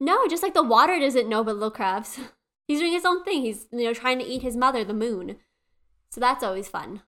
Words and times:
No, 0.00 0.26
just 0.26 0.42
like 0.42 0.54
the 0.54 0.62
water 0.62 0.98
doesn't 0.98 1.28
know 1.28 1.44
but 1.44 1.54
little 1.54 1.70
crabs. 1.70 2.18
He's 2.68 2.80
doing 2.80 2.92
his 2.92 3.04
own 3.04 3.22
thing. 3.24 3.42
He's 3.42 3.66
you 3.70 3.84
know 3.84 3.94
trying 3.94 4.18
to 4.18 4.24
eat 4.24 4.42
his 4.42 4.56
mother, 4.56 4.84
the 4.84 4.94
moon. 4.94 5.36
So 6.10 6.20
that's 6.20 6.42
always 6.42 6.68
fun. 6.68 7.02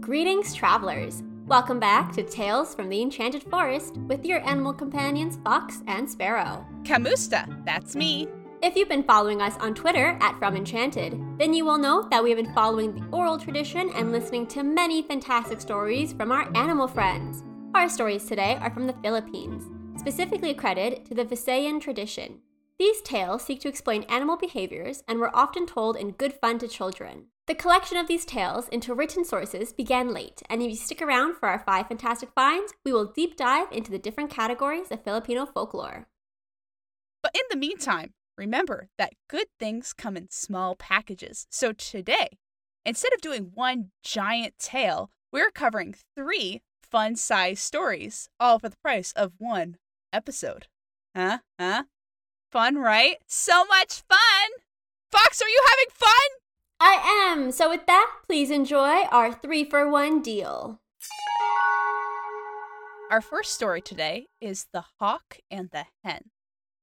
Greetings, 0.00 0.54
travelers. 0.54 1.22
Welcome 1.46 1.80
back 1.80 2.12
to 2.12 2.22
Tales 2.22 2.74
from 2.74 2.88
the 2.88 3.02
Enchanted 3.02 3.42
Forest 3.42 3.96
with 4.06 4.24
your 4.24 4.40
animal 4.48 4.72
companions 4.72 5.38
Fox 5.44 5.82
and 5.86 6.08
Sparrow. 6.08 6.64
Camusta, 6.84 7.64
that's 7.66 7.96
me. 7.96 8.28
If 8.64 8.76
you've 8.76 8.88
been 8.88 9.04
following 9.04 9.42
us 9.42 9.58
on 9.58 9.74
Twitter 9.74 10.16
at 10.22 10.38
From 10.38 10.56
Enchanted, 10.56 11.20
then 11.36 11.52
you 11.52 11.66
will 11.66 11.76
know 11.76 12.08
that 12.10 12.24
we 12.24 12.30
have 12.30 12.38
been 12.38 12.54
following 12.54 12.94
the 12.94 13.04
oral 13.14 13.36
tradition 13.36 13.90
and 13.94 14.10
listening 14.10 14.46
to 14.46 14.62
many 14.62 15.02
fantastic 15.02 15.60
stories 15.60 16.14
from 16.14 16.32
our 16.32 16.50
animal 16.56 16.88
friends. 16.88 17.44
Our 17.74 17.90
stories 17.90 18.24
today 18.24 18.56
are 18.62 18.70
from 18.70 18.86
the 18.86 18.96
Philippines, 19.02 19.64
specifically 20.00 20.48
accredited 20.48 21.04
to 21.04 21.14
the 21.14 21.26
Visayan 21.26 21.78
tradition. 21.78 22.40
These 22.78 23.02
tales 23.02 23.42
seek 23.42 23.60
to 23.60 23.68
explain 23.68 24.04
animal 24.04 24.38
behaviors 24.38 25.02
and 25.06 25.18
were 25.18 25.36
often 25.36 25.66
told 25.66 25.98
in 25.98 26.12
good 26.12 26.32
fun 26.32 26.58
to 26.60 26.66
children. 26.66 27.26
The 27.46 27.54
collection 27.54 27.98
of 27.98 28.08
these 28.08 28.24
tales 28.24 28.68
into 28.68 28.94
written 28.94 29.26
sources 29.26 29.74
began 29.74 30.14
late, 30.14 30.40
and 30.48 30.62
if 30.62 30.70
you 30.70 30.76
stick 30.76 31.02
around 31.02 31.36
for 31.36 31.50
our 31.50 31.62
five 31.66 31.88
fantastic 31.88 32.30
finds, 32.34 32.72
we 32.82 32.94
will 32.94 33.12
deep 33.12 33.36
dive 33.36 33.70
into 33.70 33.90
the 33.90 33.98
different 33.98 34.30
categories 34.30 34.90
of 34.90 35.04
Filipino 35.04 35.44
folklore. 35.44 36.06
But 37.22 37.32
in 37.34 37.42
the 37.50 37.58
meantime, 37.58 38.14
remember 38.36 38.88
that 38.98 39.14
good 39.28 39.46
things 39.58 39.92
come 39.92 40.16
in 40.16 40.28
small 40.30 40.76
packages. 40.76 41.46
So 41.50 41.72
today, 41.72 42.38
instead 42.84 43.12
of 43.12 43.20
doing 43.20 43.52
one 43.54 43.90
giant 44.02 44.54
tale, 44.58 45.10
we're 45.32 45.50
covering 45.50 45.94
three 46.14 46.62
fun 46.82 47.16
sized 47.16 47.62
stories, 47.62 48.28
all 48.38 48.58
for 48.58 48.68
the 48.68 48.76
price 48.76 49.12
of 49.12 49.32
one 49.38 49.76
episode. 50.12 50.66
Huh? 51.16 51.38
Huh? 51.58 51.84
Fun, 52.50 52.76
right? 52.76 53.16
So 53.26 53.64
much 53.64 54.02
fun! 54.08 54.50
Fox, 55.10 55.42
are 55.42 55.48
you 55.48 55.64
having 55.68 55.92
fun? 55.92 56.10
I 56.80 57.32
am! 57.32 57.52
So, 57.52 57.70
with 57.70 57.86
that, 57.86 58.10
please 58.26 58.50
enjoy 58.50 59.04
our 59.10 59.32
three 59.32 59.64
for 59.64 59.88
one 59.88 60.22
deal. 60.22 60.80
Our 63.10 63.20
first 63.20 63.52
story 63.52 63.80
today 63.80 64.26
is 64.40 64.66
The 64.72 64.84
Hawk 64.98 65.38
and 65.50 65.70
the 65.70 65.86
Hen. 66.02 66.30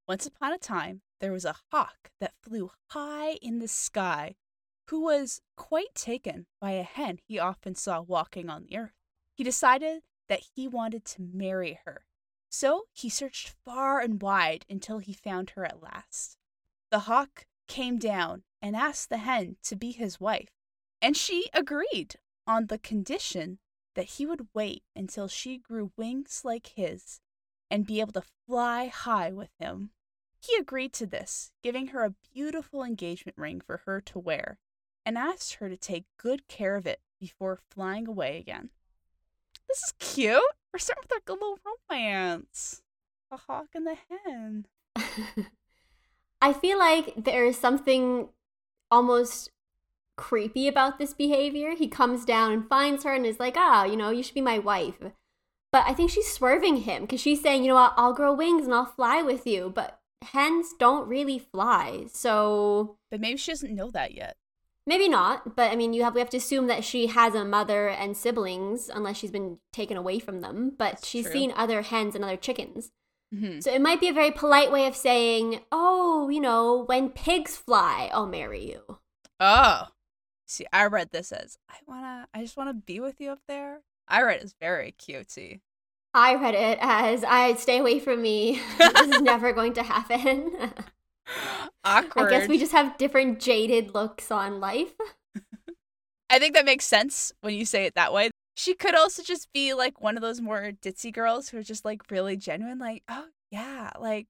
Once 0.08 0.26
upon 0.26 0.54
a 0.54 0.58
time, 0.58 1.02
there 1.22 1.32
was 1.32 1.46
a 1.46 1.56
hawk 1.72 2.10
that 2.20 2.34
flew 2.42 2.72
high 2.90 3.34
in 3.44 3.60
the 3.60 3.68
sky 3.68 4.36
who 4.88 5.02
was 5.04 5.40
quite 5.56 5.94
taken 5.96 6.48
by 6.60 6.72
a 6.72 6.84
hen 6.84 7.20
he 7.28 7.40
often 7.40 7.76
saw 7.76 8.02
walking 8.02 8.50
on 8.50 8.64
the 8.64 8.76
earth. 8.76 8.96
He 9.36 9.44
decided 9.44 10.02
that 10.28 10.42
he 10.56 10.68
wanted 10.68 11.06
to 11.06 11.22
marry 11.22 11.80
her, 11.86 12.06
so 12.50 12.86
he 12.92 13.08
searched 13.08 13.54
far 13.64 14.00
and 14.00 14.22
wide 14.22 14.66
until 14.70 14.98
he 14.98 15.14
found 15.14 15.52
her 15.52 15.64
at 15.64 15.82
last. 15.82 16.38
The 16.90 17.00
hawk 17.02 17.46
came 17.68 18.00
down 18.00 18.44
and 18.62 18.76
asked 18.76 19.10
the 19.10 19.20
hen 19.20 19.58
to 19.64 19.76
be 19.76 19.92
his 19.92 20.20
wife, 20.20 20.50
and 21.02 21.16
she 21.16 21.50
agreed 21.54 22.16
on 22.48 22.66
the 22.66 22.80
condition 22.80 23.60
that 23.96 24.06
he 24.06 24.26
would 24.26 24.48
wait 24.54 24.84
until 24.96 25.28
she 25.28 25.58
grew 25.58 25.92
wings 25.96 26.42
like 26.44 26.72
his 26.76 27.22
and 27.70 27.86
be 27.86 28.00
able 28.00 28.14
to 28.14 28.24
fly 28.48 28.88
high 28.88 29.32
with 29.32 29.52
him. 29.60 29.92
He 30.42 30.56
agreed 30.56 30.92
to 30.94 31.06
this, 31.06 31.52
giving 31.64 31.88
her 31.88 32.03
a 32.03 32.16
beautiful 32.34 32.84
engagement 32.84 33.38
ring 33.38 33.61
for 33.61 33.81
her 33.86 34.02
to 34.02 34.20
wear, 34.20 34.58
and 35.06 35.17
asked 35.17 35.56
her 35.56 35.70
to 35.70 35.78
take 35.78 36.06
good 36.17 36.47
care 36.47 36.75
of 36.75 36.88
it 36.88 37.00
before 37.20 37.59
flying 37.70 38.08
away 38.08 38.38
again. 38.38 38.69
This 39.67 39.78
is 39.78 39.94
cute. 40.00 40.42
We're 40.73 40.80
starting 40.80 41.03
with 41.09 41.30
a 41.30 41.34
little 41.34 41.59
romance. 41.89 42.81
A 43.31 43.38
hawk 43.38 43.67
and 43.75 43.86
the 43.86 43.97
hen. 44.25 44.66
I 46.42 46.53
feel 46.53 46.80
like 46.80 47.14
there 47.23 47.46
is 47.46 47.57
something 47.57 48.30
almost 48.90 49.51
creepy 50.18 50.68
about 50.68 50.97
this 50.97 51.13
behavior. 51.13 51.75
He 51.75 51.88
comes 51.88 52.25
down 52.25 52.51
and 52.51 52.68
finds 52.68 53.03
her 53.03 53.13
and 53.13 53.25
is 53.25 53.40
like, 53.40 53.56
ah, 53.57 53.84
oh, 53.84 53.90
you 53.90 53.96
know, 53.96 54.09
you 54.09 54.24
should 54.24 54.34
be 54.34 54.41
my 54.41 54.59
wife. 54.59 55.00
But 55.72 55.85
I 55.88 55.94
think 55.94 56.09
she's 56.09 56.31
swerving 56.31 56.78
him 56.78 57.03
because 57.03 57.22
she's 57.22 57.41
saying, 57.41 57.63
you 57.63 57.69
know 57.69 57.75
what, 57.75 57.94
I'll 57.96 58.13
grow 58.13 58.34
wings 58.34 58.66
and 58.66 58.74
I'll 58.74 58.85
fly 58.85 59.22
with 59.22 59.47
you. 59.47 59.72
But 59.74 60.00
hens 60.22 60.74
don't 60.78 61.08
really 61.08 61.40
fly. 61.40 62.06
So. 62.12 62.98
But 63.09 63.22
maybe 63.22 63.38
she 63.38 63.52
doesn't 63.52 63.76
know 63.76 63.92
that 63.92 64.14
yet. 64.14 64.38
Maybe 64.88 65.08
not, 65.08 65.56
but 65.56 65.72
I 65.72 65.76
mean, 65.76 65.94
you 65.94 66.04
have 66.04 66.16
we 66.16 66.22
have 66.22 66.32
to 66.32 66.38
assume 66.38 66.66
that 66.68 66.84
she 66.84 67.08
has 67.08 67.36
a 67.36 67.46
mother 67.46 67.88
and 67.88 68.18
siblings, 68.18 68.90
unless 68.90 69.18
she's 69.18 69.30
been 69.30 69.60
taken 69.72 69.96
away 69.96 70.18
from 70.18 70.42
them. 70.42 70.74
But 70.76 70.94
That's 70.94 71.08
she's 71.08 71.26
true. 71.26 71.34
seen 71.34 71.54
other 71.56 71.84
hens 71.84 72.16
and 72.16 72.24
other 72.24 72.36
chickens, 72.36 72.92
mm-hmm. 73.34 73.60
so 73.60 73.72
it 73.72 73.80
might 73.80 74.00
be 74.00 74.08
a 74.08 74.14
very 74.14 74.31
polite 74.31 74.72
way 74.72 74.88
of 74.88 74.96
saying, 74.96 75.60
"Oh, 75.72 76.30
you 76.30 76.42
know, 76.42 76.84
when 76.88 77.10
pigs 77.10 77.56
fly, 77.56 78.10
I'll 78.12 78.26
marry 78.26 78.68
you." 78.68 78.98
Oh, 79.40 79.90
see, 80.48 80.66
I 80.74 80.88
read 80.88 81.12
this 81.12 81.31
as 81.31 81.60
I 81.70 81.76
wanna, 81.86 82.28
I 82.34 82.42
just 82.42 82.58
wanna 82.58 82.74
be 82.74 83.00
with 83.00 83.22
you 83.22 83.30
up 83.30 83.42
there. 83.48 83.81
I 84.08 84.24
read 84.24 84.38
it 84.38 84.44
as 84.44 84.56
very 84.60 84.96
cutesy. 85.00 85.62
I 86.14 86.36
read 86.36 86.56
it 86.56 86.78
as 86.82 87.24
I 87.24 87.56
stay 87.56 87.80
away 87.80 88.00
from 88.00 88.22
me. 88.22 88.62
this 88.78 89.08
is 89.08 89.22
never 89.22 89.52
going 89.54 89.74
to 89.74 89.84
happen. 89.84 90.52
Awkward. 91.84 92.28
I 92.34 92.40
guess 92.40 92.50
we 92.50 92.58
just 92.58 92.74
have 92.74 92.98
different 92.98 93.40
jaded 93.40 93.94
looks 93.94 94.32
on 94.32 94.60
life. 94.60 94.94
I 96.30 96.40
think 96.40 96.54
that 96.54 96.66
makes 96.66 96.86
sense 96.86 97.34
when 97.42 97.54
you 97.54 97.66
say 97.66 97.86
it 97.86 97.96
that 97.96 98.14
way. 98.14 98.30
She 98.56 98.74
could 98.74 98.96
also 98.96 99.24
just 99.24 99.52
be 99.54 99.74
like 99.74 100.02
one 100.02 100.18
of 100.18 100.22
those 100.22 100.42
more 100.42 100.72
ditzy 100.82 101.12
girls 101.12 101.50
who 101.50 101.58
are 101.58 101.64
just 101.64 101.84
like 101.86 102.10
really 102.12 102.36
genuine, 102.38 102.80
like, 102.80 103.04
oh 103.10 103.28
yeah, 103.50 103.92
like 104.00 104.28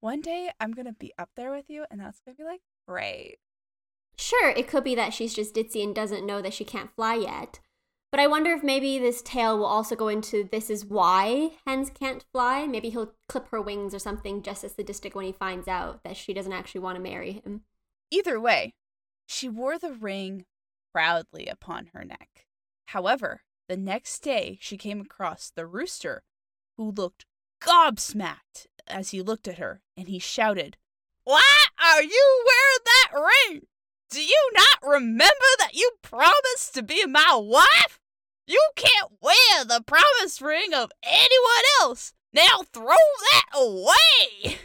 one 0.00 0.20
day 0.20 0.50
I'm 0.60 0.72
gonna 0.72 0.92
be 0.92 1.12
up 1.18 1.30
there 1.36 1.50
with 1.50 1.66
you, 1.68 1.84
and 1.90 2.00
that's 2.00 2.20
gonna 2.20 2.34
be 2.34 2.44
like 2.44 2.60
great. 2.86 3.36
Sure, 4.18 4.50
it 4.50 4.68
could 4.68 4.84
be 4.84 4.94
that 4.94 5.14
she's 5.14 5.34
just 5.34 5.54
ditzy 5.54 5.82
and 5.82 5.94
doesn't 5.94 6.26
know 6.26 6.42
that 6.42 6.52
she 6.54 6.64
can't 6.64 6.94
fly 6.94 7.14
yet. 7.14 7.60
But 8.10 8.20
I 8.20 8.26
wonder 8.26 8.52
if 8.52 8.62
maybe 8.62 8.98
this 8.98 9.20
tale 9.20 9.58
will 9.58 9.66
also 9.66 9.94
go 9.94 10.08
into 10.08 10.48
this 10.50 10.70
is 10.70 10.86
why 10.86 11.50
hens 11.66 11.90
can't 11.90 12.24
fly. 12.32 12.66
Maybe 12.66 12.88
he'll 12.88 13.12
clip 13.28 13.48
her 13.48 13.60
wings 13.60 13.94
or 13.94 13.98
something 13.98 14.42
just 14.42 14.64
as 14.64 14.72
sadistic 14.72 15.14
when 15.14 15.26
he 15.26 15.32
finds 15.32 15.68
out 15.68 16.02
that 16.04 16.16
she 16.16 16.32
doesn't 16.32 16.52
actually 16.52 16.80
want 16.80 16.96
to 16.96 17.02
marry 17.02 17.32
him. 17.32 17.62
Either 18.10 18.40
way, 18.40 18.72
she 19.26 19.48
wore 19.48 19.78
the 19.78 19.92
ring 19.92 20.46
proudly 20.94 21.46
upon 21.46 21.90
her 21.92 22.02
neck. 22.04 22.46
However, 22.86 23.42
the 23.68 23.76
next 23.76 24.20
day 24.20 24.56
she 24.60 24.78
came 24.78 25.00
across 25.00 25.50
the 25.50 25.66
rooster, 25.66 26.22
who 26.78 26.90
looked 26.90 27.26
gobsmacked 27.60 28.66
as 28.86 29.10
he 29.10 29.20
looked 29.20 29.46
at 29.46 29.58
her, 29.58 29.82
and 29.96 30.08
he 30.08 30.18
shouted, 30.18 30.78
Why 31.24 31.64
are 31.78 32.02
you 32.02 32.44
wearing 32.46 32.84
that 32.84 33.30
ring? 33.50 33.62
Do 34.10 34.22
you 34.22 34.50
not 34.54 34.90
remember 34.90 35.46
that 35.58 35.74
you 35.74 35.90
promised 36.02 36.74
to 36.74 36.82
be 36.82 37.04
my 37.06 37.38
wife? 37.40 38.00
You 38.46 38.60
can't 38.74 39.12
wear 39.20 39.64
the 39.64 39.82
promise 39.86 40.40
ring 40.40 40.72
of 40.72 40.90
anyone 41.02 41.64
else. 41.82 42.14
Now 42.32 42.62
throw 42.72 42.86
that 42.86 43.44
away. 43.54 44.58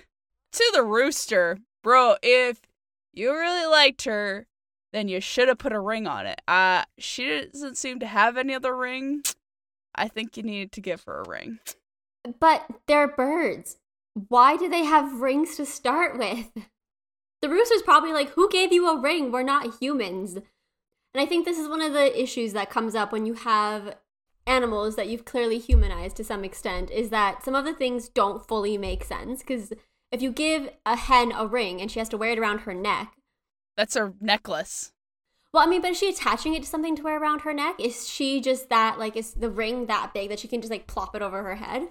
To 0.53 0.71
the 0.73 0.83
rooster, 0.83 1.57
bro, 1.83 2.15
if 2.21 2.61
you 3.11 3.31
really 3.31 3.65
liked 3.65 4.03
her, 4.03 4.47
then 4.93 5.07
you 5.07 5.19
should 5.19 5.47
have 5.47 5.57
put 5.57 5.73
a 5.73 5.79
ring 5.79 6.07
on 6.07 6.25
it. 6.25 6.41
Uh, 6.47 6.83
she 6.97 7.47
doesn't 7.51 7.77
seem 7.77 7.99
to 7.99 8.05
have 8.05 8.37
any 8.37 8.53
other 8.53 8.75
ring. 8.77 9.23
I 9.95 10.07
think 10.07 10.37
you 10.37 10.43
needed 10.43 10.71
to 10.73 10.81
give 10.81 11.03
her 11.03 11.21
a 11.21 11.29
ring. 11.29 11.59
But 12.39 12.65
they're 12.87 13.07
birds. 13.07 13.77
Why 14.29 14.55
do 14.55 14.69
they 14.69 14.85
have 14.85 15.19
rings 15.21 15.57
to 15.57 15.65
start 15.65 16.17
with? 16.17 16.47
The 17.43 17.49
rooster's 17.49 17.81
probably 17.81 18.13
like, 18.13 18.29
Who 18.29 18.49
gave 18.49 18.71
you 18.71 18.87
a 18.87 18.97
ring? 18.97 19.29
We're 19.29 19.43
not 19.43 19.81
humans. 19.81 20.35
And 20.35 21.21
I 21.21 21.25
think 21.25 21.43
this 21.43 21.59
is 21.59 21.67
one 21.67 21.81
of 21.81 21.91
the 21.91 22.17
issues 22.19 22.53
that 22.53 22.69
comes 22.69 22.95
up 22.95 23.11
when 23.11 23.25
you 23.25 23.33
have 23.33 23.97
animals 24.47 24.95
that 24.95 25.09
you've 25.09 25.25
clearly 25.25 25.59
humanized 25.59 26.15
to 26.15 26.23
some 26.23 26.45
extent 26.45 26.89
is 26.89 27.09
that 27.09 27.43
some 27.43 27.53
of 27.53 27.65
the 27.65 27.73
things 27.73 28.07
don't 28.07 28.47
fully 28.47 28.77
make 28.77 29.03
sense. 29.03 29.41
Because 29.41 29.73
if 30.09 30.21
you 30.21 30.31
give 30.31 30.69
a 30.85 30.95
hen 30.95 31.33
a 31.33 31.45
ring 31.45 31.81
and 31.81 31.91
she 31.91 31.99
has 31.99 32.07
to 32.09 32.17
wear 32.17 32.31
it 32.31 32.39
around 32.39 32.59
her 32.59 32.73
neck, 32.73 33.11
that's 33.75 33.95
her 33.95 34.13
necklace. 34.21 34.93
Well, 35.51 35.67
I 35.67 35.69
mean, 35.69 35.81
but 35.81 35.91
is 35.91 35.97
she 35.97 36.07
attaching 36.07 36.53
it 36.53 36.63
to 36.63 36.69
something 36.69 36.95
to 36.95 37.03
wear 37.03 37.21
around 37.21 37.41
her 37.41 37.53
neck? 37.53 37.75
Is 37.77 38.07
she 38.07 38.39
just 38.39 38.69
that, 38.69 38.97
like, 38.97 39.17
is 39.17 39.33
the 39.33 39.49
ring 39.49 39.87
that 39.87 40.13
big 40.13 40.29
that 40.29 40.39
she 40.39 40.47
can 40.47 40.61
just, 40.61 40.71
like, 40.71 40.87
plop 40.87 41.13
it 41.13 41.21
over 41.21 41.43
her 41.43 41.55
head? 41.55 41.89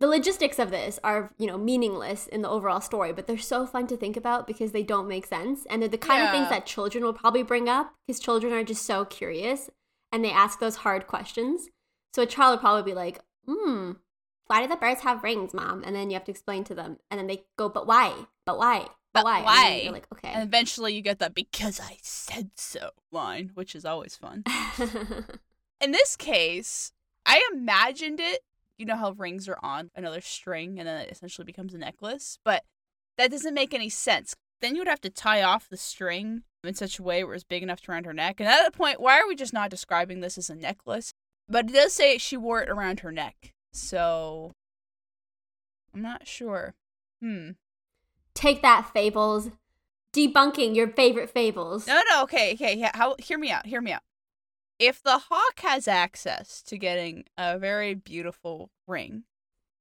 The 0.00 0.06
logistics 0.06 0.58
of 0.58 0.70
this 0.70 0.98
are 1.04 1.30
you 1.38 1.46
know 1.46 1.58
meaningless 1.58 2.26
in 2.26 2.42
the 2.42 2.48
overall 2.48 2.80
story 2.80 3.12
but 3.12 3.26
they're 3.26 3.38
so 3.38 3.66
fun 3.66 3.86
to 3.86 3.96
think 3.96 4.16
about 4.16 4.46
because 4.46 4.72
they 4.72 4.82
don't 4.82 5.06
make 5.06 5.26
sense. 5.26 5.66
And 5.66 5.80
they're 5.80 5.88
the 5.88 5.98
kind 5.98 6.22
yeah. 6.22 6.30
of 6.30 6.32
things 6.32 6.48
that 6.48 6.66
children 6.66 7.04
will 7.04 7.12
probably 7.12 7.42
bring 7.42 7.68
up 7.68 7.94
because 8.06 8.18
children 8.18 8.52
are 8.52 8.64
just 8.64 8.84
so 8.84 9.04
curious 9.04 9.70
and 10.10 10.24
they 10.24 10.32
ask 10.32 10.58
those 10.58 10.76
hard 10.76 11.06
questions. 11.06 11.68
So 12.14 12.22
a 12.22 12.26
child 12.26 12.52
will 12.52 12.60
probably 12.60 12.90
be 12.90 12.94
like 12.94 13.20
hmm 13.46 13.92
why 14.46 14.62
do 14.62 14.68
the 14.68 14.76
birds 14.76 15.02
have 15.02 15.22
rings 15.22 15.54
mom? 15.54 15.84
And 15.84 15.94
then 15.94 16.10
you 16.10 16.14
have 16.14 16.24
to 16.24 16.32
explain 16.32 16.64
to 16.64 16.74
them 16.74 16.98
and 17.10 17.20
then 17.20 17.26
they 17.26 17.44
go 17.56 17.68
but 17.68 17.86
why? 17.86 18.14
But 18.46 18.58
why? 18.58 18.88
But, 19.12 19.22
but 19.22 19.24
why, 19.24 19.42
why? 19.42 19.80
you're 19.84 19.92
like 19.92 20.06
okay. 20.12 20.28
And 20.32 20.42
eventually 20.42 20.94
you 20.94 21.02
get 21.02 21.18
that 21.18 21.34
because 21.34 21.80
i 21.80 21.98
said 22.00 22.50
so 22.54 22.90
line 23.12 23.50
which 23.54 23.74
is 23.74 23.84
always 23.84 24.16
fun. 24.16 24.44
In 25.80 25.92
this 25.92 26.16
case 26.16 26.92
I 27.26 27.46
imagined 27.52 28.18
it. 28.18 28.40
You 28.80 28.86
know 28.86 28.96
how 28.96 29.10
rings 29.12 29.46
are 29.46 29.58
on 29.62 29.90
another 29.94 30.22
string 30.22 30.78
and 30.78 30.88
then 30.88 31.02
it 31.02 31.10
essentially 31.10 31.44
becomes 31.44 31.74
a 31.74 31.78
necklace, 31.78 32.38
but 32.46 32.64
that 33.18 33.30
doesn't 33.30 33.52
make 33.52 33.74
any 33.74 33.90
sense. 33.90 34.34
Then 34.62 34.74
you 34.74 34.80
would 34.80 34.88
have 34.88 35.02
to 35.02 35.10
tie 35.10 35.42
off 35.42 35.68
the 35.68 35.76
string 35.76 36.44
in 36.64 36.74
such 36.74 36.98
a 36.98 37.02
way 37.02 37.22
where 37.22 37.34
it's 37.34 37.44
big 37.44 37.62
enough 37.62 37.82
to 37.82 37.90
around 37.90 38.06
her 38.06 38.14
neck. 38.14 38.40
And 38.40 38.48
at 38.48 38.58
that 38.62 38.74
point, 38.74 38.98
why 38.98 39.20
are 39.20 39.28
we 39.28 39.36
just 39.36 39.52
not 39.52 39.68
describing 39.68 40.20
this 40.20 40.38
as 40.38 40.48
a 40.48 40.54
necklace? 40.54 41.12
But 41.46 41.68
it 41.68 41.74
does 41.74 41.92
say 41.92 42.16
she 42.16 42.38
wore 42.38 42.62
it 42.62 42.70
around 42.70 43.00
her 43.00 43.12
neck. 43.12 43.52
So 43.72 44.52
I'm 45.94 46.00
not 46.00 46.26
sure. 46.26 46.74
Hmm. 47.20 47.50
Take 48.32 48.62
that, 48.62 48.90
fables. 48.94 49.50
Debunking 50.14 50.74
your 50.74 50.88
favorite 50.88 51.28
fables. 51.28 51.86
No, 51.86 52.00
no, 52.10 52.22
okay, 52.22 52.54
okay. 52.54 52.74
Yeah, 52.76 52.92
how? 52.94 53.14
Hear 53.18 53.38
me 53.38 53.50
out. 53.50 53.66
Hear 53.66 53.82
me 53.82 53.92
out. 53.92 54.02
If 54.80 55.02
the 55.02 55.18
hawk 55.18 55.60
has 55.60 55.86
access 55.86 56.62
to 56.62 56.78
getting 56.78 57.26
a 57.36 57.58
very 57.58 57.92
beautiful 57.92 58.70
ring, 58.88 59.24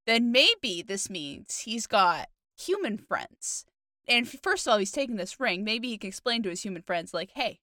then 0.06 0.30
maybe 0.30 0.82
this 0.82 1.10
means 1.10 1.60
he's 1.60 1.88
got 1.88 2.28
human 2.58 2.98
friends. 2.98 3.66
And 4.10 4.28
first 4.28 4.68
of 4.68 4.72
all, 4.74 4.78
he's 4.78 4.92
taking 4.92 5.16
this 5.16 5.40
ring. 5.40 5.64
Maybe 5.64 5.88
he 5.88 5.98
can 5.98 6.10
explain 6.10 6.44
to 6.44 6.50
his 6.50 6.64
human 6.64 6.82
friends, 6.82 7.14
like, 7.14 7.32
"Hey, 7.32 7.62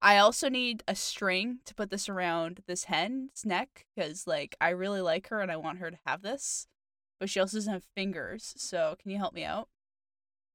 I 0.00 0.16
also 0.16 0.48
need 0.48 0.82
a 0.88 0.94
string 0.94 1.60
to 1.66 1.74
put 1.74 1.90
this 1.90 2.08
around 2.08 2.62
this 2.66 2.84
hen's 2.84 3.44
neck 3.44 3.84
because, 3.94 4.26
like, 4.26 4.56
I 4.58 4.70
really 4.70 5.02
like 5.02 5.28
her 5.28 5.42
and 5.42 5.52
I 5.52 5.56
want 5.56 5.80
her 5.80 5.90
to 5.90 5.98
have 6.06 6.22
this, 6.22 6.68
but 7.20 7.28
she 7.28 7.38
also 7.38 7.58
doesn't 7.58 7.72
have 7.72 7.84
fingers. 7.94 8.54
So, 8.56 8.96
can 8.98 9.10
you 9.10 9.18
help 9.18 9.34
me 9.34 9.44
out?" 9.44 9.68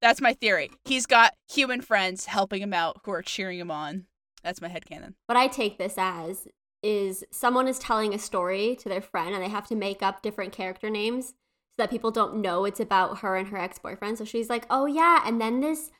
That's 0.01 0.19
my 0.19 0.33
theory. 0.33 0.71
He's 0.83 1.05
got 1.05 1.37
human 1.47 1.81
friends 1.81 2.25
helping 2.25 2.63
him 2.63 2.73
out 2.73 3.01
who 3.03 3.11
are 3.11 3.21
cheering 3.21 3.59
him 3.59 3.69
on. 3.69 4.07
That's 4.43 4.61
my 4.61 4.67
head 4.67 4.85
headcanon. 4.85 5.13
What 5.27 5.37
I 5.37 5.47
take 5.47 5.77
this 5.77 5.95
as 5.97 6.47
is 6.81 7.23
someone 7.31 7.67
is 7.67 7.79
telling 7.79 8.13
a 8.13 8.19
story 8.19 8.75
to 8.75 8.89
their 8.89 9.01
friend 9.01 9.33
and 9.33 9.43
they 9.43 9.49
have 9.49 9.67
to 9.67 9.75
make 9.75 10.03
up 10.03 10.21
different 10.21 10.51
character 10.51 10.89
names 10.89 11.27
so 11.27 11.77
that 11.77 11.89
people 11.89 12.11
don't 12.11 12.41
know 12.41 12.65
it's 12.65 12.79
about 12.79 13.19
her 13.19 13.37
and 13.37 13.47
her 13.47 13.57
ex-boyfriend. 13.57 14.17
So 14.17 14.25
she's 14.25 14.49
like, 14.49 14.65
"Oh 14.69 14.85
yeah, 14.85 15.23
and 15.25 15.39
then 15.39 15.61
this 15.61 15.91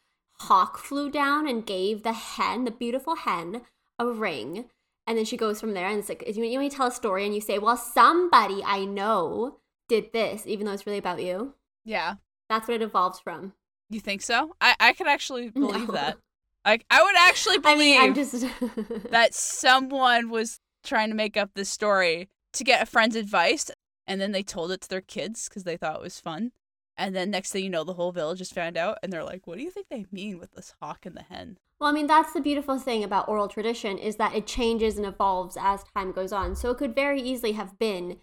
hawk 0.42 0.78
flew 0.78 1.10
down 1.10 1.48
and 1.48 1.66
gave 1.66 2.04
the 2.04 2.14
hen, 2.14 2.66
the 2.66 2.72
beautiful 2.72 3.16
hen, 3.16 3.62
a 3.98 4.08
ring." 4.08 4.66
And 5.08 5.18
then 5.18 5.26
she 5.26 5.38
goes 5.38 5.60
from 5.60 5.74
there 5.74 5.88
and 5.88 6.00
it's 6.00 6.10
like 6.10 6.24
you, 6.36 6.44
you 6.44 6.70
tell 6.70 6.88
a 6.88 6.92
story 6.92 7.26
and 7.26 7.34
you 7.34 7.42
say, 7.42 7.60
"Well, 7.60 7.78
somebody 7.78 8.62
I 8.64 8.86
know 8.86 9.60
did 9.88 10.12
this," 10.12 10.46
even 10.46 10.66
though 10.66 10.74
it's 10.74 10.86
really 10.86 11.00
about 11.00 11.24
you. 11.24 11.56
Yeah. 11.86 12.16
That's 12.50 12.68
what 12.68 12.76
it 12.76 12.82
evolves 12.82 13.20
from. 13.20 13.54
You 13.90 14.00
think 14.00 14.22
so? 14.22 14.56
I, 14.62 14.76
I 14.80 14.94
could 14.94 15.08
actually 15.08 15.50
believe 15.50 15.88
no. 15.88 15.94
that. 15.94 16.18
I, 16.66 16.80
I 16.90 17.04
would 17.04 17.16
actually 17.18 17.58
believe 17.60 18.00
I 18.00 18.06
mean, 18.06 18.16
just... 18.16 18.46
that 19.12 19.34
someone 19.34 20.30
was 20.30 20.60
trying 20.84 21.10
to 21.10 21.16
make 21.16 21.38
up 21.38 21.52
this 21.54 21.70
story 21.70 22.30
to 22.54 22.64
get 22.64 22.82
a 22.82 22.86
friend's 22.86 23.16
advice 23.16 23.70
and 24.08 24.20
then 24.20 24.32
they 24.32 24.44
told 24.44 24.72
it 24.72 24.82
to 24.82 24.90
their 24.90 25.02
kids 25.02 25.48
because 25.48 25.64
they 25.64 25.78
thought 25.78 25.98
it 25.98 26.02
was 26.02 26.20
fun. 26.20 26.52
And 26.98 27.16
then 27.16 27.32
next 27.32 27.52
thing 27.52 27.64
you 27.64 27.70
know, 27.70 27.84
the 27.84 27.94
whole 27.94 28.12
village 28.12 28.38
just 28.38 28.54
found 28.54 28.78
out 28.78 29.00
and 29.02 29.12
they're 29.12 29.24
like, 29.24 29.48
what 29.48 29.58
do 29.58 29.64
you 29.64 29.72
think 29.72 29.88
they 29.90 30.06
mean 30.12 30.38
with 30.40 30.52
this 30.52 30.76
hawk 30.82 31.06
and 31.06 31.16
the 31.16 31.24
hen? 31.24 31.58
Well, 31.80 31.90
I 31.90 31.94
mean, 31.94 32.08
that's 32.08 32.34
the 32.34 32.42
beautiful 32.42 32.80
thing 32.80 33.04
about 33.04 33.28
oral 33.28 33.48
tradition 33.48 33.98
is 33.98 34.18
that 34.18 34.36
it 34.36 34.46
changes 34.46 34.98
and 34.98 35.06
evolves 35.06 35.58
as 35.60 35.84
time 35.96 36.12
goes 36.12 36.32
on. 36.32 36.56
So 36.56 36.70
it 36.70 36.78
could 36.78 36.96
very 36.96 37.22
easily 37.22 37.54
have 37.54 37.80
been 37.80 38.20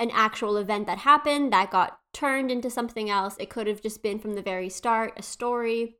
an 0.00 0.10
actual 0.12 0.56
event 0.56 0.86
that 0.86 0.98
happened 0.98 1.52
that 1.52 1.70
got 1.70 2.00
turned 2.12 2.50
into 2.50 2.70
something 2.70 3.10
else. 3.10 3.36
It 3.38 3.50
could 3.50 3.66
have 3.66 3.82
just 3.82 4.02
been 4.02 4.18
from 4.18 4.34
the 4.34 4.42
very 4.42 4.68
start 4.68 5.12
a 5.16 5.22
story. 5.22 5.96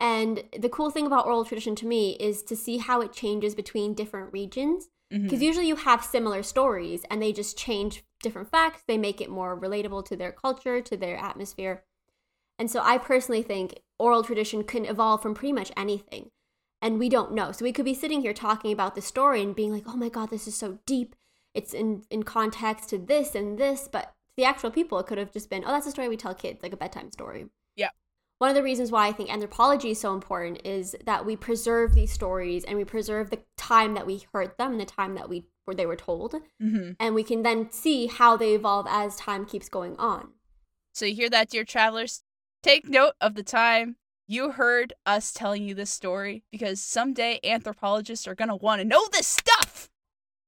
And 0.00 0.42
the 0.58 0.68
cool 0.68 0.90
thing 0.90 1.06
about 1.06 1.26
oral 1.26 1.44
tradition 1.44 1.76
to 1.76 1.86
me 1.86 2.16
is 2.18 2.42
to 2.44 2.56
see 2.56 2.78
how 2.78 3.00
it 3.02 3.12
changes 3.12 3.54
between 3.54 3.94
different 3.94 4.32
regions. 4.32 4.88
Because 5.10 5.32
mm-hmm. 5.32 5.42
usually 5.42 5.66
you 5.66 5.76
have 5.76 6.04
similar 6.04 6.42
stories 6.42 7.04
and 7.10 7.20
they 7.20 7.32
just 7.32 7.58
change 7.58 8.04
different 8.22 8.48
facts. 8.48 8.82
They 8.86 8.96
make 8.96 9.20
it 9.20 9.28
more 9.28 9.58
relatable 9.58 10.04
to 10.06 10.16
their 10.16 10.30
culture, 10.30 10.80
to 10.80 10.96
their 10.96 11.16
atmosphere. 11.16 11.82
And 12.58 12.70
so 12.70 12.80
I 12.82 12.96
personally 12.96 13.42
think 13.42 13.80
oral 13.98 14.22
tradition 14.22 14.62
can 14.62 14.84
evolve 14.84 15.20
from 15.20 15.34
pretty 15.34 15.52
much 15.52 15.72
anything. 15.76 16.30
And 16.80 16.98
we 16.98 17.08
don't 17.08 17.34
know. 17.34 17.50
So 17.52 17.64
we 17.64 17.72
could 17.72 17.84
be 17.84 17.92
sitting 17.92 18.20
here 18.20 18.32
talking 18.32 18.72
about 18.72 18.94
the 18.94 19.02
story 19.02 19.42
and 19.42 19.54
being 19.54 19.72
like, 19.72 19.84
oh 19.86 19.96
my 19.96 20.08
God, 20.08 20.30
this 20.30 20.46
is 20.46 20.54
so 20.54 20.78
deep 20.86 21.16
it's 21.54 21.74
in 21.74 22.04
in 22.10 22.22
context 22.22 22.88
to 22.90 22.98
this 22.98 23.34
and 23.34 23.58
this, 23.58 23.88
but 23.90 24.02
to 24.02 24.36
the 24.36 24.44
actual 24.44 24.70
people, 24.70 24.98
it 24.98 25.06
could 25.06 25.18
have 25.18 25.32
just 25.32 25.50
been, 25.50 25.64
oh, 25.66 25.72
that's 25.72 25.86
a 25.86 25.90
story 25.90 26.08
we 26.08 26.16
tell 26.16 26.34
kids, 26.34 26.62
like 26.62 26.72
a 26.72 26.76
bedtime 26.76 27.10
story. 27.10 27.46
Yeah. 28.40 28.46
One 28.46 28.50
of 28.50 28.56
the 28.56 28.62
reasons 28.62 28.90
why 28.90 29.06
I 29.06 29.12
think 29.12 29.32
anthropology 29.32 29.90
is 29.90 30.00
so 30.00 30.14
important 30.14 30.62
is 30.64 30.96
that 31.04 31.26
we 31.26 31.36
preserve 31.36 31.94
these 31.94 32.12
stories 32.12 32.64
and 32.64 32.78
we 32.78 32.84
preserve 32.84 33.30
the 33.30 33.40
time 33.56 33.94
that 33.94 34.06
we 34.06 34.24
heard 34.32 34.56
them 34.58 34.72
and 34.72 34.80
the 34.80 34.86
time 34.86 35.14
that 35.14 35.28
we 35.28 35.46
where 35.66 35.74
they 35.74 35.86
were 35.86 35.96
told, 35.96 36.34
mm-hmm. 36.60 36.92
and 36.98 37.14
we 37.14 37.22
can 37.22 37.42
then 37.42 37.70
see 37.70 38.06
how 38.06 38.36
they 38.36 38.54
evolve 38.54 38.86
as 38.88 39.14
time 39.14 39.44
keeps 39.44 39.68
going 39.68 39.94
on. 39.98 40.30
So 40.92 41.04
you 41.04 41.14
hear 41.14 41.30
that, 41.30 41.50
dear 41.50 41.64
travelers? 41.64 42.24
Take 42.62 42.88
note 42.88 43.12
of 43.20 43.34
the 43.34 43.42
time 43.42 43.96
you 44.26 44.52
heard 44.52 44.94
us 45.06 45.32
telling 45.32 45.62
you 45.62 45.74
this 45.74 45.90
story 45.90 46.42
because 46.50 46.80
someday 46.80 47.38
anthropologists 47.44 48.26
are 48.26 48.34
gonna 48.34 48.56
want 48.56 48.80
to 48.80 48.88
know 48.88 49.02
this 49.12 49.26
stuff. 49.26 49.90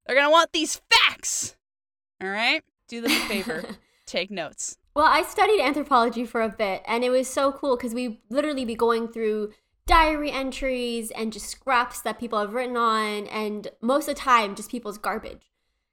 They're 0.07 0.17
going 0.17 0.27
to 0.27 0.33
want 0.33 0.53
these 0.53 0.81
facts. 0.91 1.57
All 2.21 2.29
right? 2.29 2.63
Do 2.89 3.01
them 3.01 3.13
a 3.13 3.21
favor. 3.27 3.65
Take 4.13 4.31
notes. 4.31 4.77
Well, 4.95 5.07
I 5.07 5.23
studied 5.23 5.63
anthropology 5.63 6.27
for 6.27 6.43
a 6.43 6.51
bit, 6.51 6.83
and 6.87 7.03
it 7.03 7.09
was 7.09 7.27
so 7.27 7.51
cool 7.51 7.79
because 7.79 7.95
we 7.95 8.21
literally 8.29 8.67
be 8.67 8.75
going 8.75 9.09
through 9.09 9.55
diary 9.87 10.31
entries 10.31 11.11
and 11.13 11.33
just 11.33 11.49
scraps 11.49 12.03
that 12.03 12.19
people 12.19 12.39
have 12.39 12.53
written 12.53 12.77
on, 12.77 13.27
and 13.29 13.69
most 13.81 14.11
of 14.11 14.15
the 14.15 14.21
time, 14.21 14.55
just 14.55 14.71
people's 14.71 14.99
garbage. 14.99 15.51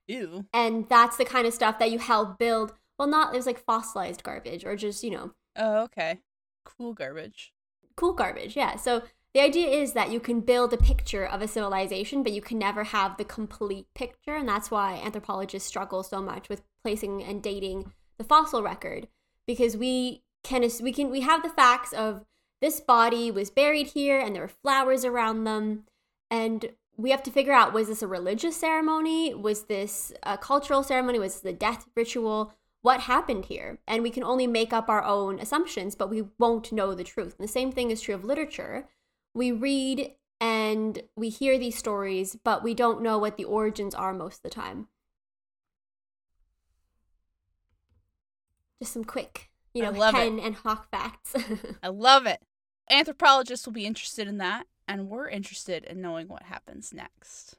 Ew. 0.10 0.48
And 0.54 0.90
that's 0.90 1.16
the 1.16 1.24
kind 1.24 1.48
of 1.48 1.54
stuff 1.54 1.80
that 1.80 1.92
you 1.92 2.00
help 2.00 2.38
build. 2.38 2.74
Well, 2.98 3.08
not, 3.08 3.34
it 3.34 3.38
was 3.38 3.46
like 3.46 3.64
fossilized 3.64 4.22
garbage 4.22 4.66
or 4.66 4.76
just, 4.76 5.02
you 5.02 5.12
know. 5.12 5.32
Oh, 5.56 5.84
okay. 5.84 6.20
Cool 6.66 6.92
garbage. 6.92 7.54
Cool 7.96 8.12
garbage, 8.12 8.58
yeah. 8.58 8.76
So 8.76 9.04
the 9.34 9.40
idea 9.40 9.70
is 9.70 9.94
that 9.94 10.12
you 10.12 10.20
can 10.20 10.42
build 10.42 10.74
a 10.74 10.78
picture 10.78 11.26
of 11.26 11.42
a 11.42 11.48
civilization, 11.48 12.24
but 12.24 12.34
you 12.34 12.42
can 12.42 12.60
never 12.60 12.84
have 12.84 13.16
the 13.16 13.24
complete 13.24 13.86
picture. 13.94 14.36
And 14.36 14.50
that's 14.50 14.70
why 14.70 14.96
anthropologists 14.96 15.70
struggle 15.70 16.04
so 16.04 16.22
much 16.22 16.50
with 16.50 16.64
placing 16.84 17.24
and 17.24 17.42
dating 17.42 17.94
the 18.20 18.24
fossil 18.24 18.62
record 18.62 19.08
because 19.48 19.76
we 19.76 20.22
can 20.44 20.70
we 20.82 20.94
can 20.94 21.10
we 21.10 21.22
have 21.22 21.42
the 21.42 21.50
facts 21.50 21.94
of 21.94 22.26
this 22.62 22.80
body 22.80 23.32
was 23.32 23.50
buried 23.50 23.88
here 23.88 24.20
and 24.20 24.36
there 24.36 24.44
were 24.44 24.48
flowers 24.48 25.06
around 25.06 25.46
them. 25.46 25.86
And 26.30 26.72
we 26.98 27.12
have 27.12 27.24
to 27.24 27.32
figure 27.32 27.54
out 27.54 27.74
was 27.74 27.88
this 27.88 28.04
a 28.04 28.08
religious 28.08 28.58
ceremony? 28.58 29.34
Was 29.34 29.64
this 29.64 30.14
a 30.24 30.38
cultural 30.38 30.84
ceremony? 30.84 31.18
Was 31.18 31.36
this 31.36 31.42
the 31.42 31.54
death 31.54 31.88
ritual? 31.96 32.54
What 32.82 33.02
happened 33.02 33.46
here? 33.46 33.80
And 33.88 34.04
we 34.04 34.10
can 34.10 34.24
only 34.24 34.48
make 34.48 34.72
up 34.74 34.90
our 34.90 35.04
own 35.04 35.40
assumptions 35.40 35.96
but 35.96 36.10
we 36.10 36.26
won't 36.38 36.72
know 36.72 36.94
the 36.94 37.04
truth. 37.04 37.36
And 37.40 37.48
the 37.48 37.52
same 37.52 37.72
thing 37.72 37.90
is 37.92 38.02
true 38.02 38.16
of 38.16 38.24
literature. 38.24 38.88
We 39.34 39.52
read 39.52 40.14
and 40.42 41.02
we 41.16 41.30
hear 41.30 41.58
these 41.58 41.78
stories, 41.78 42.38
but 42.44 42.64
we 42.64 42.74
don't 42.74 43.02
know 43.02 43.18
what 43.18 43.36
the 43.38 43.44
origins 43.44 43.94
are 43.94 44.14
most 44.14 44.38
of 44.38 44.44
the 44.44 44.50
time. 44.50 44.88
Just 48.80 48.94
some 48.94 49.04
quick, 49.04 49.50
you 49.74 49.82
know, 49.84 49.92
hen 49.94 50.40
it. 50.40 50.46
and 50.46 50.56
hawk 50.56 50.90
facts. 50.90 51.36
I 51.84 51.90
love 51.90 52.26
it. 52.26 52.42
Anthropologists 52.90 53.66
will 53.66 53.74
be 53.74 53.86
interested 53.86 54.28
in 54.28 54.38
that, 54.38 54.68
and 54.88 55.10
we're 55.10 55.30
interested 55.30 55.84
in 55.84 56.02
knowing 56.02 56.28
what 56.28 56.44
happens 56.44 56.94
next. 56.94 57.56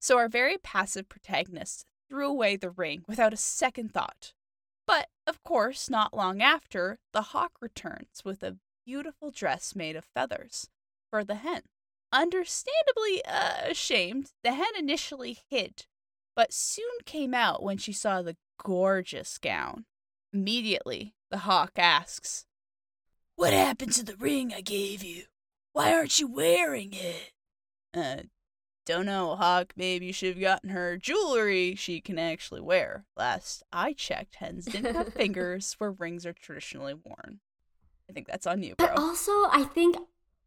So, 0.00 0.16
our 0.16 0.28
very 0.28 0.56
passive 0.56 1.08
protagonist 1.08 1.84
threw 2.08 2.28
away 2.28 2.56
the 2.56 2.70
ring 2.70 3.04
without 3.06 3.34
a 3.34 3.36
second 3.36 3.92
thought. 3.92 4.32
But, 4.86 5.08
of 5.26 5.42
course, 5.42 5.90
not 5.90 6.16
long 6.16 6.40
after, 6.40 6.98
the 7.12 7.20
hawk 7.20 7.52
returns 7.60 8.22
with 8.24 8.42
a 8.42 8.56
beautiful 8.86 9.30
dress 9.30 9.76
made 9.76 9.96
of 9.96 10.04
feathers 10.14 10.70
for 11.10 11.24
the 11.24 11.34
hen. 11.34 11.62
Understandably 12.10 13.22
uh, 13.26 13.68
ashamed, 13.68 14.32
the 14.42 14.52
hen 14.52 14.72
initially 14.78 15.38
hid, 15.50 15.84
but 16.34 16.54
soon 16.54 16.88
came 17.04 17.34
out 17.34 17.62
when 17.62 17.76
she 17.76 17.92
saw 17.92 18.22
the 18.22 18.36
gorgeous 18.62 19.36
gown. 19.36 19.84
Immediately, 20.32 21.14
the 21.30 21.38
hawk 21.38 21.72
asks, 21.76 22.46
What 23.36 23.52
happened 23.52 23.92
to 23.92 24.04
the 24.04 24.16
ring 24.16 24.52
I 24.54 24.60
gave 24.60 25.02
you? 25.02 25.24
Why 25.72 25.92
aren't 25.92 26.18
you 26.18 26.26
wearing 26.26 26.92
it? 26.92 27.32
Uh, 27.94 28.22
don't 28.88 29.06
know, 29.06 29.36
Hawk. 29.36 29.74
Maybe 29.76 30.06
you 30.06 30.12
should 30.12 30.30
have 30.30 30.40
gotten 30.40 30.70
her 30.70 30.96
jewelry 30.96 31.74
she 31.74 32.00
can 32.00 32.18
actually 32.18 32.62
wear. 32.62 33.04
Last 33.16 33.62
I 33.72 33.92
checked, 33.92 34.36
hens 34.36 34.64
didn't 34.64 34.94
have 34.94 35.12
fingers 35.14 35.74
where 35.78 35.92
rings 35.92 36.24
are 36.24 36.32
traditionally 36.32 36.94
worn. 36.94 37.40
I 38.08 38.14
think 38.14 38.26
that's 38.26 38.46
on 38.46 38.62
you, 38.62 38.74
bro. 38.76 38.86
But 38.86 38.98
also, 38.98 39.32
I 39.50 39.68
think 39.74 39.96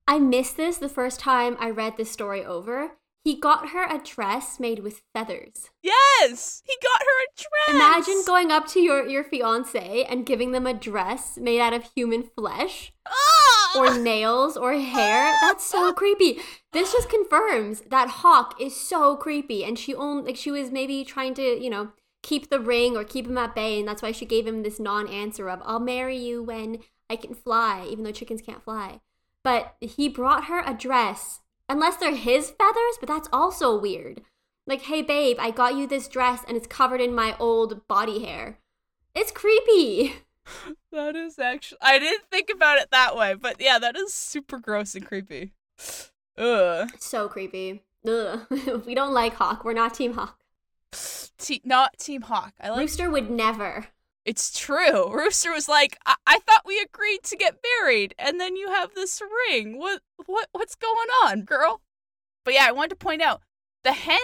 I 0.07 0.17
missed 0.17 0.57
this 0.57 0.77
the 0.77 0.89
first 0.89 1.19
time 1.19 1.55
I 1.59 1.69
read 1.69 1.97
this 1.97 2.11
story 2.11 2.43
over. 2.43 2.93
He 3.23 3.39
got 3.39 3.69
her 3.69 3.83
a 3.83 3.99
dress 4.03 4.59
made 4.59 4.79
with 4.79 5.03
feathers. 5.13 5.69
Yes, 5.83 6.63
he 6.65 6.75
got 6.81 7.01
her 7.01 7.23
a 7.23 7.29
dress. 7.35 7.75
Imagine 7.75 8.23
going 8.25 8.51
up 8.51 8.67
to 8.69 8.79
your 8.79 9.07
your 9.07 9.23
fiance 9.23 10.03
and 10.09 10.25
giving 10.25 10.51
them 10.51 10.65
a 10.65 10.73
dress 10.73 11.37
made 11.37 11.59
out 11.59 11.73
of 11.73 11.91
human 11.95 12.23
flesh. 12.23 12.91
Ah! 13.07 13.77
Or 13.77 13.97
nails 13.97 14.57
or 14.57 14.73
hair. 14.73 15.33
That's 15.41 15.65
so 15.65 15.93
creepy. 15.93 16.39
This 16.73 16.91
just 16.91 17.09
confirms 17.09 17.81
that 17.89 18.09
Hawk 18.09 18.59
is 18.59 18.75
so 18.75 19.15
creepy 19.15 19.63
and 19.63 19.77
she 19.77 19.93
only 19.93 20.23
like 20.23 20.35
she 20.35 20.51
was 20.51 20.71
maybe 20.71 21.05
trying 21.05 21.35
to, 21.35 21.41
you 21.41 21.69
know, 21.69 21.91
keep 22.23 22.49
the 22.49 22.59
ring 22.59 22.95
or 22.95 23.03
keep 23.03 23.27
him 23.27 23.37
at 23.37 23.55
bay. 23.55 23.79
And 23.79 23.87
that's 23.87 24.01
why 24.01 24.11
she 24.11 24.25
gave 24.25 24.47
him 24.47 24.63
this 24.63 24.79
non 24.79 25.07
answer 25.07 25.49
of, 25.49 25.61
I'll 25.63 25.79
marry 25.79 26.17
you 26.17 26.41
when 26.43 26.79
I 27.09 27.15
can 27.15 27.33
fly, 27.33 27.85
even 27.89 28.03
though 28.03 28.11
chickens 28.11 28.41
can't 28.41 28.63
fly. 28.63 29.01
But 29.43 29.75
he 29.79 30.07
brought 30.07 30.45
her 30.45 30.63
a 30.65 30.73
dress, 30.73 31.40
unless 31.71 31.95
they're 31.95 32.15
his 32.15 32.51
feathers, 32.51 32.97
but 32.99 33.07
that's 33.07 33.29
also 33.31 33.79
weird. 33.79 34.21
Like, 34.67 34.83
hey, 34.83 35.01
babe, 35.01 35.37
I 35.39 35.51
got 35.51 35.75
you 35.75 35.87
this 35.87 36.07
dress 36.07 36.43
and 36.47 36.57
it's 36.57 36.67
covered 36.67 37.01
in 37.01 37.15
my 37.15 37.35
old 37.39 37.87
body 37.87 38.23
hair. 38.25 38.59
It's 39.15 39.31
creepy. 39.31 40.15
That 40.91 41.15
is 41.15 41.39
actually. 41.39 41.77
I 41.81 41.97
didn't 41.99 42.25
think 42.29 42.49
about 42.53 42.79
it 42.79 42.89
that 42.91 43.15
way, 43.15 43.35
but 43.35 43.61
yeah, 43.61 43.79
that 43.79 43.95
is 43.95 44.13
super 44.13 44.59
gross 44.59 44.95
and 44.95 45.05
creepy. 45.05 45.53
Ugh. 46.37 46.89
So 46.99 47.29
creepy. 47.29 47.83
Ugh. 48.05 48.41
we 48.85 48.93
don't 48.93 49.13
like 49.13 49.35
Hawk. 49.35 49.63
We're 49.63 49.71
not 49.71 49.93
Team 49.93 50.15
Hawk. 50.15 50.39
Te- 51.37 51.61
not 51.63 51.97
Team 51.97 52.23
Hawk. 52.23 52.53
I 52.59 52.69
like. 52.69 52.79
Rooster 52.79 53.09
would 53.09 53.29
never. 53.29 53.87
It's 54.25 54.57
true. 54.57 55.11
Rooster 55.11 55.51
was 55.51 55.67
like, 55.67 55.97
I-, 56.05 56.15
I 56.27 56.39
thought 56.39 56.65
we 56.65 56.79
agreed 56.79 57.23
to 57.23 57.35
get 57.35 57.63
married, 57.79 58.13
and 58.19 58.39
then 58.39 58.55
you 58.55 58.69
have 58.69 58.93
this 58.93 59.21
ring. 59.49 59.79
What? 59.79 60.01
What? 60.25 60.47
What's 60.51 60.75
going 60.75 61.07
on, 61.23 61.41
girl? 61.41 61.81
But 62.45 62.53
yeah, 62.53 62.65
I 62.67 62.71
wanted 62.71 62.91
to 62.91 62.95
point 62.95 63.21
out 63.21 63.41
the 63.83 63.93
hen 63.93 64.17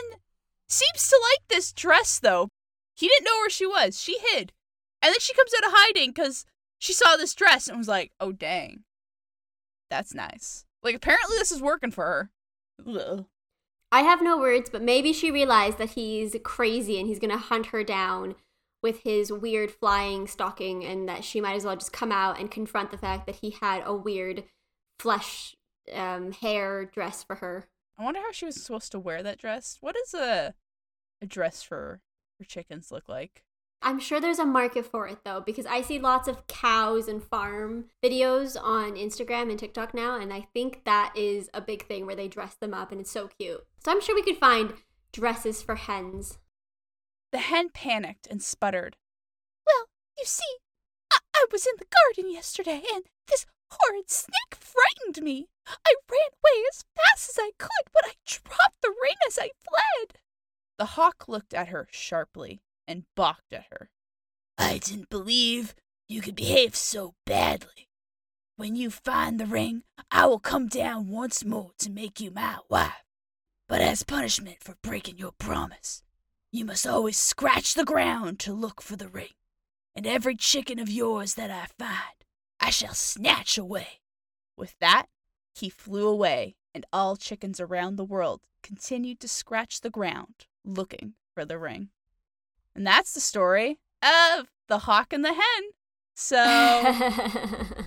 seems 0.67 1.09
to 1.09 1.19
like 1.31 1.47
this 1.47 1.71
dress 1.71 2.19
though. 2.19 2.49
He 2.95 3.07
didn't 3.07 3.25
know 3.25 3.37
where 3.37 3.49
she 3.49 3.65
was. 3.65 3.99
She 3.99 4.17
hid, 4.19 4.53
and 5.01 5.11
then 5.11 5.19
she 5.19 5.33
comes 5.33 5.51
out 5.55 5.67
of 5.67 5.73
hiding 5.75 6.11
because 6.11 6.45
she 6.79 6.93
saw 6.93 7.15
this 7.15 7.33
dress 7.33 7.67
and 7.67 7.77
was 7.77 7.87
like, 7.87 8.11
"Oh 8.19 8.31
dang, 8.31 8.83
that's 9.89 10.13
nice." 10.13 10.65
Like 10.83 10.95
apparently 10.95 11.37
this 11.37 11.51
is 11.51 11.61
working 11.61 11.91
for 11.91 12.05
her. 12.05 12.29
Ugh. 12.87 13.25
I 13.91 14.01
have 14.01 14.21
no 14.21 14.37
words, 14.37 14.69
but 14.69 14.81
maybe 14.81 15.13
she 15.13 15.31
realized 15.31 15.77
that 15.77 15.91
he's 15.91 16.35
crazy 16.43 16.99
and 16.99 17.07
he's 17.07 17.19
gonna 17.19 17.37
hunt 17.37 17.67
her 17.67 17.83
down 17.83 18.35
with 18.83 19.01
his 19.01 19.31
weird 19.31 19.71
flying 19.71 20.27
stocking, 20.27 20.83
and 20.83 21.07
that 21.09 21.23
she 21.23 21.41
might 21.41 21.55
as 21.55 21.65
well 21.65 21.75
just 21.75 21.93
come 21.93 22.11
out 22.11 22.39
and 22.39 22.51
confront 22.51 22.91
the 22.91 22.97
fact 22.97 23.25
that 23.25 23.37
he 23.37 23.55
had 23.61 23.83
a 23.85 23.95
weird 23.95 24.43
flesh 24.99 25.55
um, 25.93 26.31
hair 26.31 26.85
dress 26.85 27.23
for 27.23 27.37
her. 27.37 27.67
I 27.97 28.03
wonder 28.03 28.19
how 28.19 28.31
she 28.31 28.45
was 28.45 28.61
supposed 28.63 28.91
to 28.91 28.99
wear 28.99 29.23
that 29.23 29.39
dress. 29.39 29.77
What 29.81 29.95
does 29.95 30.13
a 30.13 30.53
a 31.21 31.25
dress 31.25 31.63
for 31.63 32.01
for 32.37 32.43
chickens 32.43 32.91
look 32.91 33.09
like? 33.09 33.43
I'm 33.81 33.99
sure 33.99 34.19
there's 34.19 34.39
a 34.39 34.45
market 34.45 34.85
for 34.85 35.07
it 35.07 35.19
though, 35.23 35.41
because 35.41 35.65
I 35.65 35.81
see 35.81 35.99
lots 35.99 36.27
of 36.27 36.47
cows 36.47 37.07
and 37.07 37.23
farm 37.23 37.85
videos 38.03 38.57
on 38.61 38.95
Instagram 38.95 39.49
and 39.49 39.57
TikTok 39.57 39.93
now, 39.93 40.19
and 40.19 40.33
I 40.33 40.47
think 40.53 40.83
that 40.85 41.13
is 41.15 41.49
a 41.53 41.61
big 41.61 41.87
thing 41.87 42.05
where 42.05 42.15
they 42.15 42.27
dress 42.27 42.55
them 42.55 42.73
up 42.73 42.91
and 42.91 43.01
it's 43.01 43.11
so 43.11 43.27
cute. 43.39 43.65
So 43.83 43.91
I'm 43.91 44.01
sure 44.01 44.15
we 44.15 44.23
could 44.23 44.37
find 44.37 44.73
dresses 45.11 45.61
for 45.61 45.75
hens. 45.75 46.39
The 47.31 47.39
hen 47.39 47.69
panicked 47.69 48.27
and 48.27 48.41
sputtered. 48.41 48.95
Well, 49.65 49.85
you 50.17 50.25
see, 50.25 50.57
I, 51.11 51.17
I 51.35 51.45
was 51.51 51.65
in 51.65 51.73
the 51.77 51.85
garden 51.85 52.31
yesterday, 52.31 52.83
and 52.93 53.03
this 53.27 53.45
horrid 53.71 54.09
snake 54.09 54.55
frightened 54.55 55.23
me. 55.23 55.47
I 55.67 55.95
ran 56.09 56.29
away 56.31 56.63
as 56.71 56.85
fast 56.95 57.29
as 57.29 57.37
I 57.39 57.51
could, 57.57 57.91
but 57.93 58.05
I 58.05 58.13
dropped 58.25 58.81
the 58.81 58.93
ring 59.01 59.17
as 59.27 59.37
I 59.37 59.51
fled. 59.63 60.19
The 60.77 60.85
hawk 60.85 61.27
looked 61.27 61.53
at 61.53 61.69
her 61.69 61.87
sharply 61.91 62.61
and 62.87 63.03
balked 63.15 63.51
at 63.51 63.65
her. 63.71 63.89
I 64.57 64.77
didn't 64.77 65.09
believe 65.09 65.75
you 66.07 66.21
could 66.21 66.35
behave 66.35 66.75
so 66.75 67.15
badly. 67.25 67.89
When 68.55 68.75
you 68.75 68.89
find 68.89 69.39
the 69.39 69.45
ring, 69.45 69.83
I 70.09 70.25
will 70.25 70.39
come 70.39 70.67
down 70.67 71.09
once 71.09 71.43
more 71.43 71.71
to 71.79 71.91
make 71.91 72.19
you 72.19 72.31
my 72.31 72.57
wife. 72.69 73.03
But 73.67 73.81
as 73.81 74.03
punishment 74.03 74.63
for 74.63 74.75
breaking 74.81 75.17
your 75.17 75.33
promise, 75.33 76.01
you 76.57 76.65
must 76.65 76.87
always 76.87 77.17
scratch 77.17 77.75
the 77.75 77.85
ground 77.85 78.39
to 78.39 78.51
look 78.51 78.81
for 78.81 78.95
the 78.95 79.07
ring. 79.07 79.35
And 79.95 80.07
every 80.07 80.35
chicken 80.35 80.79
of 80.79 80.89
yours 80.89 81.35
that 81.35 81.51
I 81.51 81.67
find, 81.77 82.25
I 82.59 82.71
shall 82.71 82.95
snatch 82.95 83.59
away. 83.59 84.01
With 84.57 84.75
that, 84.79 85.05
he 85.53 85.69
flew 85.69 86.07
away, 86.07 86.55
and 86.73 86.83
all 86.91 87.15
chickens 87.15 87.59
around 87.59 87.95
the 87.95 88.03
world 88.03 88.41
continued 88.63 89.19
to 89.19 89.27
scratch 89.27 89.81
the 89.81 89.91
ground 89.91 90.47
looking 90.65 91.13
for 91.35 91.45
the 91.45 91.59
ring. 91.59 91.89
And 92.75 92.85
that's 92.85 93.13
the 93.13 93.19
story 93.19 93.77
of 94.01 94.47
the 94.67 94.79
hawk 94.79 95.13
and 95.13 95.23
the 95.23 95.33
hen. 95.33 95.63
So, 96.15 96.37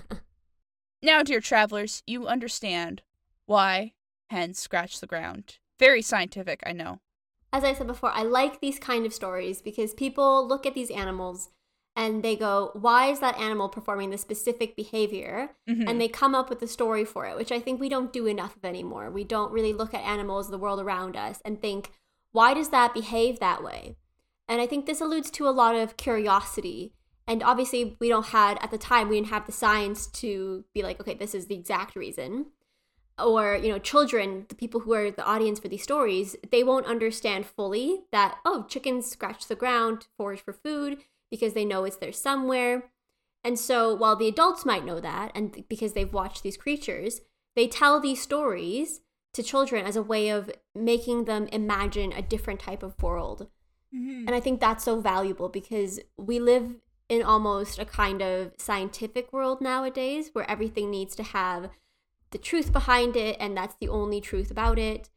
now, 1.03 1.23
dear 1.23 1.41
travelers, 1.41 2.03
you 2.07 2.25
understand 2.25 3.01
why 3.45 3.91
hens 4.29 4.59
scratch 4.59 5.01
the 5.01 5.07
ground. 5.07 5.57
Very 5.77 6.01
scientific, 6.01 6.63
I 6.65 6.71
know. 6.71 7.01
As 7.53 7.63
I 7.63 7.73
said 7.73 7.87
before, 7.87 8.11
I 8.11 8.23
like 8.23 8.59
these 8.61 8.79
kind 8.79 9.05
of 9.05 9.13
stories 9.13 9.61
because 9.61 9.93
people 9.93 10.47
look 10.47 10.65
at 10.65 10.73
these 10.73 10.89
animals 10.89 11.49
and 11.95 12.23
they 12.23 12.37
go, 12.37 12.71
why 12.73 13.07
is 13.07 13.19
that 13.19 13.37
animal 13.37 13.67
performing 13.67 14.09
this 14.09 14.21
specific 14.21 14.77
behavior? 14.77 15.51
Mhm. 15.69 15.89
And 15.89 15.99
they 15.99 16.07
come 16.07 16.33
up 16.33 16.49
with 16.49 16.61
a 16.61 16.67
story 16.67 17.03
for 17.03 17.25
it, 17.25 17.35
which 17.35 17.51
I 17.51 17.59
think 17.59 17.79
we 17.81 17.89
don't 17.89 18.13
do 18.13 18.27
enough 18.27 18.55
of 18.55 18.63
anymore. 18.63 19.11
We 19.11 19.25
don't 19.25 19.51
really 19.51 19.73
look 19.73 19.93
at 19.93 20.03
animals, 20.05 20.49
the 20.49 20.57
world 20.57 20.79
around 20.79 21.17
us, 21.17 21.41
and 21.43 21.61
think, 21.61 21.91
why 22.31 22.53
does 22.53 22.69
that 22.69 22.93
behave 22.93 23.39
that 23.39 23.61
way? 23.61 23.97
And 24.47 24.61
I 24.61 24.67
think 24.67 24.85
this 24.85 25.01
alludes 25.01 25.29
to 25.31 25.47
a 25.47 25.51
lot 25.51 25.75
of 25.75 25.97
curiosity. 25.97 26.93
And 27.27 27.43
obviously, 27.43 27.97
we 27.99 28.07
don't 28.07 28.27
had 28.27 28.57
at 28.61 28.71
the 28.71 28.77
time 28.77 29.09
we 29.09 29.17
didn't 29.17 29.27
have 29.27 29.45
the 29.45 29.51
science 29.51 30.07
to 30.07 30.63
be 30.73 30.83
like, 30.83 30.99
okay, 31.01 31.13
this 31.13 31.35
is 31.35 31.47
the 31.47 31.55
exact 31.55 31.95
reason. 31.95 32.47
Or 33.25 33.55
you 33.55 33.69
know, 33.69 33.79
children, 33.79 34.45
the 34.49 34.55
people 34.55 34.81
who 34.81 34.93
are 34.93 35.11
the 35.11 35.25
audience 35.25 35.59
for 35.59 35.67
these 35.67 35.83
stories, 35.83 36.35
they 36.51 36.63
won't 36.63 36.85
understand 36.85 37.45
fully 37.45 38.01
that 38.11 38.37
oh, 38.45 38.65
chickens 38.67 39.09
scratch 39.09 39.47
the 39.47 39.55
ground, 39.55 40.07
forage 40.17 40.41
for 40.41 40.53
food 40.53 40.99
because 41.29 41.53
they 41.53 41.65
know 41.65 41.83
it's 41.83 41.97
there 41.97 42.11
somewhere. 42.11 42.91
And 43.43 43.57
so, 43.57 43.93
while 43.93 44.15
the 44.15 44.27
adults 44.27 44.65
might 44.65 44.85
know 44.85 44.99
that, 44.99 45.31
and 45.33 45.63
because 45.67 45.93
they've 45.93 46.13
watched 46.13 46.43
these 46.43 46.57
creatures, 46.57 47.21
they 47.55 47.67
tell 47.67 47.99
these 47.99 48.21
stories 48.21 49.01
to 49.33 49.43
children 49.43 49.85
as 49.85 49.95
a 49.95 50.03
way 50.03 50.29
of 50.29 50.51
making 50.75 51.25
them 51.25 51.47
imagine 51.47 52.11
a 52.11 52.21
different 52.21 52.59
type 52.59 52.83
of 52.83 53.01
world. 53.01 53.47
Mhm. 53.93 54.27
And 54.27 54.35
I 54.35 54.39
think 54.39 54.59
that's 54.59 54.83
so 54.83 54.99
valuable 54.99 55.49
because 55.49 55.99
we 56.17 56.39
live 56.39 56.75
in 57.09 57.23
almost 57.23 57.79
a 57.79 57.85
kind 57.85 58.21
of 58.21 58.53
scientific 58.57 59.33
world 59.33 59.59
nowadays 59.59 60.29
where 60.33 60.49
everything 60.49 60.89
needs 60.89 61.15
to 61.15 61.23
have 61.23 61.69
the 62.31 62.37
truth 62.37 62.71
behind 62.71 63.15
it 63.15 63.37
and 63.39 63.55
that's 63.55 63.75
the 63.75 63.89
only 63.89 64.21
truth 64.21 64.51
about 64.51 64.79
it. 64.79 65.09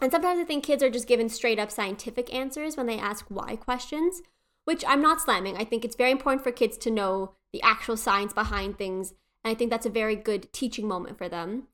And 0.00 0.12
sometimes 0.12 0.38
I 0.38 0.44
think 0.44 0.64
kids 0.64 0.82
are 0.82 0.90
just 0.90 1.08
given 1.08 1.28
straight 1.28 1.58
up 1.58 1.70
scientific 1.70 2.32
answers 2.32 2.76
when 2.76 2.86
they 2.86 2.98
ask 2.98 3.26
why 3.28 3.56
questions, 3.56 4.22
which 4.64 4.84
I'm 4.86 5.02
not 5.02 5.20
slamming. 5.20 5.56
I 5.56 5.64
think 5.64 5.84
it's 5.84 5.96
very 5.96 6.12
important 6.12 6.44
for 6.44 6.52
kids 6.52 6.78
to 6.78 6.90
know 6.90 7.32
the 7.52 7.62
actual 7.62 7.96
science 7.96 8.32
behind 8.32 8.78
things. 8.78 9.14
And 9.42 9.50
I 9.50 9.54
think 9.54 9.70
that's 9.70 9.86
a 9.86 9.90
very 9.90 10.14
good 10.14 10.52
teaching 10.52 10.86
moment 10.86 11.18
for 11.18 11.28
them. 11.28 11.68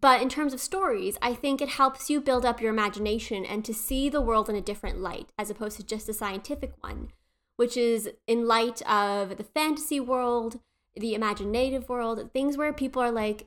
But 0.00 0.20
in 0.20 0.28
terms 0.28 0.52
of 0.52 0.60
stories, 0.60 1.16
I 1.22 1.34
think 1.34 1.60
it 1.60 1.70
helps 1.70 2.10
you 2.10 2.20
build 2.20 2.44
up 2.44 2.60
your 2.60 2.70
imagination 2.70 3.44
and 3.44 3.64
to 3.64 3.72
see 3.72 4.08
the 4.08 4.20
world 4.20 4.48
in 4.48 4.56
a 4.56 4.60
different 4.60 5.00
light 5.00 5.30
as 5.38 5.50
opposed 5.50 5.76
to 5.78 5.86
just 5.86 6.08
a 6.08 6.14
scientific 6.14 6.72
one, 6.80 7.08
which 7.56 7.76
is 7.76 8.10
in 8.26 8.46
light 8.46 8.82
of 8.82 9.38
the 9.38 9.44
fantasy 9.44 9.98
world, 9.98 10.60
the 10.94 11.14
imaginative 11.14 11.88
world, 11.88 12.30
things 12.32 12.56
where 12.56 12.72
people 12.72 13.00
are 13.00 13.10
like, 13.10 13.46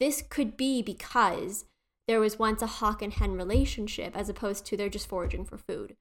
this 0.00 0.22
could 0.28 0.56
be 0.56 0.82
because 0.82 1.66
there 2.08 2.18
was 2.18 2.38
once 2.38 2.62
a 2.62 2.66
hawk 2.66 3.02
and 3.02 3.12
hen 3.12 3.36
relationship 3.36 4.16
as 4.16 4.28
opposed 4.28 4.66
to 4.66 4.76
they're 4.76 4.88
just 4.88 5.08
foraging 5.08 5.44
for 5.44 5.58
food. 5.58 5.96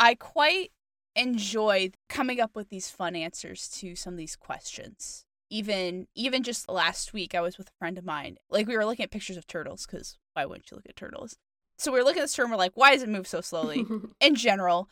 I 0.00 0.14
quite 0.14 0.70
enjoy 1.14 1.90
coming 2.08 2.40
up 2.40 2.56
with 2.56 2.70
these 2.70 2.88
fun 2.88 3.14
answers 3.14 3.68
to 3.68 3.94
some 3.94 4.14
of 4.14 4.18
these 4.18 4.36
questions. 4.36 5.26
Even 5.50 6.06
even 6.14 6.42
just 6.42 6.68
last 6.68 7.12
week, 7.12 7.34
I 7.34 7.42
was 7.42 7.58
with 7.58 7.68
a 7.68 7.78
friend 7.78 7.98
of 7.98 8.04
mine. 8.04 8.38
Like 8.48 8.66
we 8.66 8.76
were 8.76 8.86
looking 8.86 9.04
at 9.04 9.10
pictures 9.10 9.36
of 9.36 9.46
turtles 9.46 9.84
because 9.84 10.16
why 10.32 10.46
wouldn't 10.46 10.70
you 10.70 10.76
look 10.76 10.88
at 10.88 10.96
turtles? 10.96 11.36
So 11.76 11.92
we 11.92 11.98
were 11.98 12.04
looking 12.04 12.20
at 12.20 12.24
this 12.24 12.34
turtle. 12.34 12.52
We're 12.52 12.56
like, 12.56 12.72
why 12.74 12.92
does 12.92 13.02
it 13.02 13.08
move 13.08 13.26
so 13.26 13.40
slowly 13.42 13.84
in 14.20 14.34
general? 14.34 14.88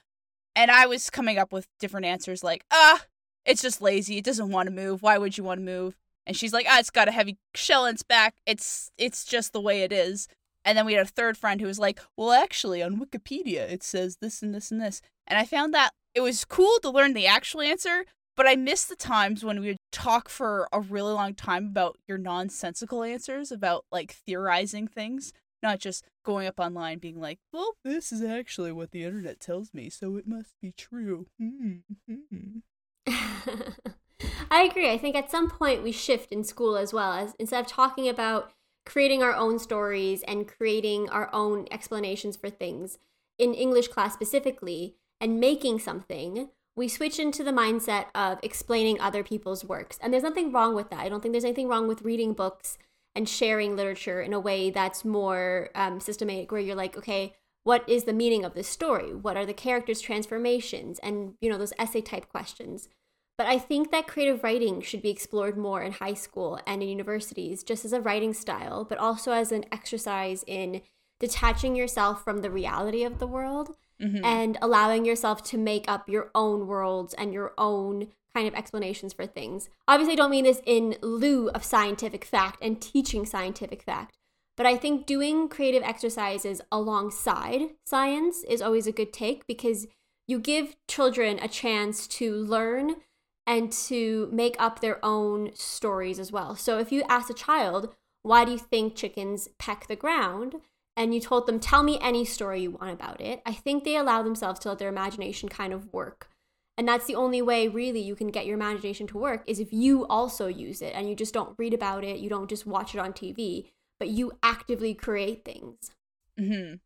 And 0.55 0.71
I 0.71 0.87
was 0.87 1.09
coming 1.09 1.39
up 1.39 1.53
with 1.53 1.69
different 1.79 2.07
answers 2.07 2.45
like, 2.45 2.65
ah, 2.71 3.05
it's 3.47 3.63
just 3.63 3.81
lazy. 3.81 4.19
It 4.19 4.25
doesn't 4.25 4.51
want 4.51 4.67
to 4.67 4.75
move. 4.75 5.03
Why 5.03 5.17
would 5.17 5.39
you 5.39 5.45
want 5.45 5.61
to 5.61 5.65
move? 5.65 5.97
And 6.27 6.37
she's 6.37 6.53
like, 6.53 6.67
ah, 6.69 6.79
it's 6.79 6.91
got 6.91 7.09
a 7.09 7.13
heavy 7.13 7.39
shell 7.55 7.87
in 7.87 7.95
its 7.95 8.03
back. 8.03 8.35
It's 8.47 8.91
it's 8.99 9.25
just 9.25 9.53
the 9.53 9.61
way 9.61 9.83
it 9.83 9.93
is. 9.93 10.29
And 10.65 10.77
then 10.77 10.87
we 10.87 10.93
had 10.93 11.07
a 11.07 11.09
third 11.09 11.39
friend 11.39 11.61
who 11.61 11.67
was 11.67 11.79
like, 11.79 12.01
well, 12.17 12.33
actually, 12.33 12.83
on 12.83 13.01
Wikipedia, 13.01 13.71
it 13.71 13.83
says 13.83 14.19
this 14.21 14.43
and 14.43 14.55
this 14.55 14.71
and 14.71 14.81
this. 14.81 15.01
And 15.27 15.39
I 15.39 15.45
found 15.45 15.73
that 15.75 15.91
it 16.15 16.21
was 16.21 16.45
cool 16.45 16.79
to 16.83 16.91
learn 16.91 17.15
the 17.15 17.27
actual 17.27 17.63
answer, 17.63 18.05
but 18.37 18.47
I 18.47 18.57
missed 18.57 18.89
the 18.89 18.97
times 18.97 19.45
when 19.45 19.61
we 19.61 19.69
would 19.69 19.77
talk 19.93 20.29
for 20.29 20.69
a 20.73 20.81
really 20.81 21.13
long 21.13 21.35
time 21.35 21.67
about 21.67 21.99
your 22.07 22.19
nonsensical 22.19 23.03
answers, 23.03 23.51
about 23.51 23.85
like 23.91 24.13
theorizing 24.13 24.87
things, 24.87 25.33
not 25.63 25.79
just 25.79 26.05
going 26.25 26.47
up 26.47 26.61
online 26.61 26.99
being 26.99 27.21
like, 27.21 27.39
well, 27.53 27.75
this 27.85 28.13
is 28.13 28.23
actually 28.23 28.73
what 28.73 28.91
the 28.91 29.05
internet 29.05 29.41
tells 29.41 29.73
me, 29.73 29.89
so 29.89 30.17
it 30.17 30.27
must 30.27 30.55
be 30.61 30.73
true. 30.77 31.27
Mm-hmm. 31.41 32.59
I 34.51 34.63
agree. 34.63 34.91
I 34.91 34.99
think 34.99 35.17
at 35.17 35.31
some 35.31 35.49
point 35.49 35.83
we 35.83 35.93
shift 35.93 36.33
in 36.33 36.45
school 36.45 36.77
as 36.77 36.93
well 36.93 37.13
as 37.13 37.35
instead 37.39 37.65
of 37.65 37.71
talking 37.71 38.09
about 38.09 38.53
creating 38.87 39.23
our 39.23 39.35
own 39.35 39.59
stories 39.59 40.23
and 40.25 40.49
creating 40.49 41.09
our 41.11 41.29
own 41.33 41.67
explanations 41.71 42.37
for 42.37 42.51
things 42.51 42.99
in 43.39 43.55
English 43.55 43.89
class 43.89 44.15
specifically 44.15 44.97
and 45.21 45.41
making 45.41 45.79
something, 45.79 46.49
we 46.77 46.89
switch 46.89 47.19
into 47.19 47.45
the 47.45 47.51
mindset 47.51 48.07
of 48.15 48.39
explaining 48.43 49.01
other 49.01 49.23
people's 49.23 49.65
works. 49.65 49.99
And 50.01 50.13
there's 50.13 50.23
nothing 50.23 50.53
wrong 50.53 50.75
with 50.75 50.91
that. 50.91 51.01
I 51.01 51.09
don't 51.09 51.21
think 51.21 51.33
there's 51.33 51.45
anything 51.45 51.69
wrong 51.69 51.89
with 51.89 52.03
reading 52.03 52.33
books 52.33 52.79
and 53.15 53.29
sharing 53.29 53.77
literature 53.77 54.21
in 54.21 54.33
a 54.33 54.41
way 54.41 54.71
that's 54.71 55.05
more 55.05 55.71
um, 55.75 56.01
systematic, 56.01 56.53
where 56.53 56.61
you're 56.61 56.77
like, 56.77 56.97
okay, 56.97 57.35
what 57.65 57.87
is 57.89 58.05
the 58.05 58.13
meaning 58.13 58.45
of 58.45 58.55
this 58.55 58.69
story? 58.69 59.15
What 59.15 59.37
are 59.37 59.45
the 59.45 59.53
characters' 59.53 60.01
transformations? 60.01 60.99
And, 61.01 61.35
you 61.41 61.51
know, 61.51 61.59
those 61.59 61.75
essay 61.79 62.01
type 62.01 62.29
questions. 62.29 62.89
But 63.41 63.49
I 63.49 63.59
think 63.59 63.91
that 63.91 64.07
creative 64.07 64.45
writing 64.45 64.83
should 64.83 65.01
be 65.01 65.09
explored 65.09 65.57
more 65.57 65.81
in 65.81 65.93
high 65.93 66.13
school 66.13 66.61
and 66.67 66.83
in 66.83 66.91
universities, 66.91 67.63
just 67.63 67.87
as 67.87 67.95
a 67.95 68.01
writing 68.03 68.35
style, 68.35 68.85
but 68.85 68.99
also 68.99 69.33
as 69.33 69.51
an 69.51 69.65
exercise 69.73 70.45
in 70.47 70.83
detaching 71.19 71.75
yourself 71.75 72.23
from 72.23 72.43
the 72.43 72.51
reality 72.51 73.03
of 73.03 73.19
the 73.19 73.27
world 73.27 73.77
mm-hmm. 73.99 74.23
and 74.23 74.59
allowing 74.61 75.07
yourself 75.07 75.43
to 75.45 75.57
make 75.57 75.91
up 75.91 76.07
your 76.07 76.31
own 76.35 76.67
worlds 76.67 77.15
and 77.15 77.33
your 77.33 77.55
own 77.57 78.09
kind 78.35 78.47
of 78.47 78.55
explanations 78.55 79.15
for 79.15 79.25
things. 79.25 79.71
Obviously, 79.89 80.13
I 80.13 80.17
don't 80.17 80.31
mean 80.31 80.45
this 80.45 80.61
in 80.67 80.97
lieu 81.01 81.49
of 81.55 81.65
scientific 81.65 82.27
fact 82.27 82.59
and 82.61 82.79
teaching 82.79 83.25
scientific 83.25 83.83
fact, 83.83 84.19
but 84.59 84.67
I 84.67 84.77
think 84.77 85.07
doing 85.07 85.49
creative 85.49 85.83
exercises 85.83 86.61
alongside 86.71 87.71
science 87.87 88.45
is 88.45 88.61
always 88.61 88.87
a 88.87 88.93
good 88.93 89.15
take 89.15 89.47
because 89.47 89.87
you 90.27 90.39
give 90.39 90.77
children 90.87 91.39
a 91.41 91.49
chance 91.49 92.07
to 92.07 92.35
learn 92.35 92.97
and 93.51 93.73
to 93.73 94.29
make 94.33 94.55
up 94.61 94.79
their 94.79 95.05
own 95.05 95.51
stories 95.55 96.21
as 96.21 96.31
well. 96.31 96.55
So 96.55 96.79
if 96.79 96.93
you 96.93 97.03
ask 97.09 97.29
a 97.31 97.35
child, 97.35 97.93
why 98.23 98.45
do 98.45 98.53
you 98.53 98.59
think 98.59 98.95
chickens 98.95 99.49
peck 99.59 99.89
the 99.89 99.97
ground? 99.97 100.61
And 100.97 101.13
you 101.13 101.21
told 101.21 101.49
them, 101.49 101.59
tell 101.59 101.83
me 101.83 101.99
any 102.01 102.25
story 102.25 102.63
you 102.63 102.71
want 102.71 102.93
about 102.93 103.21
it. 103.21 103.43
I 103.45 103.53
think 103.53 103.83
they 103.83 103.97
allow 103.97 104.23
themselves 104.23 104.61
to 104.61 104.69
let 104.69 104.79
their 104.79 104.89
imagination 104.89 105.49
kind 105.49 105.73
of 105.73 105.93
work. 105.93 106.29
And 106.79 106.87
that's 106.87 107.07
the 107.07 107.17
only 107.17 107.43
way, 107.43 107.67
really, 107.67 108.01
you 108.01 108.15
can 108.15 108.29
get 108.29 108.47
your 108.47 108.55
imagination 108.55 109.09
to 109.09 109.19
work 109.19 109.43
is 109.49 109.59
if 109.59 109.73
you 109.73 110.07
also 110.07 110.47
use 110.47 110.81
it 110.81 110.95
and 110.95 111.09
you 111.09 111.17
just 111.17 111.35
don't 111.35 111.59
read 111.59 111.75
about 111.75 112.05
it, 112.05 112.21
you 112.21 112.29
don't 112.29 112.49
just 112.49 112.67
watch 112.67 112.95
it 112.95 113.01
on 113.01 113.13
TV, 113.13 113.73
but 113.99 114.11
you 114.11 114.31
actively 114.45 114.95
create 114.95 115.45
things. 115.45 115.91
Mm-hmm. 116.39 116.77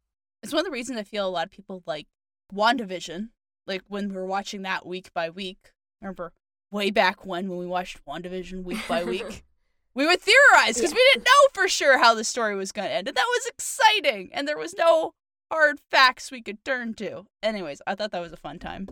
It's 0.43 0.53
one 0.53 0.61
of 0.61 0.65
the 0.65 0.73
reasons 0.73 0.99
I 0.99 1.03
feel 1.03 1.27
a 1.27 1.29
lot 1.29 1.45
of 1.45 1.53
people 1.53 1.83
like 1.85 2.07
WandaVision. 2.55 3.29
Like 3.67 3.83
when 3.87 4.09
we 4.09 4.17
are 4.17 4.25
watching 4.25 4.63
that 4.63 4.87
week 4.87 5.13
by 5.13 5.29
week. 5.29 5.73
Remember 6.01 6.33
way 6.75 6.91
back 6.91 7.25
when 7.25 7.49
when 7.49 7.59
we 7.59 7.67
watched 7.67 8.05
WandaVision 8.05 8.65
week 8.65 8.87
by 8.87 9.05
week? 9.05 9.45
we 9.95 10.07
would 10.07 10.21
theorize 10.21 10.75
because 10.75 10.91
yeah. 10.91 10.97
we 10.97 11.11
didn't 11.13 11.25
know 11.25 11.49
for 11.55 11.69
sure 11.69 11.99
how 11.99 12.15
the 12.15 12.25
story 12.25 12.57
was 12.57 12.73
going 12.73 12.89
to 12.89 12.95
end. 12.95 13.09
And 13.09 13.17
that 13.17 13.27
was 13.29 13.47
exciting. 13.47 14.31
And 14.33 14.47
there 14.47 14.59
was 14.59 14.75
no 14.77 15.15
hard 15.51 15.79
facts 15.91 16.33
we 16.33 16.43
could 16.43 16.65
turn 16.65 16.95
to. 16.95 17.27
Anyways, 17.43 17.81
I 17.87 17.95
thought 17.95 18.11
that 18.11 18.21
was 18.21 18.33
a 18.33 18.37
fun 18.37 18.59
time. 18.59 18.89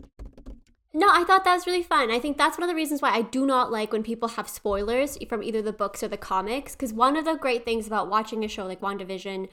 No, 0.93 1.07
I 1.09 1.23
thought 1.23 1.43
that 1.43 1.55
was 1.55 1.65
really 1.65 1.83
fun. 1.83 2.11
I 2.11 2.19
think 2.19 2.37
that's 2.37 2.57
one 2.57 2.63
of 2.63 2.69
the 2.69 2.75
reasons 2.75 3.01
why 3.01 3.09
I 3.09 3.23
do 3.23 3.45
not 3.45 3.71
like 3.71 3.91
when 3.91 4.03
people 4.03 4.29
have 4.29 4.47
spoilers 4.47 5.17
from 5.27 5.43
either 5.43 5.61
the 5.61 5.73
books 5.73 6.03
or 6.03 6.07
the 6.07 6.17
comics. 6.17 6.73
Because 6.73 6.93
one 6.93 7.17
of 7.17 7.25
the 7.25 7.35
great 7.35 7.65
things 7.65 7.87
about 7.87 8.09
watching 8.09 8.45
a 8.45 8.47
show 8.47 8.65
like 8.65 8.79
WandaVision 8.79 9.49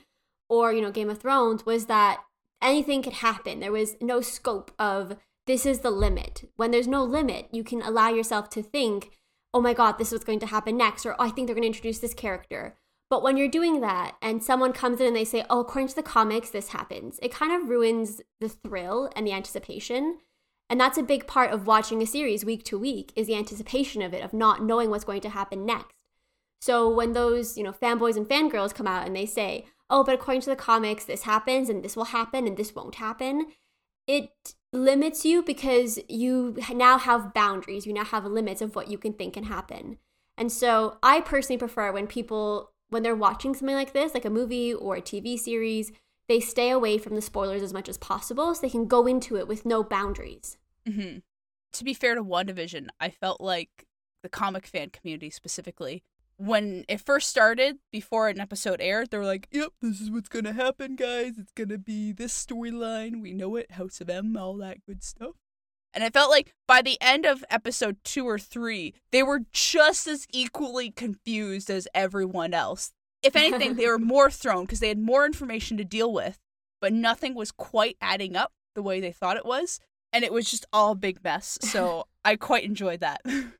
or, 0.48 0.72
you 0.72 0.82
know, 0.82 0.90
Game 0.90 1.10
of 1.10 1.18
Thrones 1.18 1.64
was 1.64 1.86
that 1.86 2.22
anything 2.62 3.02
could 3.02 3.14
happen. 3.14 3.60
There 3.60 3.72
was 3.72 3.96
no 4.00 4.20
scope 4.20 4.70
of 4.78 5.16
this 5.50 5.66
is 5.66 5.80
the 5.80 5.90
limit. 5.90 6.48
When 6.54 6.70
there's 6.70 6.86
no 6.86 7.02
limit, 7.02 7.48
you 7.50 7.64
can 7.64 7.82
allow 7.82 8.08
yourself 8.08 8.48
to 8.50 8.62
think, 8.62 9.10
oh 9.52 9.60
my 9.60 9.74
God, 9.74 9.98
this 9.98 10.08
is 10.08 10.12
what's 10.12 10.24
going 10.24 10.38
to 10.38 10.46
happen 10.46 10.76
next, 10.76 11.04
or 11.04 11.14
oh, 11.14 11.24
I 11.24 11.30
think 11.30 11.48
they're 11.48 11.56
going 11.56 11.62
to 11.62 11.66
introduce 11.66 11.98
this 11.98 12.14
character. 12.14 12.76
But 13.08 13.24
when 13.24 13.36
you're 13.36 13.48
doing 13.48 13.80
that 13.80 14.14
and 14.22 14.44
someone 14.44 14.72
comes 14.72 15.00
in 15.00 15.08
and 15.08 15.16
they 15.16 15.24
say, 15.24 15.44
oh, 15.50 15.58
according 15.58 15.88
to 15.88 15.96
the 15.96 16.04
comics, 16.04 16.50
this 16.50 16.68
happens, 16.68 17.18
it 17.20 17.32
kind 17.32 17.52
of 17.52 17.68
ruins 17.68 18.20
the 18.38 18.48
thrill 18.48 19.10
and 19.16 19.26
the 19.26 19.32
anticipation. 19.32 20.18
And 20.68 20.80
that's 20.80 20.98
a 20.98 21.02
big 21.02 21.26
part 21.26 21.50
of 21.50 21.66
watching 21.66 22.00
a 22.00 22.06
series 22.06 22.44
week 22.44 22.62
to 22.66 22.78
week 22.78 23.12
is 23.16 23.26
the 23.26 23.34
anticipation 23.34 24.02
of 24.02 24.14
it, 24.14 24.22
of 24.22 24.32
not 24.32 24.62
knowing 24.62 24.88
what's 24.88 25.02
going 25.02 25.22
to 25.22 25.30
happen 25.30 25.66
next. 25.66 25.96
So 26.60 26.88
when 26.88 27.12
those, 27.12 27.58
you 27.58 27.64
know, 27.64 27.72
fanboys 27.72 28.16
and 28.16 28.28
fangirls 28.28 28.72
come 28.72 28.86
out 28.86 29.04
and 29.04 29.16
they 29.16 29.26
say, 29.26 29.64
"Oh, 29.88 30.04
but 30.04 30.14
according 30.14 30.42
to 30.42 30.50
the 30.50 30.54
comics, 30.54 31.04
this 31.04 31.22
happens 31.22 31.68
and 31.68 31.82
this 31.82 31.96
will 31.96 32.04
happen 32.04 32.46
and 32.46 32.56
this 32.56 32.72
won't 32.72 32.96
happen," 32.96 33.48
it 34.06 34.54
limits 34.72 35.24
you 35.24 35.42
because 35.42 35.98
you 36.08 36.56
now 36.72 36.98
have 36.98 37.34
boundaries. 37.34 37.86
You 37.86 37.92
now 37.92 38.04
have 38.04 38.24
limits 38.24 38.62
of 38.62 38.74
what 38.74 38.88
you 38.88 38.98
can 38.98 39.12
think 39.12 39.34
can 39.34 39.44
happen. 39.44 39.98
And 40.36 40.50
so 40.50 40.98
I 41.02 41.20
personally 41.20 41.58
prefer 41.58 41.92
when 41.92 42.06
people 42.06 42.72
when 42.88 43.02
they're 43.04 43.14
watching 43.14 43.54
something 43.54 43.76
like 43.76 43.92
this, 43.92 44.14
like 44.14 44.24
a 44.24 44.30
movie 44.30 44.74
or 44.74 44.96
a 44.96 45.00
TV 45.00 45.38
series, 45.38 45.92
they 46.28 46.40
stay 46.40 46.70
away 46.70 46.98
from 46.98 47.14
the 47.14 47.22
spoilers 47.22 47.62
as 47.62 47.72
much 47.72 47.88
as 47.88 47.96
possible 47.96 48.54
so 48.54 48.60
they 48.60 48.70
can 48.70 48.86
go 48.86 49.06
into 49.06 49.36
it 49.36 49.46
with 49.46 49.64
no 49.64 49.84
boundaries. 49.84 50.56
Mm-hmm. 50.88 51.18
To 51.72 51.84
be 51.84 51.94
fair 51.94 52.16
to 52.16 52.24
WandaVision, 52.24 52.88
I 52.98 53.10
felt 53.10 53.40
like 53.40 53.86
the 54.22 54.28
comic 54.28 54.66
fan 54.66 54.90
community 54.90 55.30
specifically, 55.30 56.02
when 56.40 56.86
it 56.88 57.02
first 57.02 57.28
started, 57.28 57.76
before 57.92 58.28
an 58.28 58.40
episode 58.40 58.80
aired, 58.80 59.10
they 59.10 59.18
were 59.18 59.26
like, 59.26 59.46
yep, 59.50 59.72
this 59.82 60.00
is 60.00 60.10
what's 60.10 60.30
going 60.30 60.46
to 60.46 60.54
happen, 60.54 60.96
guys. 60.96 61.38
It's 61.38 61.52
going 61.52 61.68
to 61.68 61.78
be 61.78 62.12
this 62.12 62.32
storyline. 62.32 63.20
We 63.20 63.34
know 63.34 63.56
it, 63.56 63.72
House 63.72 64.00
of 64.00 64.08
M, 64.08 64.36
all 64.38 64.56
that 64.56 64.78
good 64.86 65.04
stuff. 65.04 65.32
And 65.92 66.02
I 66.02 66.08
felt 66.08 66.30
like 66.30 66.54
by 66.66 66.80
the 66.80 66.96
end 67.00 67.26
of 67.26 67.44
episode 67.50 67.98
two 68.04 68.26
or 68.26 68.38
three, 68.38 68.94
they 69.12 69.22
were 69.22 69.42
just 69.52 70.06
as 70.06 70.26
equally 70.32 70.90
confused 70.90 71.68
as 71.68 71.86
everyone 71.94 72.54
else. 72.54 72.92
If 73.22 73.36
anything, 73.36 73.74
they 73.74 73.86
were 73.86 73.98
more 73.98 74.30
thrown 74.30 74.64
because 74.64 74.80
they 74.80 74.88
had 74.88 74.98
more 74.98 75.26
information 75.26 75.76
to 75.76 75.84
deal 75.84 76.10
with, 76.10 76.38
but 76.80 76.94
nothing 76.94 77.34
was 77.34 77.52
quite 77.52 77.98
adding 78.00 78.34
up 78.34 78.52
the 78.74 78.82
way 78.82 78.98
they 78.98 79.12
thought 79.12 79.36
it 79.36 79.44
was 79.44 79.78
and 80.12 80.24
it 80.24 80.32
was 80.32 80.50
just 80.50 80.64
all 80.72 80.92
a 80.92 80.96
big 80.96 81.22
mess. 81.22 81.58
So 81.60 82.06
I 82.24 82.36
quite 82.36 82.64
enjoyed 82.64 83.00
that. 83.00 83.20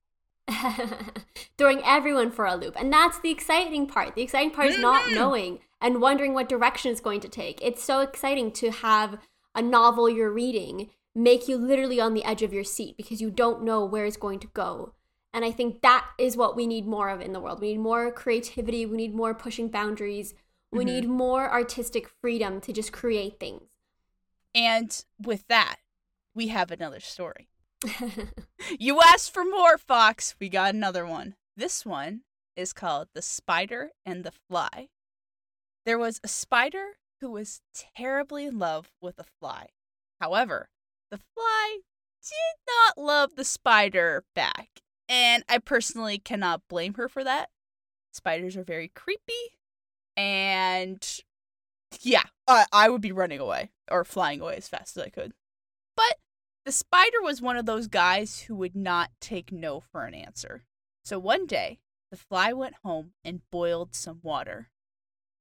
Throwing 1.59 1.83
everyone 1.85 2.31
for 2.31 2.47
a 2.47 2.57
loop. 2.57 2.75
And 2.79 2.93
that's 2.93 3.21
the 3.21 3.31
exciting 3.31 3.87
part. 3.87 4.15
The 4.15 4.23
exciting 4.23 4.51
part 4.51 4.69
is 4.69 4.75
mm-hmm. 4.75 4.83
not 4.83 5.13
knowing 5.13 5.61
and 5.81 6.01
wondering 6.01 6.35
what 6.35 6.49
direction 6.49 6.91
it's 6.91 7.01
going 7.01 7.21
to 7.21 7.29
take. 7.29 7.61
It's 7.63 7.83
so 7.83 8.01
exciting 8.01 8.53
to 8.53 8.71
have 8.71 9.19
a 9.55 9.63
novel 9.63 10.09
you're 10.09 10.33
reading 10.33 10.91
make 11.15 11.49
you 11.49 11.57
literally 11.57 12.01
on 12.01 12.15
the 12.15 12.25
edge 12.25 12.43
of 12.43 12.53
your 12.53 12.65
seat 12.65 12.97
because 12.97 13.21
you 13.21 13.31
don't 13.31 13.65
know 13.65 13.85
where 13.85 14.07
it's 14.07 14.17
going 14.17 14.39
to 14.41 14.47
go. 14.49 14.95
And 15.33 15.45
I 15.45 15.53
think 15.53 15.83
that 15.83 16.07
is 16.19 16.37
what 16.37 16.57
we 16.57 16.67
need 16.67 16.87
more 16.87 17.09
of 17.09 17.21
in 17.21 17.33
the 17.33 17.41
world. 17.41 17.61
We 17.61 17.73
need 17.73 17.81
more 17.81 18.11
creativity, 18.11 18.87
we 18.87 18.97
need 18.97 19.15
more 19.15 19.35
pushing 19.35 19.69
boundaries, 19.69 20.35
we 20.73 20.85
mm-hmm. 20.85 20.87
need 20.87 21.09
more 21.09 21.51
artistic 21.51 22.09
freedom 22.21 22.61
to 22.63 22.73
just 22.73 22.93
create 22.93 23.39
things. 23.39 23.63
And 24.55 25.05
with 25.21 25.47
that, 25.49 25.77
we 26.35 26.49
have 26.49 26.71
another 26.71 27.01
story. 27.01 27.49
you 28.79 29.01
asked 29.03 29.33
for 29.33 29.45
more, 29.45 29.79
Fox. 29.79 30.35
We 30.39 30.49
got 30.49 30.75
another 30.75 31.07
one. 31.07 31.35
This 31.57 31.85
one 31.85 32.23
is 32.57 32.73
called 32.73 33.09
The 33.15 33.23
Spider 33.23 33.91
and 34.05 34.25
the 34.25 34.33
Fly. 34.49 34.89
There 35.87 35.99
was 35.99 36.21
a 36.23 36.29
spider 36.29 36.99
who 37.21 37.31
was 37.31 37.61
terribly 37.97 38.47
in 38.47 38.59
love 38.59 38.91
with 39.01 39.19
a 39.19 39.25
fly. 39.41 39.69
However, 40.21 40.69
the 41.11 41.19
fly 41.35 41.79
did 42.23 42.61
not 42.67 43.03
love 43.03 43.37
the 43.37 43.45
spider 43.45 44.25
back. 44.35 44.69
And 45.09 45.43
I 45.49 45.59
personally 45.59 46.19
cannot 46.19 46.63
blame 46.69 46.95
her 46.95 47.09
for 47.09 47.25
that. 47.25 47.49
Spiders 48.13 48.57
are 48.57 48.65
very 48.65 48.89
creepy. 48.95 49.57
And 50.17 51.05
yeah, 52.01 52.25
I, 52.47 52.67
I 52.73 52.89
would 52.89 53.01
be 53.01 53.13
running 53.13 53.41
away 53.41 53.71
or 53.91 54.05
flying 54.05 54.41
away 54.41 54.57
as 54.57 54.69
fast 54.69 54.97
as 54.97 55.03
I 55.05 55.09
could. 55.09 55.33
The 56.65 56.73
spider 56.73 57.23
was 57.23 57.41
one 57.41 57.57
of 57.57 57.67
those 57.67 57.87
guys 57.87 58.41
who 58.41 58.55
would 58.57 58.77
not 58.77 59.11
take 59.21 59.51
no 59.51 59.81
for 59.81 60.05
an 60.05 60.15
answer. 60.15 60.65
So 61.05 61.19
one 61.19 61.47
day, 61.47 61.79
the 62.11 62.17
fly 62.17 62.53
went 62.53 62.75
home 62.85 63.13
and 63.25 63.49
boiled 63.51 63.95
some 63.95 64.21
water. 64.23 64.69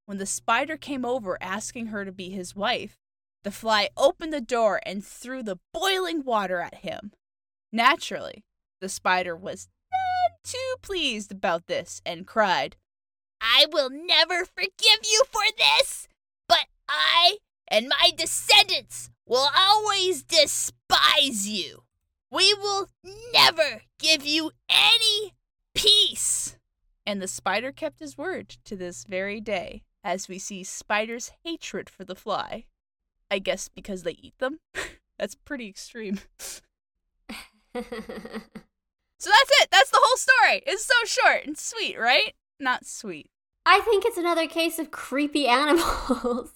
When 0.06 0.18
the 0.18 0.26
spider 0.26 0.78
came 0.78 1.06
over 1.06 1.38
asking 1.42 1.88
her 1.88 2.06
to 2.06 2.12
be 2.12 2.30
his 2.30 2.56
wife, 2.56 2.98
the 3.44 3.52
fly 3.52 3.90
opened 3.98 4.34
the 4.34 4.42
door 4.42 4.82
and 4.86 5.06
threw 5.06 5.44
the 5.44 5.60
boiling 5.74 6.24
water 6.24 6.60
at 6.60 6.76
him. 6.76 7.12
Naturally, 7.72 8.44
the 8.82 8.90
spider 8.90 9.36
was 9.36 9.68
none 9.92 10.38
too 10.44 10.76
pleased 10.82 11.32
about 11.32 11.68
this 11.68 12.02
and 12.06 12.26
cried, 12.28 12.76
I 13.42 13.66
will 13.72 13.90
never 13.90 14.46
forgive 14.46 15.02
you 15.04 15.24
for 15.30 15.44
this, 15.58 16.08
but 16.48 16.66
I 16.88 17.38
and 17.68 17.88
my 17.88 18.12
descendants 18.16 19.10
will 19.30 19.50
always 19.56 20.24
despise 20.24 21.48
you. 21.48 21.84
We 22.32 22.54
will 22.56 22.90
never 23.34 23.84
give 24.00 24.26
you 24.26 24.52
any 24.70 25.36
peace. 25.74 26.58
And 27.06 27.22
the 27.22 27.28
spider 27.28 27.72
kept 27.72 28.00
his 28.00 28.18
word 28.18 28.50
to 28.66 28.76
this 28.76 29.06
very 29.06 29.40
day, 29.40 29.84
as 30.04 30.28
we 30.28 30.40
see 30.40 30.64
spiders' 30.64 31.32
hatred 31.44 31.90
for 31.90 32.04
the 32.04 32.16
fly. 32.16 32.66
I 33.32 33.40
guess 33.40 33.70
because 33.70 34.04
they 34.04 34.12
eat 34.12 34.38
them? 34.40 34.60
that's 35.20 35.36
pretty 35.36 35.68
extreme. 35.68 36.20
so 37.30 37.34
that's 37.74 37.92
it. 39.62 39.70
That's 39.72 39.92
the 39.92 40.02
whole 40.02 40.18
story. 40.18 40.64
It's 40.66 40.86
so 40.86 40.94
short 41.06 41.46
and 41.46 41.58
sweet, 41.58 42.00
right? 42.00 42.34
Not 42.60 42.86
sweet. 42.86 43.30
I 43.66 43.80
think 43.82 44.06
it's 44.06 44.18
another 44.18 44.48
case 44.48 44.80
of 44.80 44.90
creepy 44.92 45.48
animals 45.48 46.54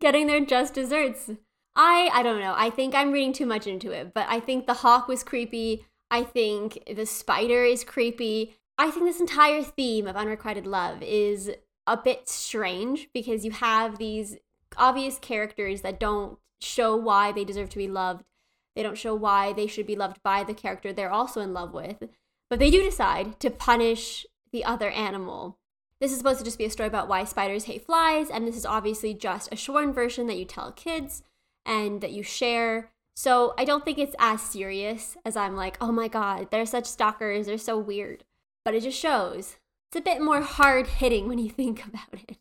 getting 0.00 0.26
their 0.26 0.44
just 0.44 0.74
desserts. 0.74 1.30
I 1.76 2.10
I 2.12 2.22
don't 2.22 2.40
know. 2.40 2.54
I 2.56 2.70
think 2.70 2.94
I'm 2.94 3.12
reading 3.12 3.34
too 3.34 3.46
much 3.46 3.66
into 3.66 3.92
it, 3.92 4.14
but 4.14 4.26
I 4.28 4.40
think 4.40 4.66
the 4.66 4.74
hawk 4.74 5.06
was 5.06 5.22
creepy. 5.22 5.84
I 6.10 6.24
think 6.24 6.82
the 6.92 7.06
spider 7.06 7.64
is 7.64 7.84
creepy. 7.84 8.56
I 8.78 8.90
think 8.90 9.04
this 9.04 9.20
entire 9.20 9.62
theme 9.62 10.06
of 10.06 10.16
unrequited 10.16 10.66
love 10.66 11.02
is 11.02 11.50
a 11.86 11.96
bit 11.96 12.28
strange 12.28 13.08
because 13.12 13.44
you 13.44 13.50
have 13.50 13.98
these 13.98 14.38
obvious 14.76 15.18
characters 15.18 15.82
that 15.82 16.00
don't 16.00 16.38
show 16.60 16.96
why 16.96 17.32
they 17.32 17.44
deserve 17.44 17.70
to 17.70 17.78
be 17.78 17.88
loved. 17.88 18.24
They 18.74 18.82
don't 18.82 18.98
show 18.98 19.14
why 19.14 19.52
they 19.52 19.66
should 19.66 19.86
be 19.86 19.96
loved 19.96 20.22
by 20.22 20.44
the 20.44 20.54
character 20.54 20.92
they're 20.92 21.12
also 21.12 21.40
in 21.40 21.54
love 21.54 21.72
with. 21.72 22.08
But 22.50 22.58
they 22.58 22.70
do 22.70 22.82
decide 22.82 23.40
to 23.40 23.50
punish 23.50 24.26
the 24.52 24.64
other 24.64 24.90
animal. 24.90 25.58
This 26.00 26.12
is 26.12 26.18
supposed 26.18 26.38
to 26.40 26.44
just 26.44 26.58
be 26.58 26.66
a 26.66 26.70
story 26.70 26.86
about 26.86 27.08
why 27.08 27.24
spiders 27.24 27.64
hate 27.64 27.86
flies, 27.86 28.28
and 28.28 28.46
this 28.46 28.56
is 28.56 28.66
obviously 28.66 29.14
just 29.14 29.50
a 29.50 29.56
shortened 29.56 29.94
version 29.94 30.26
that 30.26 30.36
you 30.36 30.44
tell 30.44 30.72
kids 30.72 31.22
and 31.66 32.00
that 32.00 32.12
you 32.12 32.22
share. 32.22 32.90
So 33.14 33.54
I 33.58 33.64
don't 33.64 33.84
think 33.84 33.98
it's 33.98 34.16
as 34.18 34.40
serious 34.40 35.16
as 35.24 35.36
I'm 35.36 35.56
like, 35.56 35.76
oh 35.80 35.92
my 35.92 36.08
god, 36.08 36.50
they're 36.50 36.66
such 36.66 36.86
stalkers, 36.86 37.46
they're 37.46 37.58
so 37.58 37.78
weird. 37.78 38.24
But 38.64 38.74
it 38.74 38.82
just 38.82 38.98
shows. 38.98 39.56
It's 39.90 39.96
a 39.98 40.00
bit 40.00 40.20
more 40.20 40.42
hard 40.42 40.86
hitting 40.86 41.28
when 41.28 41.38
you 41.38 41.50
think 41.50 41.84
about 41.84 42.12
it. 42.12 42.38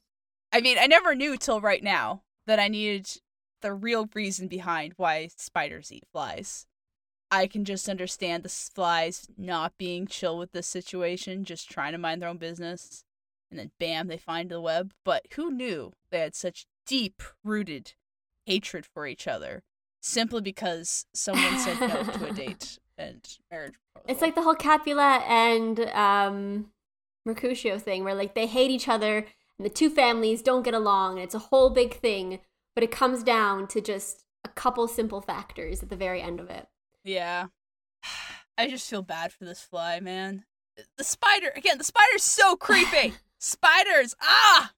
I 0.51 0.61
mean, 0.61 0.77
I 0.79 0.87
never 0.87 1.15
knew 1.15 1.37
till 1.37 1.59
right 1.59 1.83
now 1.83 2.21
that 2.47 2.59
I 2.59 2.67
needed 2.67 3.19
the 3.61 3.73
real 3.73 4.07
reason 4.13 4.47
behind 4.47 4.93
why 4.97 5.29
spiders 5.35 5.91
eat 5.91 6.05
flies. 6.11 6.67
I 7.31 7.47
can 7.47 7.65
just 7.65 7.89
understand 7.89 8.43
the 8.43 8.49
flies 8.49 9.27
not 9.37 9.77
being 9.77 10.07
chill 10.07 10.37
with 10.37 10.51
this 10.51 10.67
situation, 10.67 11.43
just 11.43 11.69
trying 11.69 11.91
to 11.93 11.97
mind 11.97 12.21
their 12.21 12.29
own 12.29 12.37
business. 12.37 13.03
And 13.49 13.59
then 13.59 13.71
bam, 13.79 14.07
they 14.07 14.17
find 14.17 14.49
the 14.49 14.61
web. 14.61 14.93
But 15.03 15.25
who 15.35 15.51
knew 15.51 15.93
they 16.11 16.19
had 16.19 16.35
such 16.35 16.67
deep 16.85 17.23
rooted 17.43 17.93
hatred 18.45 18.85
for 18.85 19.07
each 19.07 19.27
other 19.27 19.63
simply 20.01 20.41
because 20.41 21.05
someone 21.13 21.57
said 21.59 21.79
no 21.79 22.03
to 22.03 22.27
a 22.27 22.31
date 22.31 22.77
and 22.97 23.37
marriage 23.51 23.73
proposal. 23.93 24.05
It's 24.07 24.21
like 24.21 24.35
the 24.35 24.43
whole 24.43 24.55
Capulet 24.55 25.23
and 25.27 25.79
um, 25.91 26.67
Mercutio 27.25 27.79
thing 27.79 28.03
where 28.03 28.15
like 28.15 28.35
they 28.35 28.45
hate 28.45 28.69
each 28.69 28.87
other 28.87 29.25
and 29.57 29.65
the 29.65 29.69
two 29.69 29.89
families 29.89 30.41
don't 30.41 30.63
get 30.63 30.73
along 30.73 31.13
and 31.13 31.23
it's 31.23 31.35
a 31.35 31.39
whole 31.39 31.71
big 31.71 31.95
thing, 31.95 32.39
but 32.75 32.83
it 32.83 32.91
comes 32.91 33.23
down 33.23 33.67
to 33.67 33.81
just 33.81 34.25
a 34.43 34.49
couple 34.49 34.87
simple 34.87 35.21
factors 35.21 35.81
at 35.81 35.89
the 35.89 35.95
very 35.95 36.21
end 36.21 36.39
of 36.39 36.49
it. 36.49 36.67
Yeah. 37.03 37.47
I 38.57 38.69
just 38.69 38.89
feel 38.89 39.01
bad 39.01 39.33
for 39.33 39.43
this 39.43 39.61
fly, 39.61 39.99
man. 39.99 40.45
The 40.97 41.03
spider, 41.03 41.51
again, 41.55 41.77
the 41.77 41.83
spider's 41.83 42.23
so 42.23 42.55
creepy. 42.55 43.13
Spiders, 43.37 44.15
ah! 44.21 44.71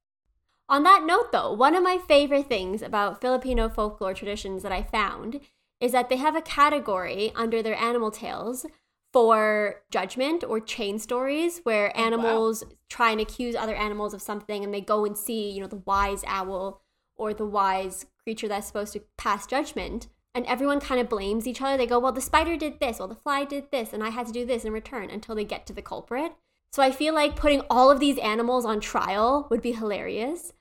On 0.69 0.83
that 0.83 1.03
note, 1.05 1.31
though, 1.31 1.53
one 1.53 1.75
of 1.75 1.83
my 1.83 1.97
favorite 1.97 2.47
things 2.47 2.81
about 2.81 3.21
Filipino 3.21 3.69
folklore 3.69 4.13
traditions 4.13 4.63
that 4.63 4.71
I 4.71 4.83
found 4.83 5.39
is 5.79 5.93
that 5.93 6.09
they 6.09 6.17
have 6.17 6.35
a 6.35 6.41
category 6.41 7.31
under 7.35 7.61
their 7.61 7.75
animal 7.75 8.11
tales 8.11 8.65
for 9.13 9.83
judgment 9.89 10.43
or 10.43 10.59
chain 10.59 10.99
stories 10.99 11.61
where 11.63 11.91
Oh, 11.95 11.99
wow. 11.99 12.05
animals 12.05 12.63
try 12.89 13.11
and 13.11 13.21
accuse 13.21 13.55
other 13.55 13.75
animals 13.75 14.13
of 14.13 14.21
something 14.21 14.63
and 14.63 14.73
they 14.73 14.81
go 14.81 15.05
and 15.05 15.17
see, 15.17 15.49
you 15.49 15.61
know, 15.61 15.67
the 15.67 15.83
wise 15.85 16.23
owl 16.27 16.81
or 17.15 17.33
the 17.33 17.45
wise 17.45 18.05
creature 18.21 18.49
that's 18.49 18.67
supposed 18.67 18.93
to 18.93 19.03
pass 19.17 19.47
judgment. 19.47 20.07
And 20.35 20.45
everyone 20.45 20.81
kind 20.81 20.99
of 20.99 21.09
blames 21.09 21.47
each 21.47 21.61
other. 21.61 21.77
They 21.77 21.87
go, 21.87 21.97
well, 21.97 22.11
the 22.11 22.21
spider 22.21 22.57
did 22.57 22.79
this, 22.79 22.99
well, 22.99 23.07
the 23.07 23.15
fly 23.15 23.43
did 23.45 23.71
this, 23.71 23.91
and 23.93 24.03
I 24.03 24.09
had 24.09 24.27
to 24.27 24.33
do 24.33 24.45
this 24.45 24.65
in 24.65 24.73
return 24.73 25.09
until 25.09 25.33
they 25.33 25.45
get 25.45 25.65
to 25.67 25.73
the 25.73 25.81
culprit. 25.81 26.33
So 26.71 26.83
I 26.83 26.91
feel 26.91 27.15
like 27.15 27.35
putting 27.35 27.61
all 27.71 27.89
of 27.89 27.99
these 27.99 28.19
animals 28.19 28.65
on 28.65 28.79
trial 28.79 29.47
would 29.49 29.61
be 29.63 29.71
hilarious. 29.71 30.53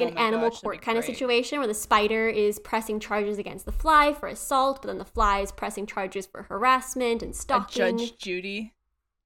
Like 0.00 0.08
Oh 0.08 0.12
an 0.12 0.18
animal 0.18 0.50
gosh, 0.50 0.60
court 0.60 0.82
kind 0.82 0.98
of 0.98 1.04
situation 1.04 1.58
where 1.58 1.68
the 1.68 1.74
spider 1.74 2.28
is 2.28 2.58
pressing 2.58 3.00
charges 3.00 3.38
against 3.38 3.64
the 3.66 3.72
fly 3.72 4.12
for 4.12 4.28
assault, 4.28 4.82
but 4.82 4.88
then 4.88 4.98
the 4.98 5.04
fly 5.04 5.40
is 5.40 5.52
pressing 5.52 5.86
charges 5.86 6.26
for 6.26 6.42
harassment 6.44 7.22
and 7.22 7.32
A 7.32 7.36
stalking. 7.36 7.98
Judge 7.98 8.18
Judy 8.18 8.74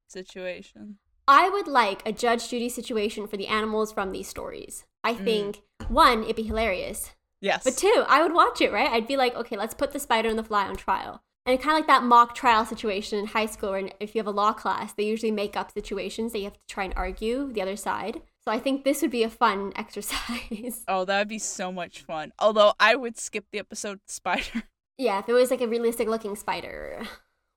situation. 0.09 0.99
I 1.27 1.49
would 1.49 1.69
like 1.69 2.07
a 2.07 2.13
Judge 2.13 2.49
Judy 2.49 2.69
situation 2.69 3.27
for 3.27 3.37
the 3.37 3.49
animals 3.49 3.93
from 3.93 4.13
these 4.13 4.29
stories. 4.29 4.85
I 5.05 5.15
Mm. 5.15 5.25
think 5.25 5.63
one, 5.89 6.23
it'd 6.25 6.37
be 6.37 6.43
hilarious. 6.43 7.13
Yes. 7.41 7.63
But 7.65 7.77
two, 7.77 8.05
I 8.09 8.23
would 8.23 8.33
watch 8.33 8.61
it, 8.61 8.73
right? 8.73 8.91
I'd 8.91 9.07
be 9.07 9.17
like, 9.17 9.35
okay, 9.37 9.57
let's 9.57 9.75
put 9.75 9.93
the 9.93 9.99
spider 10.01 10.29
and 10.29 10.39
the 10.39 10.43
fly 10.45 10.67
on 10.67 10.77
trial. 10.77 11.23
And 11.47 11.59
kind 11.61 11.73
of 11.73 11.79
like 11.79 11.87
that 11.87 12.03
mock 12.03 12.35
trial 12.35 12.67
situation 12.67 13.19
in 13.19 13.27
high 13.27 13.47
school, 13.47 13.71
where 13.71 13.91
if 14.01 14.15
you 14.15 14.19
have 14.19 14.27
a 14.27 14.31
law 14.33 14.53
class, 14.53 14.93
they 14.93 15.05
usually 15.05 15.31
make 15.31 15.57
up 15.57 15.71
situations 15.73 16.33
that 16.33 16.39
you 16.39 16.45
have 16.45 16.55
to 16.55 16.67
try 16.67 16.85
and 16.85 16.93
argue 16.97 17.53
the 17.53 17.63
other 17.63 17.77
side. 17.77 18.23
So 18.49 18.55
I 18.55 18.61
think 18.61 18.83
this 18.83 19.03
would 19.03 19.11
be 19.11 19.25
a 19.25 19.29
fun 19.29 19.75
exercise. 19.77 20.83
Oh, 20.89 21.05
that 21.05 21.19
would 21.19 21.29
be 21.29 21.39
so 21.39 21.71
much 21.71 22.01
fun. 22.01 22.33
Although 22.39 22.73
I 22.81 22.95
would 22.95 23.19
skip 23.19 23.45
the 23.53 23.59
episode 23.59 24.01
Spider. 24.07 24.63
yeah, 24.97 25.19
if 25.19 25.29
it 25.29 25.35
was 25.35 25.51
like 25.51 25.61
a 25.61 25.69
realistic 25.69 26.09
looking 26.09 26.35
spider, 26.35 27.03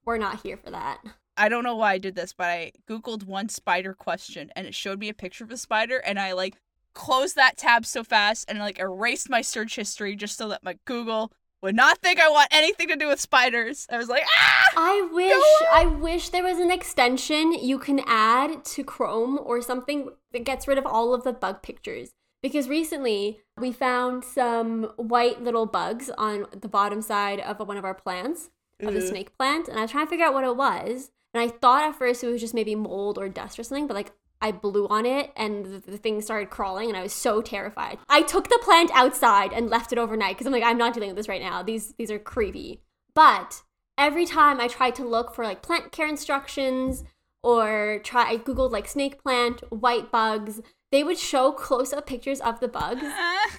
we're 0.04 0.18
not 0.18 0.42
here 0.42 0.58
for 0.58 0.70
that. 0.70 1.00
I 1.38 1.48
don't 1.48 1.64
know 1.64 1.78
why 1.78 1.94
I 1.94 1.98
did 1.98 2.16
this, 2.16 2.34
but 2.34 2.48
I 2.50 2.74
googled 2.90 3.24
one 3.24 3.48
spider 3.48 3.94
question 3.94 4.52
and 4.54 4.68
it 4.68 4.76
showed 4.76 5.00
me 5.00 5.08
a 5.08 5.14
picture 5.14 5.46
of 5.46 5.52
a 5.52 5.56
spider 5.56 6.00
and 6.00 6.20
I 6.20 6.34
like 6.34 6.58
closed 6.94 7.38
that 7.38 7.56
tab 7.56 7.86
so 7.86 8.04
fast 8.04 8.44
and 8.50 8.60
like 8.60 8.78
erased 8.78 9.30
my 9.30 9.40
search 9.40 9.78
history 9.78 10.18
just 10.18 10.38
so 10.38 10.50
that 10.50 10.62
my 10.62 10.78
Google 10.84 11.32
would 11.62 11.76
not 11.76 12.00
think 12.00 12.20
I 12.20 12.28
want 12.28 12.50
anything 12.52 12.90
to 12.90 12.98
do 12.98 13.08
with 13.08 13.22
spiders. 13.22 13.88
I 13.90 13.98
was 13.98 14.10
like, 14.10 14.24
ah! 14.26 14.64
I 14.76 15.10
wish 15.14 15.70
I 15.72 15.86
wish 15.86 16.30
there 16.30 16.44
was 16.44 16.60
an 16.60 16.70
extension 16.70 17.54
you 17.54 17.80
can 17.80 18.02
add 18.06 18.66
to 18.66 18.84
Chrome 18.84 19.40
or 19.42 19.62
something 19.62 20.10
that 20.34 20.46
gets 20.46 20.68
rid 20.68 20.78
of 20.78 20.86
all 20.86 21.14
of 21.14 21.24
the 21.24 21.34
bug 21.34 21.62
pictures. 21.62 22.12
Because 22.42 22.68
recently 22.68 23.40
we 23.60 23.72
found 23.72 24.24
some 24.24 24.92
white 24.98 25.44
little 25.44 25.66
bugs 25.66 26.10
on 26.18 26.48
the 26.60 26.68
bottom 26.68 27.02
side 27.02 27.40
of 27.40 27.60
one 27.60 27.78
of 27.78 27.86
our 27.86 27.94
plants, 27.94 28.50
of 28.80 28.94
the 28.94 29.00
mm-hmm. 29.00 29.10
snake 29.10 29.38
plant, 29.38 29.68
and 29.68 29.78
I 29.78 29.84
was 29.84 29.92
trying 29.92 30.08
to 30.08 30.10
figure 30.10 30.26
out 30.26 30.34
what 30.34 30.44
it 30.44 30.56
was. 30.56 31.12
And 31.34 31.42
I 31.42 31.48
thought 31.48 31.84
at 31.84 31.96
first 31.96 32.24
it 32.24 32.28
was 32.28 32.42
just 32.42 32.54
maybe 32.54 32.76
mold 32.76 33.18
or 33.18 33.30
dust 33.30 33.60
or 33.60 33.64
something, 33.64 33.88
but 33.88 33.94
like 33.94 34.12
I 34.42 34.52
blew 34.52 34.88
on 34.88 35.06
it 35.06 35.32
and 35.38 35.66
the, 35.66 35.92
the 35.92 35.98
thing 35.98 36.20
started 36.22 36.50
crawling 36.50 36.90
and 36.90 36.98
I 36.98 37.04
was 37.04 37.14
so 37.14 37.42
terrified. 37.42 38.00
I 38.10 38.24
took 38.24 38.50
the 38.50 38.60
plant 38.64 38.90
outside 38.94 39.54
and 39.54 39.70
left 39.70 39.92
it 39.92 40.00
overnight 40.00 40.36
because 40.36 40.48
I'm 40.48 40.54
like, 40.54 40.64
I'm 40.64 40.78
not 40.78 40.94
dealing 40.94 41.10
with 41.10 41.18
this 41.18 41.30
right 41.30 41.42
now. 41.42 41.62
These 41.62 41.94
these 41.94 42.12
are 42.12 42.20
creepy. 42.20 42.82
But 43.14 43.62
every 43.98 44.26
time 44.26 44.60
I 44.60 44.68
tried 44.68 44.96
to 44.96 45.08
look 45.08 45.36
for 45.36 45.46
like 45.46 45.62
plant 45.62 45.92
care 45.92 46.08
instructions 46.08 47.04
or 47.44 48.00
try 48.04 48.30
I 48.30 48.38
googled 48.38 48.72
like 48.72 48.88
snake 48.88 49.22
plant, 49.22 49.62
white 49.72 50.12
bugs, 50.12 50.62
they 50.92 51.04
would 51.04 51.18
show 51.18 51.52
close 51.52 51.94
up 51.94 52.06
pictures 52.06 52.42
of 52.42 52.60
the 52.60 52.68
bugs 52.68 53.04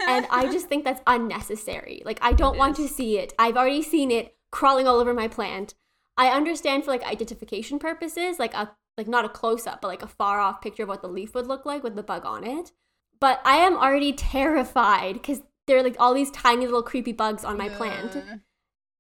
and 0.07 0.27
I 0.31 0.49
just 0.53 0.69
think 0.69 0.85
that's 0.85 1.01
unnecessary. 1.07 2.03
Like 2.05 2.19
I 2.23 2.33
don't 2.33 2.57
It 2.57 2.59
want 2.59 2.77
to 2.77 2.89
see 2.89 3.19
it. 3.19 3.33
I've 3.39 3.57
already 3.57 3.83
seen 3.83 4.11
it 4.11 4.37
crawling 4.51 4.87
all 4.87 5.01
over 5.01 5.15
my 5.15 5.29
plant. 5.29 5.75
I 6.17 6.29
understand 6.29 6.85
for 6.85 6.91
like 6.91 7.05
identification 7.05 7.79
purposes, 7.79 8.39
like 8.39 8.55
a 8.55 8.77
like 8.99 9.09
not 9.09 9.25
a 9.25 9.31
close 9.31 9.67
up, 9.67 9.81
but 9.81 9.89
like 9.89 10.03
a 10.03 10.07
far 10.09 10.39
off 10.39 10.61
picture 10.61 10.83
of 10.83 10.89
what 10.89 11.01
the 11.01 11.09
leaf 11.09 11.35
would 11.35 11.47
look 11.47 11.65
like 11.65 11.83
with 11.83 11.97
the 11.97 12.03
bug 12.03 12.27
on 12.27 12.45
it. 12.45 12.73
But 13.19 13.41
I 13.45 13.57
am 13.57 13.77
already 13.77 14.13
terrified 14.13 15.15
because 15.15 15.41
there 15.67 15.79
are 15.79 15.83
like 15.83 15.97
all 15.99 16.13
these 16.13 16.31
tiny 16.31 16.67
little 16.67 16.83
creepy 16.83 17.13
bugs 17.13 17.45
on 17.45 17.57
my 17.57 17.69
plant. 17.69 18.17
Uh, 18.17 18.37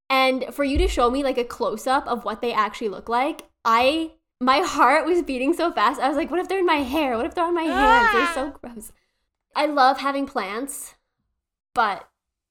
And 0.08 0.46
for 0.52 0.62
you 0.64 0.76
to 0.78 0.88
show 0.88 1.10
me 1.10 1.22
like 1.22 1.38
a 1.38 1.44
close 1.44 1.86
up 1.86 2.06
of 2.06 2.24
what 2.24 2.40
they 2.40 2.52
actually 2.52 2.90
look 2.90 3.08
like, 3.08 3.48
I 3.64 4.12
my 4.42 4.58
heart 4.58 5.06
was 5.06 5.22
beating 5.22 5.54
so 5.54 5.70
fast. 5.72 6.00
I 6.00 6.08
was 6.08 6.16
like, 6.16 6.30
what 6.30 6.40
if 6.40 6.48
they're 6.48 6.58
in 6.58 6.66
my 6.66 6.82
hair? 6.82 7.16
What 7.16 7.26
if 7.26 7.34
they're 7.34 7.44
on 7.44 7.54
my 7.54 7.62
hands? 7.62 8.12
They're 8.12 8.34
so 8.34 8.52
ah. 8.52 8.58
gross. 8.60 8.92
I 9.54 9.66
love 9.66 9.98
having 9.98 10.26
plants, 10.26 10.96
but 11.74 12.08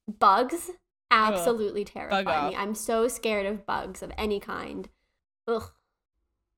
bugs 0.08 0.72
absolutely 1.10 1.84
terrify 1.84 2.22
me. 2.22 2.32
off. 2.32 2.54
I'm 2.58 2.76
so 2.76 3.10
scared 3.10 3.46
of 3.46 3.66
bugs 3.66 4.02
of 4.02 4.12
any 4.18 4.40
kind. 4.40 4.88
Ugh. 5.48 5.70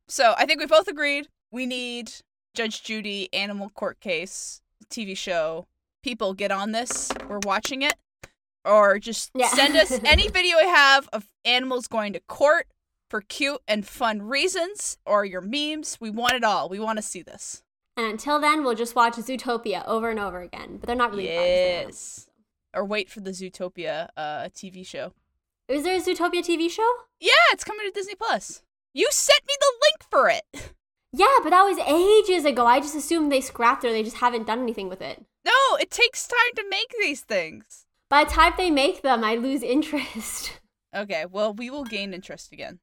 So 0.07 0.35
I 0.37 0.45
think 0.45 0.59
we 0.59 0.67
both 0.67 0.87
agreed 0.87 1.29
we 1.51 1.65
need 1.65 2.11
Judge 2.53 2.83
Judy 2.83 3.33
animal 3.33 3.69
court 3.69 3.99
case 3.99 4.61
TV 4.89 5.17
show. 5.17 5.65
People 6.03 6.35
get 6.35 6.51
on 6.51 6.73
this. 6.73 7.11
We're 7.27 7.39
watching 7.43 7.81
it. 7.81 7.95
Or 8.65 8.99
just 8.99 9.31
Yeah. 9.33 9.47
send 9.47 9.75
us 9.75 9.91
any 10.03 10.27
video 10.27 10.59
you 10.59 10.67
have 10.67 11.09
of 11.11 11.27
animals 11.43 11.87
going 11.87 12.13
to 12.13 12.19
court 12.19 12.67
for 13.13 13.21
cute 13.21 13.61
and 13.67 13.85
fun 13.85 14.23
reasons 14.23 14.97
or 15.05 15.23
your 15.23 15.39
memes. 15.39 15.99
We 16.01 16.09
want 16.09 16.33
it 16.33 16.43
all. 16.43 16.67
We 16.67 16.79
want 16.79 16.97
to 16.97 17.03
see 17.03 17.21
this. 17.21 17.61
And 17.95 18.07
until 18.07 18.39
then, 18.39 18.63
we'll 18.63 18.73
just 18.73 18.95
watch 18.95 19.17
Zootopia 19.17 19.85
over 19.85 20.09
and 20.09 20.19
over 20.19 20.41
again. 20.41 20.77
But 20.77 20.87
they're 20.87 20.95
not 20.95 21.11
really. 21.11 21.25
Yes. 21.25 22.27
Or 22.73 22.83
wait 22.83 23.11
for 23.11 23.19
the 23.19 23.29
Zootopia 23.29 24.07
uh, 24.17 24.45
TV 24.45 24.83
show. 24.83 25.13
Is 25.67 25.83
there 25.83 25.95
a 25.95 26.01
Zootopia 26.01 26.39
TV 26.39 26.71
show? 26.71 26.91
Yeah, 27.19 27.29
it's 27.51 27.63
coming 27.63 27.85
to 27.85 27.91
Disney 27.91 28.15
Plus. 28.15 28.63
You 28.95 29.07
sent 29.11 29.41
me 29.47 29.53
the 29.59 29.73
link 29.85 30.09
for 30.09 30.29
it. 30.29 30.73
Yeah, 31.15 31.37
but 31.43 31.51
that 31.51 31.61
was 31.61 31.77
ages 31.77 32.43
ago. 32.43 32.65
I 32.65 32.79
just 32.79 32.95
assumed 32.95 33.31
they 33.31 33.39
scrapped 33.39 33.83
it 33.83 33.89
or 33.89 33.91
they 33.91 34.01
just 34.01 34.17
haven't 34.17 34.47
done 34.47 34.63
anything 34.63 34.89
with 34.89 34.99
it. 34.99 35.23
No, 35.45 35.77
it 35.79 35.91
takes 35.91 36.27
time 36.27 36.55
to 36.55 36.65
make 36.67 36.91
these 36.99 37.21
things. 37.21 37.85
By 38.09 38.23
the 38.23 38.31
time 38.31 38.53
they 38.57 38.71
make 38.71 39.03
them, 39.03 39.23
I 39.23 39.35
lose 39.35 39.61
interest. 39.61 40.59
Okay, 40.95 41.25
well, 41.29 41.53
we 41.53 41.71
will 41.71 41.85
gain 41.85 42.13
interest 42.13 42.51
again. 42.51 42.79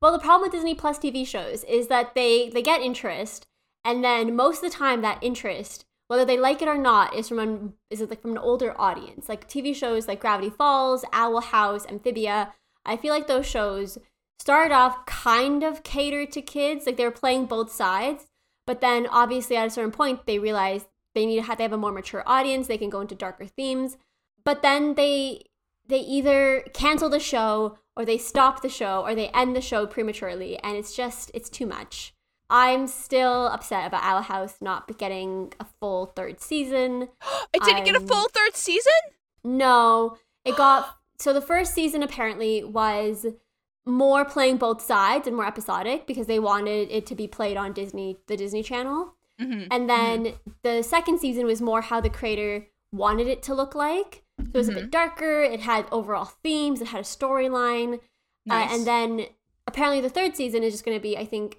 Well, 0.00 0.12
the 0.12 0.18
problem 0.18 0.42
with 0.42 0.52
Disney 0.52 0.74
Plus 0.74 0.98
TV 0.98 1.26
shows 1.26 1.64
is 1.64 1.88
that 1.88 2.14
they 2.14 2.48
they 2.50 2.62
get 2.62 2.80
interest, 2.80 3.46
and 3.84 4.04
then 4.04 4.36
most 4.36 4.62
of 4.62 4.70
the 4.70 4.76
time 4.76 5.02
that 5.02 5.18
interest 5.22 5.84
whether 6.08 6.24
they 6.24 6.38
like 6.38 6.60
it 6.62 6.68
or 6.68 6.78
not, 6.78 7.14
is 7.14 7.28
from 7.28 7.38
an, 7.38 7.74
is 7.90 8.00
it 8.00 8.10
like 8.10 8.22
from 8.22 8.32
an 8.32 8.38
older 8.38 8.74
audience. 8.80 9.28
Like 9.28 9.46
TV 9.46 9.74
shows 9.74 10.08
like 10.08 10.20
Gravity 10.20 10.50
Falls, 10.50 11.04
Owl 11.12 11.40
House, 11.40 11.86
Amphibia. 11.86 12.54
I 12.84 12.96
feel 12.96 13.12
like 13.12 13.26
those 13.26 13.46
shows 13.46 13.98
started 14.38 14.74
off 14.74 15.04
kind 15.04 15.62
of 15.62 15.82
catered 15.82 16.32
to 16.32 16.42
kids, 16.42 16.86
like 16.86 16.96
they 16.96 17.04
were 17.04 17.10
playing 17.10 17.44
both 17.44 17.70
sides. 17.70 18.26
But 18.66 18.80
then 18.80 19.06
obviously 19.06 19.56
at 19.56 19.66
a 19.66 19.70
certain 19.70 19.92
point 19.92 20.26
they 20.26 20.38
realized 20.38 20.86
they 21.14 21.26
need 21.26 21.36
to 21.36 21.42
have 21.42 21.58
they 21.58 21.64
have 21.64 21.72
a 21.72 21.78
more 21.78 21.92
mature 21.92 22.22
audience, 22.26 22.66
they 22.66 22.78
can 22.78 22.90
go 22.90 23.02
into 23.02 23.14
darker 23.14 23.46
themes. 23.46 23.98
But 24.44 24.62
then 24.62 24.94
they 24.94 25.44
they 25.86 26.00
either 26.00 26.64
cancel 26.72 27.10
the 27.10 27.20
show 27.20 27.78
or 27.98 28.04
they 28.04 28.16
stop 28.16 28.62
the 28.62 28.68
show 28.68 29.02
or 29.04 29.14
they 29.14 29.28
end 29.30 29.56
the 29.56 29.60
show 29.60 29.84
prematurely 29.84 30.56
and 30.60 30.76
it's 30.76 30.94
just 30.94 31.30
it's 31.34 31.50
too 31.50 31.66
much. 31.66 32.14
I'm 32.48 32.86
still 32.86 33.48
upset 33.48 33.86
about 33.86 34.04
Owl 34.04 34.22
House 34.22 34.56
not 34.62 34.96
getting 34.96 35.52
a 35.60 35.66
full 35.80 36.06
third 36.06 36.40
season. 36.40 37.08
it 37.52 37.62
didn't 37.64 37.84
get 37.84 37.96
a 37.96 38.00
full 38.00 38.28
third 38.28 38.54
season? 38.54 38.92
No. 39.44 40.16
It 40.44 40.56
got 40.56 40.96
so 41.18 41.32
the 41.32 41.42
first 41.42 41.74
season 41.74 42.02
apparently 42.02 42.62
was 42.62 43.26
more 43.84 44.24
playing 44.24 44.58
both 44.58 44.80
sides 44.80 45.26
and 45.26 45.34
more 45.34 45.46
episodic 45.46 46.06
because 46.06 46.26
they 46.26 46.38
wanted 46.38 46.90
it 46.90 47.04
to 47.06 47.14
be 47.14 47.26
played 47.26 47.56
on 47.56 47.72
Disney, 47.72 48.18
the 48.28 48.36
Disney 48.36 48.62
Channel. 48.62 49.14
Mm-hmm. 49.40 49.68
And 49.70 49.90
then 49.90 50.24
mm-hmm. 50.24 50.50
the 50.62 50.82
second 50.82 51.18
season 51.18 51.46
was 51.46 51.60
more 51.60 51.80
how 51.80 52.00
the 52.00 52.10
creator 52.10 52.66
wanted 52.92 53.26
it 53.26 53.42
to 53.44 53.54
look 53.54 53.74
like. 53.74 54.22
So 54.38 54.44
it 54.54 54.54
was 54.54 54.68
mm-hmm. 54.68 54.76
a 54.76 54.80
bit 54.80 54.84
mm-hmm. 54.84 54.90
darker. 54.90 55.42
It 55.42 55.60
had 55.60 55.86
overall 55.92 56.26
themes. 56.42 56.80
It 56.80 56.88
had 56.88 57.00
a 57.00 57.04
storyline. 57.04 58.00
Nice. 58.46 58.70
Uh, 58.70 58.74
and 58.74 58.86
then 58.86 59.26
apparently 59.66 60.00
the 60.00 60.08
third 60.08 60.36
season 60.36 60.62
is 60.62 60.72
just 60.72 60.84
going 60.84 60.96
to 60.96 61.02
be, 61.02 61.16
I 61.16 61.24
think, 61.24 61.58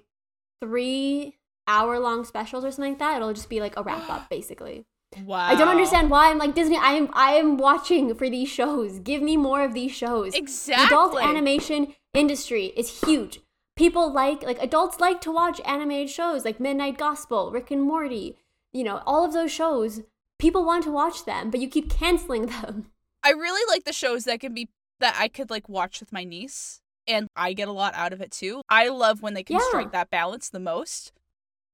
three 0.60 1.36
hour 1.66 1.98
long 1.98 2.24
specials 2.24 2.64
or 2.64 2.70
something 2.70 2.92
like 2.92 2.98
that. 2.98 3.16
It'll 3.16 3.32
just 3.32 3.48
be 3.48 3.60
like 3.60 3.76
a 3.76 3.82
wrap 3.82 4.08
up, 4.10 4.28
basically. 4.30 4.84
Wow. 5.24 5.38
I 5.38 5.56
don't 5.56 5.68
understand 5.68 6.08
why 6.08 6.30
I'm 6.30 6.38
like 6.38 6.54
Disney. 6.54 6.76
I 6.76 6.92
am 6.92 7.08
I 7.12 7.32
am 7.32 7.56
watching 7.56 8.14
for 8.14 8.30
these 8.30 8.48
shows. 8.48 9.00
Give 9.00 9.22
me 9.22 9.36
more 9.36 9.64
of 9.64 9.74
these 9.74 9.92
shows. 9.92 10.34
Exactly. 10.34 10.86
The 10.86 10.86
adult 10.86 11.20
animation 11.20 11.94
industry 12.14 12.66
is 12.76 13.02
huge. 13.02 13.40
People 13.76 14.12
like 14.12 14.42
like 14.44 14.62
adults 14.62 15.00
like 15.00 15.20
to 15.22 15.32
watch 15.32 15.60
animated 15.64 16.10
shows 16.10 16.44
like 16.44 16.60
Midnight 16.60 16.96
Gospel, 16.96 17.50
Rick 17.50 17.72
and 17.72 17.82
Morty. 17.82 18.36
You 18.72 18.84
know, 18.84 19.02
all 19.04 19.24
of 19.24 19.32
those 19.32 19.50
shows. 19.50 20.02
People 20.40 20.64
want 20.64 20.84
to 20.84 20.90
watch 20.90 21.24
them, 21.24 21.50
but 21.50 21.60
you 21.60 21.68
keep 21.68 21.90
canceling 21.90 22.46
them. 22.46 22.90
I 23.22 23.30
really 23.30 23.62
like 23.72 23.84
the 23.84 23.92
shows 23.92 24.24
that 24.24 24.40
can 24.40 24.54
be 24.54 24.70
that 24.98 25.16
I 25.18 25.28
could 25.28 25.50
like 25.50 25.68
watch 25.68 26.00
with 26.00 26.12
my 26.12 26.24
niece 26.24 26.80
and 27.06 27.28
I 27.36 27.52
get 27.52 27.68
a 27.68 27.72
lot 27.72 27.94
out 27.94 28.12
of 28.12 28.20
it 28.20 28.30
too. 28.30 28.62
I 28.68 28.88
love 28.88 29.22
when 29.22 29.34
they 29.34 29.42
can 29.42 29.56
yeah. 29.56 29.66
strike 29.68 29.92
that 29.92 30.10
balance 30.10 30.48
the 30.48 30.60
most. 30.60 31.12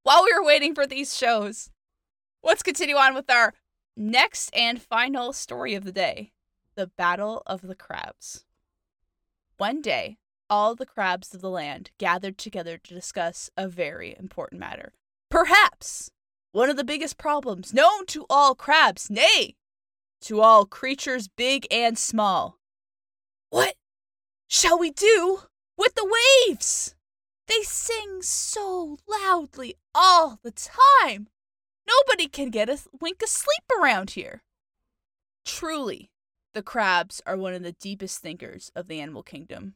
While 0.03 0.25
we 0.25 0.33
were 0.33 0.45
waiting 0.45 0.75
for 0.75 0.87
these 0.87 1.17
shows, 1.17 1.71
let's 2.43 2.63
continue 2.63 2.97
on 2.97 3.15
with 3.15 3.31
our 3.31 3.55
next 3.97 4.51
and 4.55 4.81
final 4.81 5.33
story 5.33 5.75
of 5.75 5.85
the 5.85 5.93
day 5.93 6.33
the 6.75 6.87
Battle 6.87 7.43
of 7.47 7.63
the 7.63 7.75
Crabs. 7.75 8.45
One 9.57 9.81
day, 9.81 10.19
all 10.51 10.75
the 10.75 10.87
crabs 10.87 11.35
of 11.35 11.41
the 11.41 11.51
land 11.51 11.91
gathered 11.99 12.37
together 12.37 12.77
to 12.79 12.95
discuss 12.95 13.51
a 13.57 13.67
very 13.67 14.15
important 14.19 14.61
matter. 14.61 14.93
Perhaps 15.31 16.11
one 16.57 16.71
of 16.71 16.77
the 16.79 16.85
biggest 16.85 17.19
problems 17.19 17.75
known 17.75 18.07
to 18.07 18.25
all 18.31 18.55
crabs, 18.55 19.11
nay, 19.11 19.55
to 20.23 20.41
all 20.41 20.65
creatures 20.65 21.29
big 21.29 21.67
and 21.71 21.99
small. 21.99 22.59
What 23.51 23.75
shall 24.49 24.79
we 24.79 24.91
do 24.91 25.41
with 25.77 25.95
the 25.97 26.11
waves? 26.49 26.95
They 27.47 27.61
sing 27.61 28.23
so 28.23 28.97
loudly 29.07 29.75
all 29.95 30.41
the 30.43 30.51
time. 30.51 31.29
Nobody 31.87 32.27
can 32.27 32.49
get 32.49 32.71
a 32.71 32.79
wink 33.03 33.23
of 33.23 33.29
sleep 33.29 33.71
around 33.79 34.13
here. 34.13 34.43
Truly, 35.45 36.11
the 36.55 36.63
crabs 36.63 37.21
are 37.27 37.37
one 37.37 37.53
of 37.53 37.65
the 37.65 37.73
deepest 37.73 38.23
thinkers 38.23 38.73
of 38.75 38.89
the 38.89 38.99
animal 38.99 39.23
kingdom. 39.23 39.75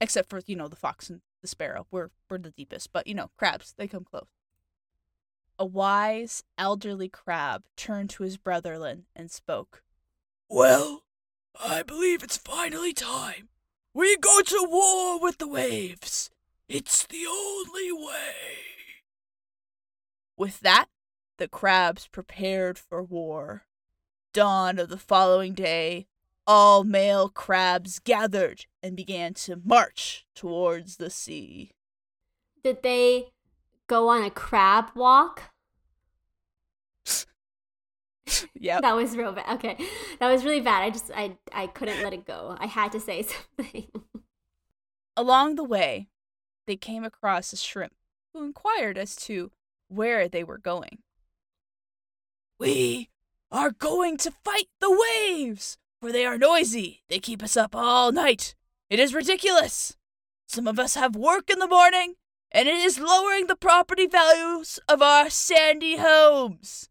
Except 0.00 0.30
for, 0.30 0.40
you 0.46 0.54
know, 0.54 0.68
the 0.68 0.76
fox 0.76 1.10
and 1.10 1.20
the 1.42 1.48
sparrow. 1.48 1.88
We're, 1.90 2.10
we're 2.30 2.38
the 2.38 2.52
deepest. 2.52 2.92
But, 2.92 3.08
you 3.08 3.14
know, 3.14 3.32
crabs, 3.36 3.74
they 3.76 3.88
come 3.88 4.04
close. 4.04 4.28
A 5.62 5.64
wise, 5.64 6.42
elderly 6.58 7.08
crab 7.08 7.62
turned 7.76 8.10
to 8.10 8.24
his 8.24 8.36
brotherlin 8.36 9.04
and 9.14 9.30
spoke. 9.30 9.84
Well, 10.48 11.04
I 11.54 11.84
believe 11.84 12.24
it's 12.24 12.36
finally 12.36 12.92
time. 12.92 13.48
We 13.94 14.16
go 14.16 14.40
to 14.40 14.66
war 14.68 15.20
with 15.20 15.38
the 15.38 15.46
waves. 15.46 16.30
It's 16.68 17.06
the 17.06 17.26
only 17.28 17.92
way. 17.92 18.56
With 20.36 20.58
that, 20.62 20.86
the 21.38 21.46
crabs 21.46 22.08
prepared 22.08 22.76
for 22.76 23.00
war. 23.00 23.62
Dawn 24.32 24.80
of 24.80 24.88
the 24.88 24.98
following 24.98 25.54
day, 25.54 26.08
all 26.44 26.82
male 26.82 27.28
crabs 27.28 28.00
gathered 28.00 28.66
and 28.82 28.96
began 28.96 29.32
to 29.34 29.62
march 29.64 30.26
towards 30.34 30.96
the 30.96 31.08
sea. 31.08 31.70
Did 32.64 32.82
they 32.82 33.28
go 33.86 34.08
on 34.08 34.24
a 34.24 34.30
crab 34.30 34.86
walk? 34.96 35.51
Yeah. 38.54 38.80
That 38.80 38.96
was 38.96 39.16
real 39.16 39.32
bad. 39.32 39.56
Okay. 39.56 39.76
That 40.20 40.30
was 40.30 40.44
really 40.44 40.60
bad. 40.60 40.82
I 40.82 40.90
just 40.90 41.10
I 41.14 41.36
I 41.52 41.66
couldn't 41.66 42.02
let 42.02 42.12
it 42.12 42.26
go. 42.26 42.56
I 42.58 42.66
had 42.66 42.92
to 42.92 43.00
say 43.00 43.22
something. 43.58 43.88
Along 45.16 45.56
the 45.56 45.64
way, 45.64 46.08
they 46.66 46.76
came 46.76 47.04
across 47.04 47.52
a 47.52 47.56
shrimp 47.56 47.94
who 48.32 48.44
inquired 48.44 48.96
as 48.96 49.14
to 49.16 49.50
where 49.88 50.28
they 50.28 50.42
were 50.42 50.58
going. 50.58 50.98
We 52.58 53.10
are 53.50 53.70
going 53.70 54.16
to 54.18 54.30
fight 54.30 54.68
the 54.80 54.90
waves, 54.90 55.76
for 56.00 56.12
they 56.12 56.24
are 56.24 56.38
noisy. 56.38 57.02
They 57.08 57.18
keep 57.18 57.42
us 57.42 57.56
up 57.56 57.74
all 57.74 58.12
night. 58.12 58.54
It 58.88 58.98
is 58.98 59.14
ridiculous. 59.14 59.96
Some 60.46 60.66
of 60.66 60.78
us 60.78 60.94
have 60.94 61.16
work 61.16 61.50
in 61.50 61.58
the 61.58 61.66
morning, 61.66 62.14
and 62.50 62.68
it 62.68 62.74
is 62.74 62.98
lowering 62.98 63.46
the 63.46 63.56
property 63.56 64.06
values 64.06 64.78
of 64.88 65.02
our 65.02 65.28
sandy 65.28 65.96
homes. 65.96 66.88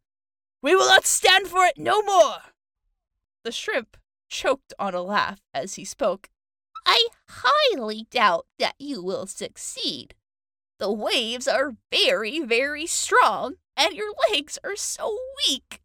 We 0.62 0.76
will 0.76 0.88
not 0.88 1.06
stand 1.06 1.48
for 1.48 1.66
it 1.66 1.78
no 1.78 2.02
more. 2.04 2.38
The 3.44 3.52
shrimp 3.52 3.98
choked 4.30 4.74
on 4.78 4.94
a 4.94 5.02
laugh 5.02 5.42
as 5.54 5.76
he 5.76 5.86
spoke. 5.86 6.30
I 6.86 7.08
highly 7.28 8.08
doubt 8.12 8.46
that 8.60 8.76
you 8.80 9.04
will 9.04 9.28
succeed. 9.28 10.16
The 10.80 10.92
waves 10.92 11.48
are 11.48 11.76
very, 11.92 12.40
very 12.40 12.88
strong, 12.88 13.56
and 13.78 13.94
your 13.94 14.12
legs 14.30 14.58
are 14.64 14.76
so 14.76 15.18
weak. 15.48 15.82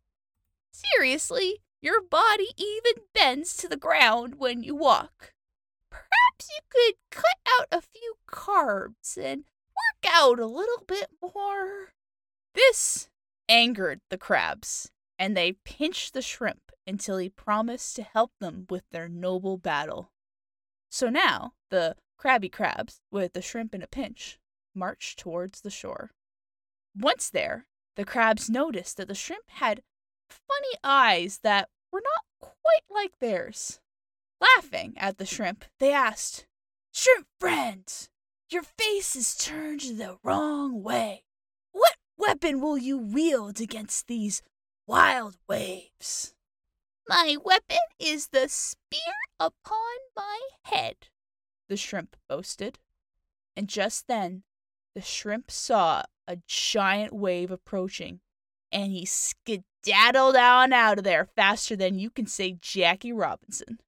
Seriously, 0.72 1.62
your 1.82 2.00
body 2.02 2.48
even 2.56 3.04
bends 3.14 3.56
to 3.58 3.68
the 3.68 3.76
ground 3.76 4.34
when 4.38 4.62
you 4.62 4.74
walk. 4.74 5.34
Perhaps 5.90 6.50
you 6.50 6.60
could 6.68 6.94
cut 7.10 7.38
out 7.58 7.68
a 7.70 7.80
few 7.80 8.14
carbs 8.28 9.16
and 9.16 9.44
work 9.44 10.12
out 10.12 10.38
a 10.38 10.46
little 10.46 10.82
bit 10.86 11.08
more. 11.22 11.92
This 12.54 13.08
angered 13.48 14.00
the 14.10 14.18
crabs, 14.18 14.90
and 15.18 15.36
they 15.36 15.52
pinched 15.52 16.12
the 16.12 16.22
shrimp 16.22 16.72
until 16.86 17.18
he 17.18 17.28
promised 17.28 17.96
to 17.96 18.02
help 18.02 18.32
them 18.40 18.66
with 18.68 18.84
their 18.90 19.08
noble 19.08 19.58
battle. 19.58 20.12
So 20.90 21.08
now 21.08 21.52
the 21.70 21.96
crabby 22.16 22.48
crabs, 22.48 23.00
with 23.10 23.32
the 23.32 23.42
shrimp 23.42 23.74
in 23.74 23.82
a 23.82 23.86
pinch, 23.86 24.38
marched 24.74 25.18
towards 25.18 25.60
the 25.60 25.70
shore. 25.70 26.12
Once 26.96 27.30
there, 27.30 27.66
the 27.96 28.04
crabs 28.04 28.48
noticed 28.48 28.96
that 28.96 29.08
the 29.08 29.14
shrimp 29.14 29.48
had 29.48 29.82
funny 30.28 30.74
eyes 30.82 31.40
that 31.42 31.68
were 31.92 32.02
not 32.02 32.52
quite 32.62 32.84
like 32.90 33.18
theirs. 33.18 33.80
Laughing 34.40 34.94
at 34.96 35.18
the 35.18 35.26
shrimp, 35.26 35.64
they 35.78 35.92
asked, 35.92 36.46
Shrimp 36.92 37.26
friends, 37.38 38.08
your 38.48 38.62
face 38.62 39.16
is 39.16 39.36
turned 39.36 39.80
the 39.80 40.18
wrong 40.22 40.82
way. 40.82 41.25
Weapon 42.18 42.60
will 42.60 42.78
you 42.78 42.98
wield 42.98 43.60
against 43.60 44.06
these 44.06 44.42
wild 44.86 45.36
waves? 45.48 46.34
My 47.08 47.36
weapon 47.42 47.76
is 48.00 48.28
the 48.28 48.48
spear 48.48 49.00
upon 49.38 49.96
my 50.16 50.40
head, 50.62 50.96
the 51.68 51.76
shrimp 51.76 52.16
boasted. 52.28 52.78
And 53.56 53.68
just 53.68 54.06
then, 54.08 54.42
the 54.94 55.00
shrimp 55.02 55.50
saw 55.50 56.02
a 56.26 56.38
giant 56.46 57.12
wave 57.12 57.50
approaching, 57.50 58.20
and 58.72 58.90
he 58.90 59.04
skedaddled 59.04 60.36
on 60.36 60.72
out 60.72 60.98
of 60.98 61.04
there 61.04 61.26
faster 61.36 61.76
than 61.76 61.98
you 61.98 62.10
can 62.10 62.26
say 62.26 62.58
Jackie 62.60 63.12
Robinson. 63.12 63.78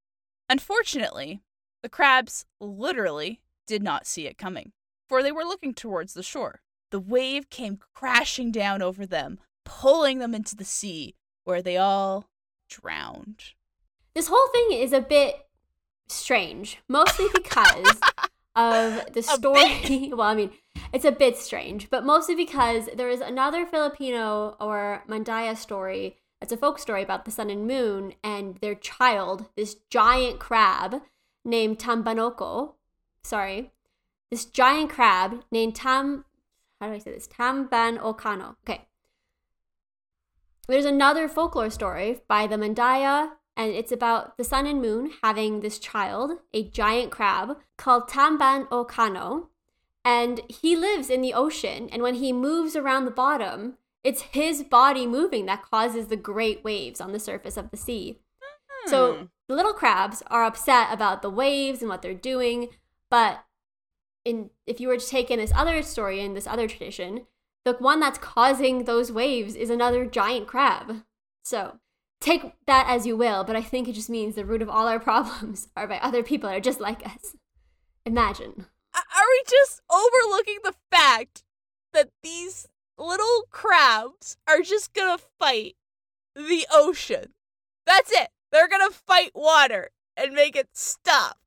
Unfortunately, 0.48 1.40
the 1.82 1.88
crabs 1.88 2.46
literally 2.60 3.40
did 3.66 3.82
not 3.82 4.06
see 4.06 4.26
it 4.26 4.38
coming, 4.38 4.72
for 5.08 5.22
they 5.22 5.32
were 5.32 5.44
looking 5.44 5.74
towards 5.74 6.14
the 6.14 6.22
shore. 6.22 6.60
The 6.90 7.00
wave 7.00 7.50
came 7.50 7.78
crashing 7.94 8.50
down 8.50 8.82
over 8.82 9.06
them, 9.06 9.38
pulling 9.64 10.18
them 10.18 10.34
into 10.34 10.56
the 10.56 10.64
sea, 10.64 11.14
where 11.44 11.62
they 11.62 11.76
all 11.76 12.28
drowned. 12.68 13.52
This 14.14 14.28
whole 14.28 14.48
thing 14.48 14.78
is 14.78 14.92
a 14.92 15.00
bit 15.00 15.46
strange, 16.08 16.78
mostly 16.88 17.26
because 17.32 18.00
of 18.56 19.12
the 19.12 19.22
story. 19.22 20.10
well, 20.12 20.22
I 20.22 20.34
mean, 20.34 20.50
it's 20.92 21.04
a 21.04 21.12
bit 21.12 21.36
strange, 21.36 21.90
but 21.90 22.04
mostly 22.04 22.34
because 22.34 22.88
there 22.96 23.10
is 23.10 23.20
another 23.20 23.66
Filipino 23.66 24.56
or 24.60 25.04
Mandaya 25.08 25.56
story. 25.56 26.16
It's 26.40 26.52
a 26.52 26.56
folk 26.56 26.78
story 26.78 27.02
about 27.02 27.24
the 27.24 27.30
sun 27.30 27.50
and 27.50 27.66
moon 27.66 28.14
and 28.22 28.56
their 28.56 28.74
child, 28.74 29.46
this 29.56 29.76
giant 29.90 30.38
crab 30.38 31.02
named 31.44 31.78
Tambanoko. 31.78 32.74
Sorry, 33.22 33.72
this 34.30 34.44
giant 34.44 34.90
crab 34.90 35.42
named 35.50 35.74
Tam. 35.74 36.24
How 36.80 36.88
do 36.88 36.94
I 36.94 36.98
say 36.98 37.12
this? 37.12 37.28
Tamban 37.28 37.98
Okano. 37.98 38.56
Okay. 38.68 38.86
There's 40.68 40.84
another 40.84 41.28
folklore 41.28 41.70
story 41.70 42.20
by 42.28 42.46
the 42.46 42.56
Mandaya, 42.56 43.30
and 43.56 43.72
it's 43.72 43.90
about 43.90 44.36
the 44.36 44.44
sun 44.44 44.66
and 44.66 44.80
moon 44.80 45.12
having 45.22 45.60
this 45.60 45.78
child, 45.78 46.32
a 46.52 46.68
giant 46.68 47.10
crab 47.10 47.56
called 47.76 48.08
Tamban 48.08 48.68
Okano, 48.68 49.48
and 50.04 50.40
he 50.48 50.76
lives 50.76 51.10
in 51.10 51.22
the 51.22 51.34
ocean. 51.34 51.88
And 51.90 52.02
when 52.02 52.14
he 52.14 52.32
moves 52.32 52.76
around 52.76 53.04
the 53.06 53.10
bottom, 53.10 53.78
it's 54.04 54.22
his 54.22 54.62
body 54.62 55.06
moving 55.06 55.46
that 55.46 55.62
causes 55.62 56.06
the 56.06 56.16
great 56.16 56.62
waves 56.62 57.00
on 57.00 57.12
the 57.12 57.18
surface 57.18 57.56
of 57.56 57.70
the 57.70 57.76
sea. 57.76 58.20
So 58.86 59.14
hmm. 59.14 59.24
the 59.48 59.54
little 59.54 59.74
crabs 59.74 60.22
are 60.28 60.44
upset 60.44 60.88
about 60.92 61.22
the 61.22 61.30
waves 61.30 61.80
and 61.80 61.88
what 61.88 62.02
they're 62.02 62.14
doing, 62.14 62.68
but 63.10 63.44
in 64.24 64.50
if 64.66 64.80
you 64.80 64.88
were 64.88 64.98
to 64.98 65.06
take 65.06 65.30
in 65.30 65.38
this 65.38 65.52
other 65.54 65.82
story 65.82 66.20
in 66.20 66.34
this 66.34 66.46
other 66.46 66.68
tradition, 66.68 67.26
the 67.64 67.74
one 67.74 68.00
that's 68.00 68.18
causing 68.18 68.84
those 68.84 69.12
waves 69.12 69.54
is 69.54 69.70
another 69.70 70.06
giant 70.06 70.46
crab. 70.46 71.02
So 71.42 71.78
take 72.20 72.54
that 72.66 72.86
as 72.88 73.06
you 73.06 73.16
will, 73.16 73.44
but 73.44 73.56
I 73.56 73.62
think 73.62 73.88
it 73.88 73.94
just 73.94 74.10
means 74.10 74.34
the 74.34 74.44
root 74.44 74.62
of 74.62 74.68
all 74.68 74.88
our 74.88 75.00
problems 75.10 75.68
are 75.76 75.86
by 75.86 75.98
other 75.98 76.22
people 76.22 76.48
that 76.48 76.56
are 76.56 76.60
just 76.60 76.80
like 76.80 77.06
us. 77.06 77.36
Imagine. 78.04 78.66
Are 78.94 79.26
we 79.28 79.42
just 79.48 79.82
overlooking 79.90 80.58
the 80.64 80.74
fact 80.90 81.44
that 81.92 82.10
these 82.22 82.66
little 82.96 83.44
crabs 83.50 84.36
are 84.48 84.60
just 84.60 84.92
gonna 84.94 85.18
fight 85.38 85.76
the 86.34 86.66
ocean? 86.72 87.34
That's 87.86 88.10
it. 88.12 88.28
They're 88.50 88.68
gonna 88.68 88.90
fight 88.90 89.32
water 89.34 89.90
and 90.16 90.32
make 90.32 90.56
it 90.56 90.68
stop. 90.72 91.38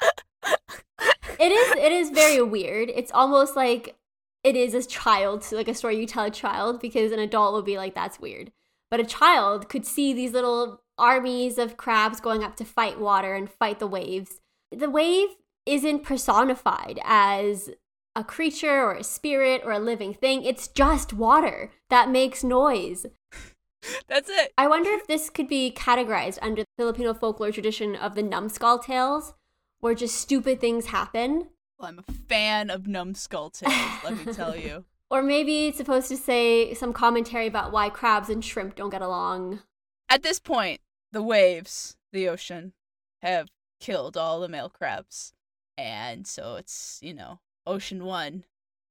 it 0.42 1.52
is 1.52 1.76
it 1.76 1.92
is 1.92 2.10
very 2.10 2.42
weird. 2.42 2.90
It's 2.94 3.12
almost 3.12 3.56
like 3.56 3.96
it 4.44 4.56
is 4.56 4.74
a 4.74 4.84
child, 4.84 5.44
like 5.52 5.68
a 5.68 5.74
story 5.74 5.98
you 5.98 6.06
tell 6.06 6.24
a 6.24 6.30
child, 6.30 6.80
because 6.80 7.12
an 7.12 7.18
adult 7.18 7.54
would 7.54 7.64
be 7.64 7.76
like, 7.76 7.94
that's 7.94 8.20
weird. 8.20 8.52
But 8.90 9.00
a 9.00 9.04
child 9.04 9.68
could 9.68 9.86
see 9.86 10.12
these 10.12 10.32
little 10.32 10.82
armies 10.98 11.58
of 11.58 11.76
crabs 11.76 12.20
going 12.20 12.44
up 12.44 12.56
to 12.56 12.64
fight 12.64 13.00
water 13.00 13.34
and 13.34 13.50
fight 13.50 13.78
the 13.78 13.86
waves. 13.86 14.40
The 14.70 14.90
wave 14.90 15.28
isn't 15.64 16.02
personified 16.02 17.00
as 17.04 17.70
a 18.14 18.24
creature 18.24 18.82
or 18.82 18.94
a 18.94 19.04
spirit 19.04 19.62
or 19.64 19.72
a 19.72 19.78
living 19.78 20.12
thing. 20.12 20.44
It's 20.44 20.68
just 20.68 21.12
water 21.12 21.70
that 21.88 22.10
makes 22.10 22.44
noise. 22.44 23.06
That's 24.08 24.28
it. 24.28 24.52
I 24.58 24.68
wonder 24.68 24.90
if 24.90 25.06
this 25.06 25.30
could 25.30 25.48
be 25.48 25.72
categorized 25.74 26.38
under 26.42 26.62
the 26.62 26.68
Filipino 26.82 27.14
folklore 27.14 27.52
tradition 27.52 27.96
of 27.96 28.14
the 28.14 28.22
numbskull 28.22 28.78
tales, 28.78 29.34
where 29.82 29.94
just 29.94 30.14
stupid 30.14 30.60
things 30.60 30.86
happen. 30.86 31.48
Well, 31.78 31.88
I'm 31.88 31.98
a 31.98 32.12
fan 32.12 32.70
of 32.70 32.86
numbskull 32.86 33.50
tales, 33.50 33.74
let 34.04 34.24
me 34.26 34.32
tell 34.32 34.56
you. 34.56 34.86
Or 35.10 35.22
maybe 35.22 35.66
it's 35.66 35.76
supposed 35.76 36.08
to 36.08 36.16
say 36.16 36.72
some 36.72 36.94
commentary 36.94 37.46
about 37.46 37.70
why 37.70 37.90
crabs 37.90 38.30
and 38.30 38.42
shrimp 38.42 38.76
don't 38.76 38.88
get 38.88 39.02
along. 39.02 39.60
At 40.08 40.22
this 40.22 40.38
point, 40.38 40.80
the 41.12 41.22
waves, 41.22 41.98
the 42.14 42.30
ocean, 42.30 42.72
have 43.20 43.50
killed 43.78 44.16
all 44.16 44.40
the 44.40 44.48
male 44.48 44.70
crabs. 44.70 45.34
And 45.76 46.26
so 46.26 46.54
it's, 46.54 46.98
you 47.02 47.12
know, 47.12 47.40
ocean 47.66 48.06
one, 48.06 48.44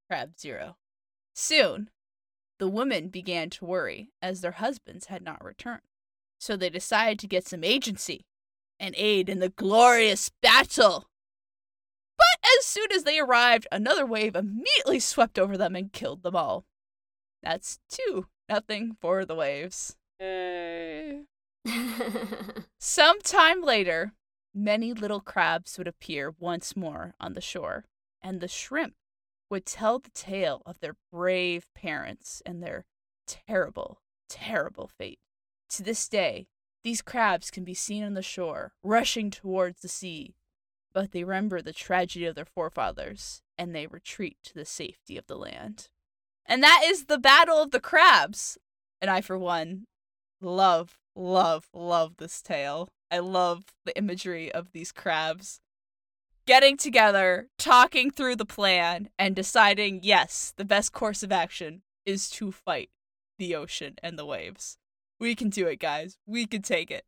crab 0.08 0.38
zero. 0.38 0.76
Soon, 1.34 1.90
the 2.60 2.68
women 2.68 3.08
began 3.08 3.50
to 3.50 3.64
worry 3.64 4.10
as 4.22 4.42
their 4.42 4.52
husbands 4.52 5.06
had 5.06 5.24
not 5.24 5.44
returned. 5.44 5.82
So 6.38 6.56
they 6.56 6.70
decided 6.70 7.18
to 7.18 7.26
get 7.26 7.48
some 7.48 7.64
agency 7.64 8.26
and 8.82 8.94
aid 8.98 9.30
in 9.30 9.38
the 9.38 9.48
glorious 9.48 10.30
battle 10.42 11.08
but 12.22 12.50
as 12.58 12.66
soon 12.66 12.92
as 12.92 13.04
they 13.04 13.18
arrived, 13.18 13.66
another 13.72 14.06
wave 14.06 14.36
immediately 14.36 15.00
swept 15.00 15.38
over 15.38 15.56
them 15.56 15.74
and 15.74 15.92
killed 15.92 16.22
them 16.22 16.36
all. 16.36 16.64
That's 17.42 17.80
two 17.88 18.26
nothing 18.48 18.96
for 19.00 19.24
the 19.24 19.34
waves. 19.34 19.96
Yay. 20.20 21.22
Sometime 22.78 23.62
later, 23.62 24.12
many 24.54 24.92
little 24.92 25.20
crabs 25.20 25.78
would 25.78 25.88
appear 25.88 26.34
once 26.38 26.76
more 26.76 27.14
on 27.18 27.32
the 27.32 27.40
shore, 27.40 27.86
and 28.20 28.40
the 28.40 28.48
shrimp 28.48 28.94
would 29.50 29.66
tell 29.66 29.98
the 29.98 30.10
tale 30.10 30.62
of 30.66 30.80
their 30.80 30.96
brave 31.10 31.66
parents 31.74 32.42
and 32.44 32.62
their 32.62 32.84
terrible, 33.26 34.00
terrible 34.28 34.86
fate. 34.86 35.18
To 35.70 35.82
this 35.82 36.08
day, 36.08 36.46
these 36.82 37.02
crabs 37.02 37.50
can 37.50 37.64
be 37.64 37.74
seen 37.74 38.02
on 38.02 38.14
the 38.14 38.22
shore, 38.22 38.72
rushing 38.82 39.30
towards 39.30 39.80
the 39.80 39.88
sea, 39.88 40.34
but 40.92 41.12
they 41.12 41.24
remember 41.24 41.62
the 41.62 41.72
tragedy 41.72 42.26
of 42.26 42.34
their 42.34 42.44
forefathers 42.44 43.42
and 43.56 43.74
they 43.74 43.86
retreat 43.86 44.36
to 44.44 44.54
the 44.54 44.64
safety 44.64 45.16
of 45.16 45.26
the 45.26 45.36
land. 45.36 45.88
And 46.46 46.62
that 46.62 46.82
is 46.84 47.04
the 47.04 47.18
Battle 47.18 47.62
of 47.62 47.70
the 47.70 47.80
Crabs. 47.80 48.58
And 49.00 49.10
I, 49.10 49.20
for 49.20 49.38
one, 49.38 49.86
love, 50.40 50.98
love, 51.14 51.68
love 51.72 52.16
this 52.18 52.42
tale. 52.42 52.88
I 53.10 53.20
love 53.20 53.64
the 53.84 53.96
imagery 53.96 54.50
of 54.50 54.72
these 54.72 54.90
crabs 54.90 55.60
getting 56.46 56.76
together, 56.76 57.48
talking 57.58 58.10
through 58.10 58.36
the 58.36 58.44
plan, 58.44 59.08
and 59.18 59.36
deciding 59.36 60.00
yes, 60.02 60.52
the 60.56 60.64
best 60.64 60.92
course 60.92 61.22
of 61.22 61.32
action 61.32 61.82
is 62.04 62.28
to 62.30 62.50
fight 62.50 62.90
the 63.38 63.54
ocean 63.54 63.94
and 64.02 64.18
the 64.18 64.26
waves. 64.26 64.78
We 65.22 65.36
can 65.36 65.50
do 65.50 65.68
it, 65.68 65.78
guys. 65.78 66.18
We 66.26 66.46
can 66.46 66.62
take 66.62 66.90
it. 66.90 67.04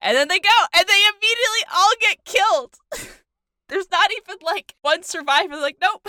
And 0.00 0.16
then 0.16 0.28
they 0.28 0.38
go, 0.38 0.48
and 0.76 0.86
they 0.86 1.02
immediately 1.08 1.64
all 1.74 1.90
get 2.00 2.24
killed. 2.24 2.76
There's 3.68 3.90
not 3.90 4.12
even 4.12 4.36
like 4.42 4.76
one 4.82 5.02
survivor. 5.02 5.56
Like, 5.56 5.78
nope. 5.82 6.08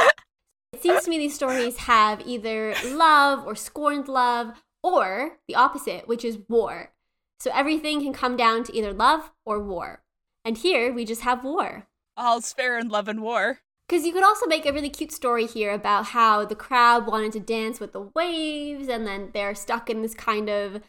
it 0.00 0.82
seems 0.82 1.04
to 1.04 1.10
me 1.10 1.18
these 1.18 1.36
stories 1.36 1.76
have 1.76 2.26
either 2.26 2.74
love 2.84 3.46
or 3.46 3.54
scorned 3.54 4.08
love, 4.08 4.60
or 4.82 5.38
the 5.46 5.54
opposite, 5.54 6.08
which 6.08 6.24
is 6.24 6.40
war. 6.48 6.90
So 7.38 7.52
everything 7.54 8.00
can 8.00 8.12
come 8.12 8.36
down 8.36 8.64
to 8.64 8.76
either 8.76 8.92
love 8.92 9.30
or 9.46 9.60
war. 9.60 10.02
And 10.44 10.58
here 10.58 10.92
we 10.92 11.04
just 11.04 11.20
have 11.20 11.44
war. 11.44 11.86
All's 12.16 12.52
fair 12.52 12.76
in 12.76 12.88
love 12.88 13.06
and 13.06 13.22
war. 13.22 13.60
Because 13.86 14.06
you 14.06 14.12
could 14.12 14.24
also 14.24 14.46
make 14.46 14.64
a 14.64 14.72
really 14.72 14.88
cute 14.88 15.12
story 15.12 15.46
here 15.46 15.72
about 15.72 16.06
how 16.06 16.44
the 16.44 16.54
crab 16.54 17.06
wanted 17.06 17.32
to 17.32 17.40
dance 17.40 17.80
with 17.80 17.92
the 17.92 18.08
waves, 18.14 18.88
and 18.88 19.06
then 19.06 19.30
they're 19.34 19.54
stuck 19.54 19.90
in 19.90 20.02
this 20.02 20.14
kind 20.14 20.48
of 20.48 20.80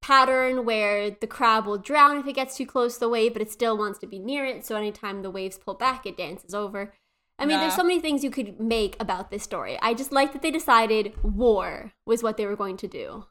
pattern 0.00 0.64
where 0.64 1.10
the 1.10 1.26
crab 1.26 1.64
will 1.64 1.78
drown 1.78 2.18
if 2.18 2.26
it 2.26 2.34
gets 2.34 2.56
too 2.56 2.66
close 2.66 2.94
to 2.94 3.00
the 3.00 3.08
wave, 3.08 3.32
but 3.32 3.42
it 3.42 3.52
still 3.52 3.78
wants 3.78 4.00
to 4.00 4.06
be 4.06 4.18
near 4.18 4.44
it. 4.44 4.66
So 4.66 4.76
anytime 4.76 5.22
the 5.22 5.30
waves 5.30 5.58
pull 5.58 5.74
back, 5.74 6.04
it 6.04 6.16
dances 6.16 6.52
over. 6.52 6.92
I 7.38 7.46
mean, 7.46 7.58
there's 7.58 7.74
so 7.74 7.82
many 7.82 7.98
things 7.98 8.22
you 8.22 8.30
could 8.30 8.60
make 8.60 8.96
about 9.00 9.30
this 9.30 9.42
story. 9.42 9.76
I 9.82 9.94
just 9.94 10.12
like 10.12 10.32
that 10.32 10.42
they 10.42 10.52
decided 10.52 11.12
war 11.24 11.92
was 12.06 12.22
what 12.22 12.36
they 12.36 12.46
were 12.46 12.54
going 12.54 12.76
to 12.76 12.86
do. 12.86 13.24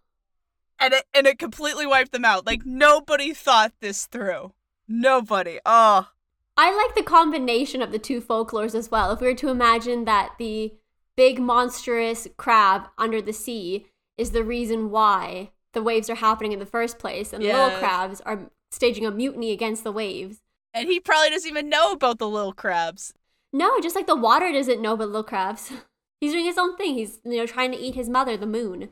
And 0.80 0.94
it 0.94 1.06
and 1.14 1.28
it 1.28 1.40
completely 1.40 1.86
wiped 1.86 2.12
them 2.12 2.26
out. 2.26 2.46
Like 2.46 2.66
nobody 2.66 3.34
thought 3.34 3.72
this 3.80 4.08
through. 4.08 4.54
Nobody. 4.88 5.60
Oh. 5.66 6.10
I 6.58 6.76
like 6.76 6.96
the 6.96 7.04
combination 7.04 7.82
of 7.82 7.92
the 7.92 8.00
two 8.00 8.22
folklores 8.22 8.76
as 8.76 8.92
well. 8.92 9.12
If 9.12 9.22
we 9.22 9.28
were 9.28 9.36
to 9.36 9.50
imagine 9.50 10.06
that 10.06 10.34
the 10.38 10.74
big 11.16 11.40
monstrous 11.40 12.28
crab 12.38 12.90
under 12.98 13.22
the 13.22 13.34
sea 13.34 13.88
is 14.18 14.32
the 14.32 14.44
reason 14.44 14.92
why 14.92 15.52
the 15.74 15.82
waves 15.82 16.10
are 16.10 16.16
happening 16.16 16.52
in 16.52 16.60
the 16.60 16.66
first 16.66 17.00
place, 17.00 17.32
and 17.32 17.44
the 17.44 17.54
little 17.54 17.80
crabs 17.80 18.22
are 18.22 18.52
staging 18.72 19.06
a 19.06 19.12
mutiny 19.12 19.52
against 19.52 19.84
the 19.84 19.92
waves. 19.92 20.42
And 20.74 20.88
he 20.88 21.00
probably 21.00 21.30
doesn't 21.30 21.50
even 21.50 21.70
know 21.70 21.92
about 21.92 22.20
the 22.20 22.30
little 22.30 22.54
crabs. 22.54 23.14
No, 23.54 23.80
just 23.80 23.96
like 23.96 24.08
the 24.08 24.16
water 24.16 24.52
doesn't 24.52 24.82
know 24.82 24.94
about 24.94 25.08
little 25.08 25.24
crabs. 25.24 25.72
He's 26.22 26.34
doing 26.34 26.46
his 26.46 26.58
own 26.58 26.78
thing. 26.78 26.94
He's 26.94 27.20
you 27.26 27.38
know 27.38 27.48
trying 27.48 27.72
to 27.72 27.80
eat 27.80 27.96
his 27.96 28.08
mother, 28.08 28.38
the 28.38 28.46
moon. 28.46 28.90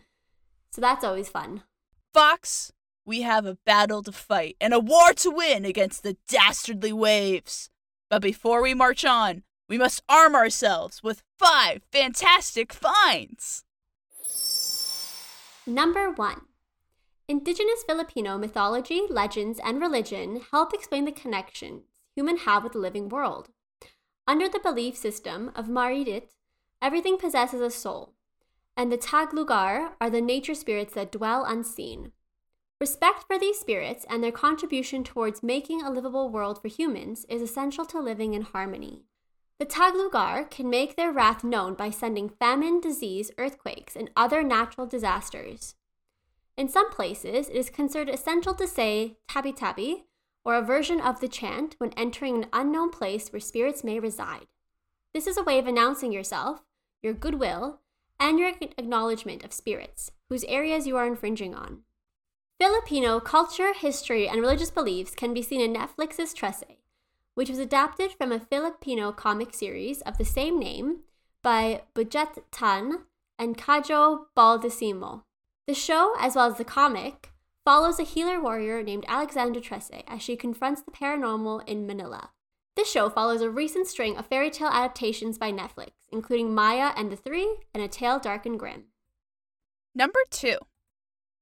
So 0.72 0.82
that's 0.82 1.04
always 1.04 1.30
fun. 1.30 1.64
Fox, 2.14 2.74
we 3.10 3.24
have 3.24 3.48
a 3.48 3.58
battle 3.66 4.04
to 4.04 4.12
fight 4.12 4.56
and 4.62 4.72
a 4.72 4.80
war 4.80 5.14
to 5.14 5.32
win 5.32 5.66
against 5.66 6.04
the 6.04 6.16
dastardly 6.28 6.94
waves. 6.94 7.72
But 8.08 8.22
before 8.22 8.62
we 8.62 8.76
march 8.76 9.04
on, 9.04 9.42
we 9.68 9.80
must 9.80 10.04
arm 10.08 10.36
ourselves 10.36 11.02
with 11.02 11.24
five 11.40 11.82
fantastic 11.92 12.72
finds. 12.72 13.66
Number 15.66 16.12
one 16.12 16.42
Indigenous 17.28 17.84
Filipino 17.88 18.38
mythology, 18.38 19.02
legends, 19.10 19.60
and 19.64 19.82
religion 19.82 20.42
help 20.52 20.72
explain 20.72 21.06
the 21.06 21.12
connections 21.12 21.86
humans 22.16 22.42
have 22.42 22.64
with 22.64 22.74
the 22.74 22.80
living 22.80 23.10
world. 23.10 23.50
Under 24.28 24.48
the 24.48 24.60
belief 24.60 24.96
system 24.96 25.52
of 25.56 25.66
Maridit, 25.66 26.30
everything 26.80 27.18
possesses 27.18 27.62
a 27.62 27.72
soul, 27.72 28.14
and 28.78 28.92
the 28.92 28.98
Taglugar 29.00 29.94
are 30.00 30.10
the 30.12 30.22
nature 30.22 30.54
spirits 30.54 30.94
that 30.94 31.12
dwell 31.12 31.44
unseen. 31.44 32.12
Respect 32.80 33.26
for 33.28 33.38
these 33.38 33.60
spirits 33.60 34.06
and 34.10 34.24
their 34.24 34.32
contribution 34.32 35.04
towards 35.04 35.44
making 35.44 35.82
a 35.82 35.92
livable 35.92 36.30
world 36.30 36.62
for 36.62 36.70
humans 36.70 37.26
is 37.28 37.42
essential 37.42 37.84
to 37.86 38.00
living 38.00 38.34
in 38.34 38.42
harmony. 38.44 39.04
The 39.60 39.66
Taglugar 39.66 40.50
can 40.50 40.70
make 40.70 40.96
their 40.96 41.12
wrath 41.12 41.44
known 41.44 41.74
by 41.74 41.90
sending 41.90 42.30
famine, 42.30 42.80
disease, 42.80 43.32
earthquakes, 43.38 43.98
and 43.98 44.10
other 44.16 44.42
natural 44.42 44.88
disasters. 44.88 45.76
In 46.56 46.70
some 46.70 46.90
places, 46.90 47.50
it 47.50 47.56
is 47.56 47.70
considered 47.70 48.08
essential 48.08 48.54
to 48.54 48.66
say 48.66 49.18
tabi 49.28 49.52
tabi, 49.52 50.06
or 50.46 50.56
a 50.56 50.62
version 50.62 51.02
of 51.02 51.20
the 51.20 51.28
chant 51.28 51.76
when 51.80 51.92
entering 51.98 52.38
an 52.38 52.50
unknown 52.54 52.92
place 52.92 53.28
where 53.28 53.42
spirits 53.42 53.84
may 53.84 54.00
reside. 54.00 54.48
This 55.14 55.28
is 55.28 55.38
a 55.38 55.44
way 55.44 55.60
of 55.60 55.68
announcing 55.68 56.14
yourself, 56.14 56.62
your 57.04 57.14
goodwill, 57.14 57.82
and 58.22 58.40
your 58.40 58.54
acknowledgement 58.78 59.44
of 59.44 59.52
spirits, 59.52 60.12
whose 60.30 60.46
areas 60.46 60.88
you 60.88 60.96
are 60.96 61.06
infringing 61.06 61.54
on. 61.54 61.84
Filipino 62.60 63.22
culture, 63.22 63.74
history, 63.74 64.28
and 64.28 64.42
religious 64.42 64.70
beliefs 64.70 65.16
can 65.16 65.34
be 65.34 65.42
seen 65.42 65.62
in 65.62 65.74
Netflix's 65.74 66.34
Trese, 66.34 66.76
which 67.34 67.50
was 67.50 67.58
adapted 67.58 68.12
from 68.12 68.34
a 68.34 68.40
Filipino 68.40 69.14
comic 69.14 69.54
series 69.54 70.02
of 70.02 70.18
the 70.18 70.26
same 70.26 70.60
name 70.60 70.98
by 71.42 71.84
Budjette 71.96 72.44
Tan 72.52 73.06
and 73.38 73.58
Kajo 73.58 74.26
Baldisimo. 74.36 75.24
The 75.68 75.74
show, 75.74 76.14
as 76.20 76.36
well 76.36 76.52
as 76.52 76.58
the 76.58 76.66
comic, 76.66 77.32
follows 77.64 77.98
a 77.98 78.04
healer 78.04 78.42
warrior 78.42 78.84
named 78.84 79.06
Alexandra 79.08 79.62
Trese 79.62 80.04
as 80.06 80.22
she 80.22 80.36
confronts 80.36 80.82
the 80.82 80.92
paranormal 80.92 81.66
in 81.66 81.88
Manila. 81.88 82.32
This 82.76 82.92
show 82.92 83.10
follows 83.10 83.40
a 83.40 83.50
recent 83.50 83.88
string 83.88 84.18
of 84.18 84.26
fairy 84.26 84.50
tale 84.50 84.68
adaptations 84.68 85.38
by 85.38 85.54
Netflix, 85.54 85.92
including 86.12 86.54
Maya 86.54 86.92
and 86.98 87.10
the 87.10 87.16
Three 87.16 87.56
and 87.74 87.82
A 87.82 87.88
Tale 87.88 88.20
Dark 88.20 88.46
and 88.46 88.60
Grim. 88.60 88.86
Number 89.96 90.20
two. 90.30 90.58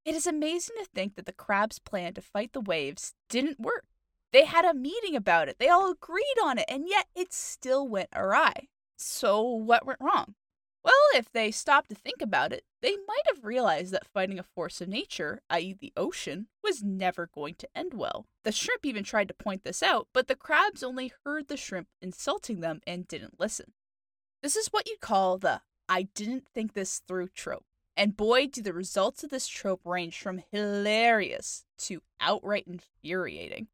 It 0.07 0.15
is 0.15 0.25
amazing 0.25 0.77
to 0.79 0.85
think 0.85 1.15
that 1.15 1.25
the 1.25 1.33
crab's 1.33 1.79
plan 1.79 2.13
to 2.13 2.21
fight 2.21 2.53
the 2.53 2.61
waves 2.61 3.13
didn't 3.27 3.59
work. 3.59 3.83
They 4.31 4.45
had 4.45 4.63
a 4.63 4.73
meeting 4.73 5.17
about 5.17 5.49
it, 5.49 5.57
they 5.59 5.67
all 5.67 5.91
agreed 5.91 6.37
on 6.41 6.57
it, 6.57 6.63
and 6.69 6.87
yet 6.87 7.07
it 7.13 7.33
still 7.33 7.85
went 7.85 8.07
awry. 8.15 8.69
So, 8.95 9.43
what 9.43 9.85
went 9.85 9.99
wrong? 9.99 10.35
Well, 10.81 10.93
if 11.13 11.29
they 11.29 11.51
stopped 11.51 11.89
to 11.89 11.95
think 11.95 12.21
about 12.21 12.53
it, 12.53 12.63
they 12.81 12.95
might 13.05 13.23
have 13.27 13.43
realized 13.43 13.91
that 13.91 14.07
fighting 14.07 14.39
a 14.39 14.43
force 14.43 14.79
of 14.79 14.87
nature, 14.87 15.41
i.e., 15.49 15.75
the 15.77 15.91
ocean, 15.97 16.47
was 16.63 16.81
never 16.81 17.29
going 17.35 17.55
to 17.55 17.67
end 17.75 17.93
well. 17.93 18.27
The 18.45 18.53
shrimp 18.53 18.85
even 18.85 19.03
tried 19.03 19.27
to 19.27 19.33
point 19.33 19.65
this 19.65 19.83
out, 19.83 20.07
but 20.13 20.29
the 20.29 20.37
crabs 20.37 20.83
only 20.83 21.11
heard 21.25 21.49
the 21.49 21.57
shrimp 21.57 21.89
insulting 22.01 22.61
them 22.61 22.79
and 22.87 23.09
didn't 23.09 23.41
listen. 23.41 23.73
This 24.41 24.55
is 24.55 24.69
what 24.69 24.87
you'd 24.87 25.01
call 25.01 25.37
the 25.37 25.63
I 25.89 26.03
didn't 26.03 26.47
think 26.47 26.75
this 26.75 27.01
through 27.05 27.27
trope. 27.35 27.65
And 27.97 28.15
boy, 28.15 28.45
do 28.45 28.61
the 28.61 28.73
results 28.73 29.23
of 29.23 29.31
this 29.31 29.47
trope 29.47 29.81
range 29.83 30.19
from 30.19 30.43
hilarious 30.51 31.65
to 31.79 32.03
outright 32.21 32.67
infuriating. 32.67 33.69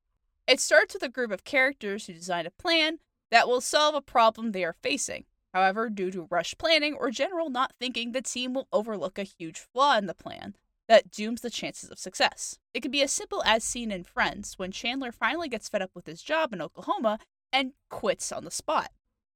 It 0.48 0.62
starts 0.62 0.94
with 0.94 1.04
a 1.04 1.10
group 1.10 1.30
of 1.30 1.44
characters 1.44 2.06
who 2.06 2.14
design 2.14 2.46
a 2.46 2.52
plan 2.52 3.00
that 3.32 3.50
will 3.50 3.60
solve 3.60 3.96
a 3.96 4.02
problem 4.02 4.54
they 4.54 4.64
are 4.64 4.78
facing. 4.82 5.26
However, 5.54 5.90
due 5.90 6.10
to 6.12 6.28
rush 6.32 6.56
planning 6.58 6.94
or 6.94 7.12
general 7.12 7.50
not 7.50 7.74
thinking, 7.78 8.14
the 8.14 8.22
team 8.22 8.54
will 8.54 8.70
overlook 8.72 9.20
a 9.20 9.24
huge 9.24 9.60
flaw 9.60 9.98
in 9.98 10.06
the 10.08 10.14
plan 10.14 10.56
that 10.88 11.12
dooms 11.12 11.42
the 11.42 11.50
chances 11.50 11.90
of 11.90 12.00
success. 12.00 12.58
It 12.74 12.82
can 12.82 12.92
be 12.92 13.02
as 13.02 13.12
simple 13.12 13.44
as 13.46 13.64
seen 13.64 13.92
in 13.92 14.06
Friends 14.06 14.58
when 14.58 14.72
Chandler 14.72 15.12
finally 15.12 15.50
gets 15.50 15.68
fed 15.68 15.82
up 15.82 15.92
with 15.94 16.08
his 16.08 16.22
job 16.22 16.54
in 16.54 16.62
Oklahoma 16.62 17.20
and 17.52 17.74
quits 17.90 18.32
on 18.32 18.46
the 18.46 18.52
spot. 18.52 18.92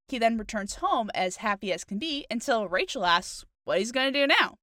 He 0.07 0.17
then 0.17 0.37
returns 0.37 0.75
home 0.75 1.11
as 1.13 1.37
happy 1.37 1.73
as 1.73 1.83
can 1.83 1.99
be 1.99 2.25
until 2.31 2.69
Rachel 2.69 3.05
asks 3.05 3.45
what 3.65 3.79
he's 3.79 3.91
going 3.91 4.11
to 4.11 4.19
do 4.19 4.25
now. 4.25 4.57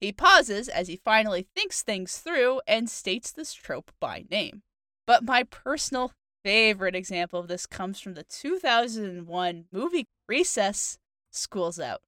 He 0.00 0.12
pauses 0.12 0.68
as 0.68 0.88
he 0.88 1.00
finally 1.04 1.46
thinks 1.54 1.82
things 1.82 2.18
through 2.18 2.60
and 2.66 2.88
states 2.88 3.32
this 3.32 3.52
trope 3.52 3.90
by 4.00 4.24
name. 4.30 4.62
But 5.06 5.24
my 5.24 5.42
personal 5.42 6.12
favorite 6.44 6.94
example 6.94 7.40
of 7.40 7.48
this 7.48 7.66
comes 7.66 8.00
from 8.00 8.14
the 8.14 8.24
2001 8.24 9.64
movie 9.72 10.06
Recess 10.28 10.98
School's 11.30 11.80
Out. 11.80 12.00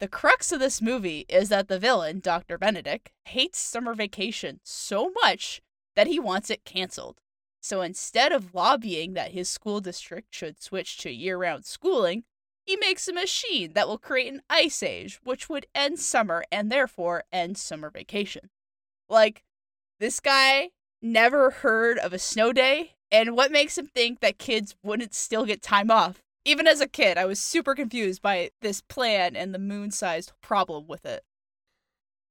The 0.00 0.08
crux 0.08 0.52
of 0.52 0.60
this 0.60 0.80
movie 0.80 1.24
is 1.28 1.48
that 1.48 1.68
the 1.68 1.78
villain, 1.78 2.20
Dr. 2.20 2.58
Benedict, 2.58 3.10
hates 3.24 3.58
summer 3.58 3.94
vacation 3.94 4.60
so 4.62 5.10
much 5.24 5.60
that 5.96 6.06
he 6.06 6.20
wants 6.20 6.50
it 6.50 6.64
canceled. 6.64 7.18
So 7.60 7.80
instead 7.80 8.30
of 8.30 8.54
lobbying 8.54 9.14
that 9.14 9.32
his 9.32 9.50
school 9.50 9.80
district 9.80 10.34
should 10.34 10.62
switch 10.62 10.98
to 10.98 11.10
year 11.10 11.38
round 11.38 11.64
schooling, 11.64 12.22
he 12.68 12.76
makes 12.76 13.08
a 13.08 13.14
machine 13.14 13.72
that 13.72 13.88
will 13.88 13.96
create 13.96 14.30
an 14.30 14.42
ice 14.50 14.82
age, 14.82 15.18
which 15.24 15.48
would 15.48 15.66
end 15.74 15.98
summer 15.98 16.44
and 16.52 16.70
therefore 16.70 17.24
end 17.32 17.56
summer 17.56 17.88
vacation. 17.88 18.50
Like, 19.08 19.42
this 20.00 20.20
guy 20.20 20.68
never 21.00 21.48
heard 21.48 21.96
of 21.96 22.12
a 22.12 22.18
snow 22.18 22.52
day, 22.52 22.92
and 23.10 23.34
what 23.34 23.50
makes 23.50 23.78
him 23.78 23.86
think 23.86 24.20
that 24.20 24.36
kids 24.36 24.76
wouldn't 24.82 25.14
still 25.14 25.46
get 25.46 25.62
time 25.62 25.90
off? 25.90 26.22
Even 26.44 26.66
as 26.66 26.82
a 26.82 26.86
kid, 26.86 27.16
I 27.16 27.24
was 27.24 27.40
super 27.40 27.74
confused 27.74 28.20
by 28.20 28.50
this 28.60 28.82
plan 28.82 29.34
and 29.34 29.54
the 29.54 29.58
moon 29.58 29.90
sized 29.90 30.32
problem 30.42 30.86
with 30.86 31.06
it. 31.06 31.24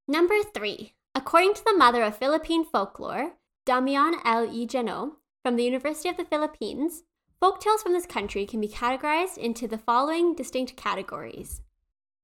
Number 0.06 0.36
three. 0.54 0.94
According 1.16 1.54
to 1.54 1.64
the 1.64 1.76
mother 1.76 2.04
of 2.04 2.16
Philippine 2.16 2.64
folklore, 2.64 3.32
Damian 3.66 4.14
L. 4.24 4.48
E. 4.48 4.68
Jano, 4.68 5.14
from 5.44 5.56
the 5.56 5.64
University 5.64 6.08
of 6.08 6.16
the 6.16 6.24
Philippines, 6.24 7.02
Folktales 7.40 7.82
from 7.82 7.92
this 7.92 8.06
country 8.06 8.44
can 8.46 8.60
be 8.60 8.68
categorized 8.68 9.38
into 9.38 9.68
the 9.68 9.78
following 9.78 10.34
distinct 10.34 10.76
categories 10.76 11.62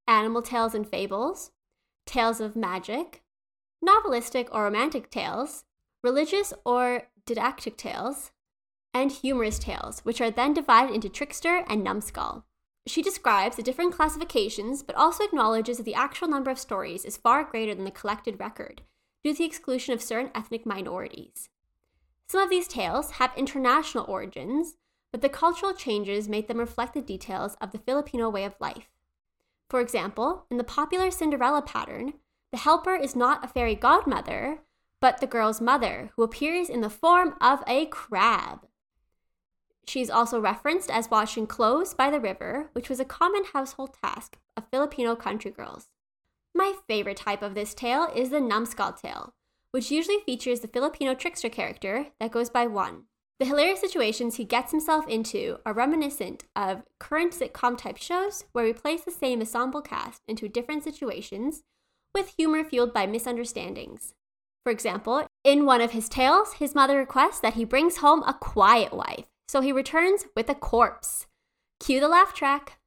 animal 0.08 0.42
tales 0.42 0.74
and 0.74 0.86
fables, 0.86 1.52
tales 2.04 2.40
of 2.40 2.56
magic, 2.56 3.22
novelistic 3.82 4.48
or 4.50 4.64
romantic 4.64 5.10
tales, 5.10 5.64
religious 6.02 6.52
or 6.64 7.04
didactic 7.26 7.76
tales, 7.76 8.32
and 8.92 9.10
humorous 9.10 9.58
tales, 9.58 10.00
which 10.00 10.20
are 10.20 10.30
then 10.30 10.52
divided 10.52 10.94
into 10.94 11.08
trickster 11.08 11.64
and 11.68 11.82
numbskull. 11.82 12.44
She 12.86 13.00
describes 13.00 13.56
the 13.56 13.62
different 13.62 13.94
classifications, 13.94 14.82
but 14.82 14.96
also 14.96 15.24
acknowledges 15.24 15.78
that 15.78 15.84
the 15.84 15.94
actual 15.94 16.28
number 16.28 16.50
of 16.50 16.58
stories 16.58 17.04
is 17.04 17.16
far 17.16 17.44
greater 17.44 17.74
than 17.74 17.84
the 17.84 17.90
collected 17.90 18.38
record, 18.38 18.82
due 19.22 19.32
to 19.32 19.38
the 19.38 19.44
exclusion 19.44 19.94
of 19.94 20.02
certain 20.02 20.30
ethnic 20.34 20.66
minorities. 20.66 21.48
Some 22.28 22.42
of 22.42 22.50
these 22.50 22.68
tales 22.68 23.12
have 23.12 23.32
international 23.36 24.04
origins, 24.06 24.76
but 25.14 25.22
the 25.22 25.28
cultural 25.28 25.72
changes 25.72 26.28
made 26.28 26.48
them 26.48 26.58
reflect 26.58 26.92
the 26.92 27.00
details 27.00 27.56
of 27.60 27.70
the 27.70 27.78
Filipino 27.78 28.28
way 28.28 28.42
of 28.42 28.56
life. 28.58 28.90
For 29.70 29.78
example, 29.80 30.44
in 30.50 30.56
the 30.56 30.64
popular 30.64 31.08
Cinderella 31.12 31.62
pattern, 31.62 32.14
the 32.50 32.58
helper 32.58 32.96
is 32.96 33.14
not 33.14 33.44
a 33.44 33.46
fairy 33.46 33.76
godmother, 33.76 34.58
but 35.00 35.20
the 35.20 35.28
girl's 35.28 35.60
mother, 35.60 36.10
who 36.16 36.24
appears 36.24 36.68
in 36.68 36.80
the 36.80 36.90
form 36.90 37.36
of 37.40 37.62
a 37.68 37.86
crab. 37.86 38.66
She's 39.86 40.10
also 40.10 40.40
referenced 40.40 40.90
as 40.90 41.12
washing 41.12 41.46
clothes 41.46 41.94
by 41.94 42.10
the 42.10 42.18
river, 42.18 42.70
which 42.72 42.88
was 42.88 42.98
a 42.98 43.04
common 43.04 43.44
household 43.52 43.96
task 44.02 44.38
of 44.56 44.66
Filipino 44.72 45.14
country 45.14 45.52
girls. 45.52 45.90
My 46.52 46.74
favorite 46.88 47.18
type 47.18 47.40
of 47.40 47.54
this 47.54 47.72
tale 47.72 48.08
is 48.16 48.30
the 48.30 48.40
numbskull 48.40 48.94
tale, 48.94 49.32
which 49.70 49.92
usually 49.92 50.18
features 50.26 50.58
the 50.58 50.66
Filipino 50.66 51.14
trickster 51.14 51.48
character 51.48 52.06
that 52.18 52.32
goes 52.32 52.50
by 52.50 52.66
Juan. 52.66 53.04
The 53.40 53.46
hilarious 53.46 53.80
situations 53.80 54.36
he 54.36 54.44
gets 54.44 54.70
himself 54.70 55.08
into 55.08 55.58
are 55.66 55.72
reminiscent 55.72 56.44
of 56.54 56.84
current 57.00 57.32
sitcom 57.32 57.76
type 57.76 57.96
shows 57.96 58.44
where 58.52 58.64
we 58.64 58.72
place 58.72 59.02
the 59.02 59.10
same 59.10 59.40
ensemble 59.40 59.82
cast 59.82 60.22
into 60.28 60.48
different 60.48 60.84
situations 60.84 61.62
with 62.14 62.34
humor 62.36 62.62
fueled 62.62 62.94
by 62.94 63.06
misunderstandings. 63.06 64.14
For 64.62 64.70
example, 64.70 65.26
in 65.42 65.66
one 65.66 65.80
of 65.80 65.90
his 65.90 66.08
tales, 66.08 66.54
his 66.54 66.76
mother 66.76 66.96
requests 66.96 67.40
that 67.40 67.54
he 67.54 67.64
brings 67.64 67.96
home 67.96 68.22
a 68.22 68.34
quiet 68.34 68.92
wife, 68.92 69.26
so 69.48 69.60
he 69.60 69.72
returns 69.72 70.26
with 70.36 70.48
a 70.48 70.54
corpse. 70.54 71.26
Cue 71.80 71.98
the 71.98 72.06
laugh 72.06 72.34
track. 72.34 72.78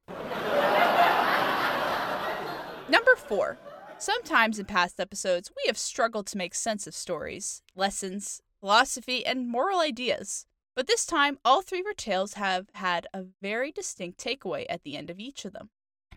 Number 2.88 3.16
four. 3.16 3.58
Sometimes 3.98 4.58
in 4.58 4.64
past 4.64 4.98
episodes, 4.98 5.50
we 5.56 5.64
have 5.66 5.76
struggled 5.76 6.26
to 6.28 6.38
make 6.38 6.54
sense 6.54 6.86
of 6.86 6.94
stories, 6.94 7.62
lessons, 7.76 8.40
philosophy, 8.60 9.24
and 9.24 9.48
moral 9.48 9.80
ideas. 9.80 10.46
But 10.74 10.86
this 10.86 11.06
time, 11.06 11.38
all 11.44 11.62
three 11.62 11.80
of 11.80 11.86
our 11.86 11.92
tales 11.92 12.34
have 12.34 12.68
had 12.74 13.06
a 13.12 13.24
very 13.42 13.72
distinct 13.72 14.22
takeaway 14.22 14.64
at 14.68 14.82
the 14.84 14.96
end 14.96 15.10
of 15.10 15.18
each 15.18 15.44
of 15.44 15.52
them, 15.52 15.70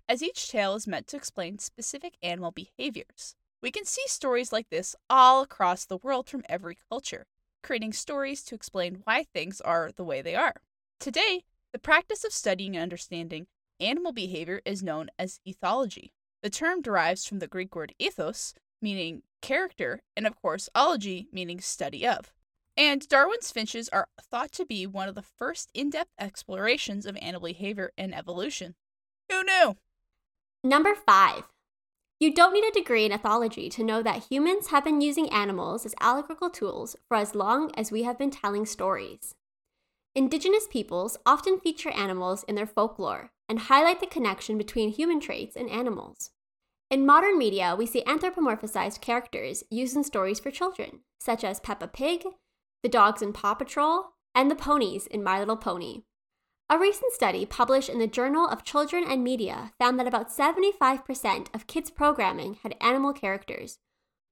as 0.07 0.21
each 0.21 0.49
tale 0.49 0.75
is 0.75 0.87
meant 0.87 1.07
to 1.07 1.17
explain 1.17 1.57
specific 1.57 2.15
animal 2.21 2.51
behaviors. 2.51 3.35
We 3.61 3.71
can 3.71 3.85
see 3.85 4.03
stories 4.07 4.51
like 4.51 4.69
this 4.69 4.95
all 5.09 5.41
across 5.41 5.85
the 5.85 5.97
world 5.97 6.27
from 6.29 6.43
every 6.49 6.77
culture, 6.89 7.25
creating 7.63 7.93
stories 7.93 8.43
to 8.43 8.55
explain 8.55 9.01
why 9.03 9.23
things 9.23 9.61
are 9.61 9.91
the 9.95 10.03
way 10.03 10.21
they 10.21 10.35
are. 10.35 10.61
Today, 10.99 11.43
the 11.73 11.79
practice 11.79 12.23
of 12.23 12.33
studying 12.33 12.75
and 12.75 12.83
understanding 12.83 13.47
animal 13.79 14.11
behavior 14.11 14.61
is 14.65 14.83
known 14.83 15.09
as 15.17 15.39
ethology. 15.47 16.11
The 16.43 16.49
term 16.49 16.81
derives 16.81 17.25
from 17.25 17.39
the 17.39 17.47
Greek 17.47 17.75
word 17.75 17.93
ethos, 17.99 18.53
meaning 18.81 19.23
character, 19.41 20.01
and 20.15 20.25
of 20.25 20.35
course, 20.35 20.69
ology, 20.75 21.27
meaning 21.31 21.59
study 21.59 22.07
of. 22.07 22.31
And 22.77 23.07
Darwin's 23.07 23.51
finches 23.51 23.89
are 23.89 24.07
thought 24.19 24.51
to 24.53 24.65
be 24.65 24.87
one 24.87 25.09
of 25.09 25.15
the 25.15 25.21
first 25.21 25.69
in 25.73 25.89
depth 25.89 26.11
explorations 26.19 27.05
of 27.05 27.17
animal 27.17 27.47
behavior 27.47 27.91
and 27.97 28.15
evolution. 28.15 28.75
Who 29.29 29.43
knew? 29.43 29.75
Number 30.63 30.95
five 30.95 31.43
You 32.19 32.33
don't 32.33 32.53
need 32.53 32.63
a 32.63 32.71
degree 32.71 33.05
in 33.05 33.11
ethology 33.11 33.69
to 33.71 33.83
know 33.83 34.01
that 34.03 34.27
humans 34.29 34.67
have 34.67 34.85
been 34.85 35.01
using 35.01 35.29
animals 35.31 35.85
as 35.85 35.95
allegorical 35.99 36.49
tools 36.49 36.95
for 37.07 37.17
as 37.17 37.35
long 37.35 37.71
as 37.75 37.91
we 37.91 38.03
have 38.03 38.17
been 38.17 38.31
telling 38.31 38.65
stories. 38.65 39.35
Indigenous 40.13 40.67
peoples 40.69 41.17
often 41.25 41.59
feature 41.59 41.91
animals 41.91 42.43
in 42.43 42.55
their 42.55 42.67
folklore 42.67 43.31
and 43.47 43.59
highlight 43.59 43.99
the 43.99 44.07
connection 44.07 44.57
between 44.57 44.89
human 44.89 45.19
traits 45.19 45.55
and 45.55 45.69
animals. 45.69 46.31
In 46.91 47.05
modern 47.05 47.37
media, 47.37 47.73
we 47.73 47.85
see 47.85 48.03
anthropomorphized 48.03 48.99
characters 48.99 49.63
used 49.71 49.95
in 49.95 50.03
stories 50.03 50.41
for 50.41 50.51
children, 50.51 50.99
such 51.21 51.41
as 51.41 51.61
Peppa 51.61 51.87
Pig, 51.87 52.25
the 52.83 52.89
dogs 52.89 53.21
in 53.21 53.31
Paw 53.31 53.53
Patrol, 53.53 54.07
and 54.35 54.51
the 54.51 54.55
ponies 54.55 55.07
in 55.07 55.23
My 55.23 55.39
Little 55.39 55.55
Pony. 55.55 56.01
A 56.69 56.77
recent 56.77 57.13
study 57.13 57.45
published 57.45 57.87
in 57.87 57.99
the 57.99 58.07
Journal 58.07 58.45
of 58.45 58.65
Children 58.65 59.05
and 59.07 59.23
Media 59.23 59.71
found 59.79 59.97
that 59.99 60.07
about 60.07 60.31
75% 60.31 61.47
of 61.55 61.65
kids' 61.65 61.89
programming 61.89 62.57
had 62.61 62.75
animal 62.81 63.13
characters. 63.13 63.79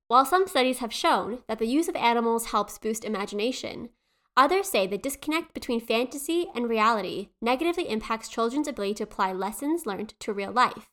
While 0.10 0.26
some 0.26 0.45
studies 0.45 0.80
have 0.80 0.91
shown 0.91 1.43
that 1.47 1.60
the 1.60 1.66
use 1.66 1.88
of 1.88 1.95
animals 1.95 2.47
helps 2.47 2.78
boost 2.78 3.05
imagination, 3.05 3.88
others 4.36 4.68
say 4.68 4.86
the 4.86 4.97
disconnect 4.97 5.53
between 5.53 5.80
fantasy 5.80 6.47
and 6.53 6.68
reality 6.68 7.30
negatively 7.41 7.89
impacts 7.89 8.28
children's 8.28 8.68
ability 8.68 8.95
to 8.95 9.03
apply 9.03 9.32
lessons 9.32 9.86
learned 9.86 10.14
to 10.20 10.34
real 10.34 10.51
life. 10.51 10.89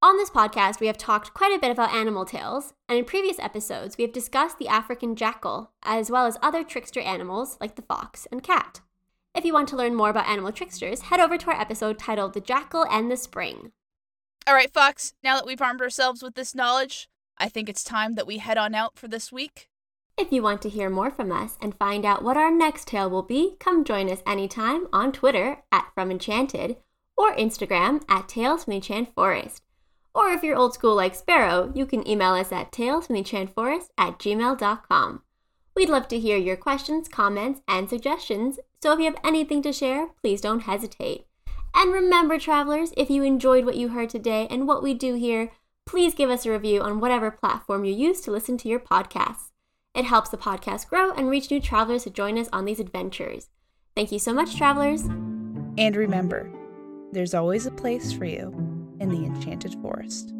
On 0.00 0.16
this 0.16 0.30
podcast, 0.30 0.78
we 0.78 0.86
have 0.86 0.96
talked 0.96 1.34
quite 1.34 1.52
a 1.52 1.58
bit 1.58 1.72
about 1.72 1.92
animal 1.92 2.24
tales, 2.24 2.72
and 2.88 2.96
in 2.96 3.04
previous 3.04 3.40
episodes, 3.40 3.98
we 3.98 4.02
have 4.02 4.12
discussed 4.12 4.56
the 4.58 4.68
African 4.68 5.16
jackal, 5.16 5.72
as 5.82 6.08
well 6.08 6.24
as 6.24 6.38
other 6.40 6.62
trickster 6.62 7.00
animals 7.00 7.58
like 7.60 7.74
the 7.74 7.82
fox 7.82 8.24
and 8.30 8.40
cat. 8.40 8.80
If 9.34 9.44
you 9.44 9.52
want 9.52 9.68
to 9.70 9.76
learn 9.76 9.96
more 9.96 10.10
about 10.10 10.28
animal 10.28 10.52
tricksters, 10.52 11.00
head 11.02 11.18
over 11.18 11.36
to 11.36 11.50
our 11.50 11.60
episode 11.60 11.98
titled 11.98 12.34
The 12.34 12.40
Jackal 12.40 12.86
and 12.88 13.10
the 13.10 13.16
Spring. 13.16 13.72
All 14.46 14.54
right, 14.54 14.72
Fox, 14.72 15.14
now 15.24 15.34
that 15.34 15.46
we've 15.46 15.60
armed 15.60 15.80
ourselves 15.80 16.22
with 16.22 16.36
this 16.36 16.54
knowledge, 16.54 17.08
I 17.36 17.48
think 17.48 17.68
it's 17.68 17.82
time 17.82 18.14
that 18.14 18.26
we 18.26 18.38
head 18.38 18.56
on 18.56 18.76
out 18.76 18.96
for 18.96 19.08
this 19.08 19.32
week. 19.32 19.68
If 20.16 20.30
you 20.30 20.44
want 20.44 20.62
to 20.62 20.68
hear 20.68 20.88
more 20.88 21.10
from 21.10 21.32
us 21.32 21.58
and 21.60 21.76
find 21.76 22.04
out 22.04 22.22
what 22.22 22.36
our 22.36 22.52
next 22.52 22.86
tale 22.86 23.10
will 23.10 23.24
be, 23.24 23.56
come 23.58 23.82
join 23.82 24.08
us 24.08 24.22
anytime 24.24 24.86
on 24.92 25.10
Twitter 25.10 25.64
at 25.72 25.88
From 25.92 26.12
Enchanted 26.12 26.76
or 27.16 27.34
Instagram 27.34 28.04
at 28.08 28.28
Tales 28.28 28.62
from 28.62 28.70
the 28.70 28.76
Enchanted 28.76 29.12
Forest. 29.12 29.64
Or 30.14 30.30
if 30.30 30.42
you're 30.42 30.56
old 30.56 30.74
school 30.74 30.94
like 30.94 31.14
Sparrow, 31.14 31.72
you 31.74 31.86
can 31.86 32.06
email 32.08 32.34
us 32.34 32.52
at 32.52 32.72
talesfromtheenchantedforest 32.72 33.88
at 33.96 34.18
gmail.com. 34.18 35.22
We'd 35.76 35.88
love 35.88 36.08
to 36.08 36.18
hear 36.18 36.36
your 36.36 36.56
questions, 36.56 37.08
comments, 37.08 37.60
and 37.68 37.88
suggestions, 37.88 38.58
so 38.82 38.92
if 38.92 38.98
you 38.98 39.04
have 39.04 39.20
anything 39.22 39.62
to 39.62 39.72
share, 39.72 40.08
please 40.20 40.40
don't 40.40 40.60
hesitate. 40.60 41.26
And 41.74 41.92
remember, 41.92 42.38
travelers, 42.38 42.92
if 42.96 43.10
you 43.10 43.22
enjoyed 43.22 43.64
what 43.64 43.76
you 43.76 43.88
heard 43.88 44.10
today 44.10 44.48
and 44.50 44.66
what 44.66 44.82
we 44.82 44.94
do 44.94 45.14
here, 45.14 45.52
please 45.86 46.14
give 46.14 46.30
us 46.30 46.44
a 46.44 46.50
review 46.50 46.82
on 46.82 47.00
whatever 47.00 47.30
platform 47.30 47.84
you 47.84 47.94
use 47.94 48.20
to 48.22 48.32
listen 48.32 48.58
to 48.58 48.68
your 48.68 48.80
podcasts. 48.80 49.52
It 49.94 50.04
helps 50.04 50.30
the 50.30 50.36
podcast 50.36 50.88
grow 50.88 51.12
and 51.12 51.30
reach 51.30 51.50
new 51.50 51.60
travelers 51.60 52.04
to 52.04 52.10
join 52.10 52.38
us 52.38 52.48
on 52.52 52.64
these 52.64 52.80
adventures. 52.80 53.48
Thank 53.94 54.12
you 54.12 54.18
so 54.18 54.32
much, 54.32 54.56
travelers. 54.56 55.02
And 55.78 55.94
remember, 55.94 56.52
there's 57.12 57.34
always 57.34 57.66
a 57.66 57.70
place 57.70 58.12
for 58.12 58.24
you 58.24 58.77
in 59.00 59.08
the 59.08 59.24
Enchanted 59.24 59.74
Forest. 59.82 60.32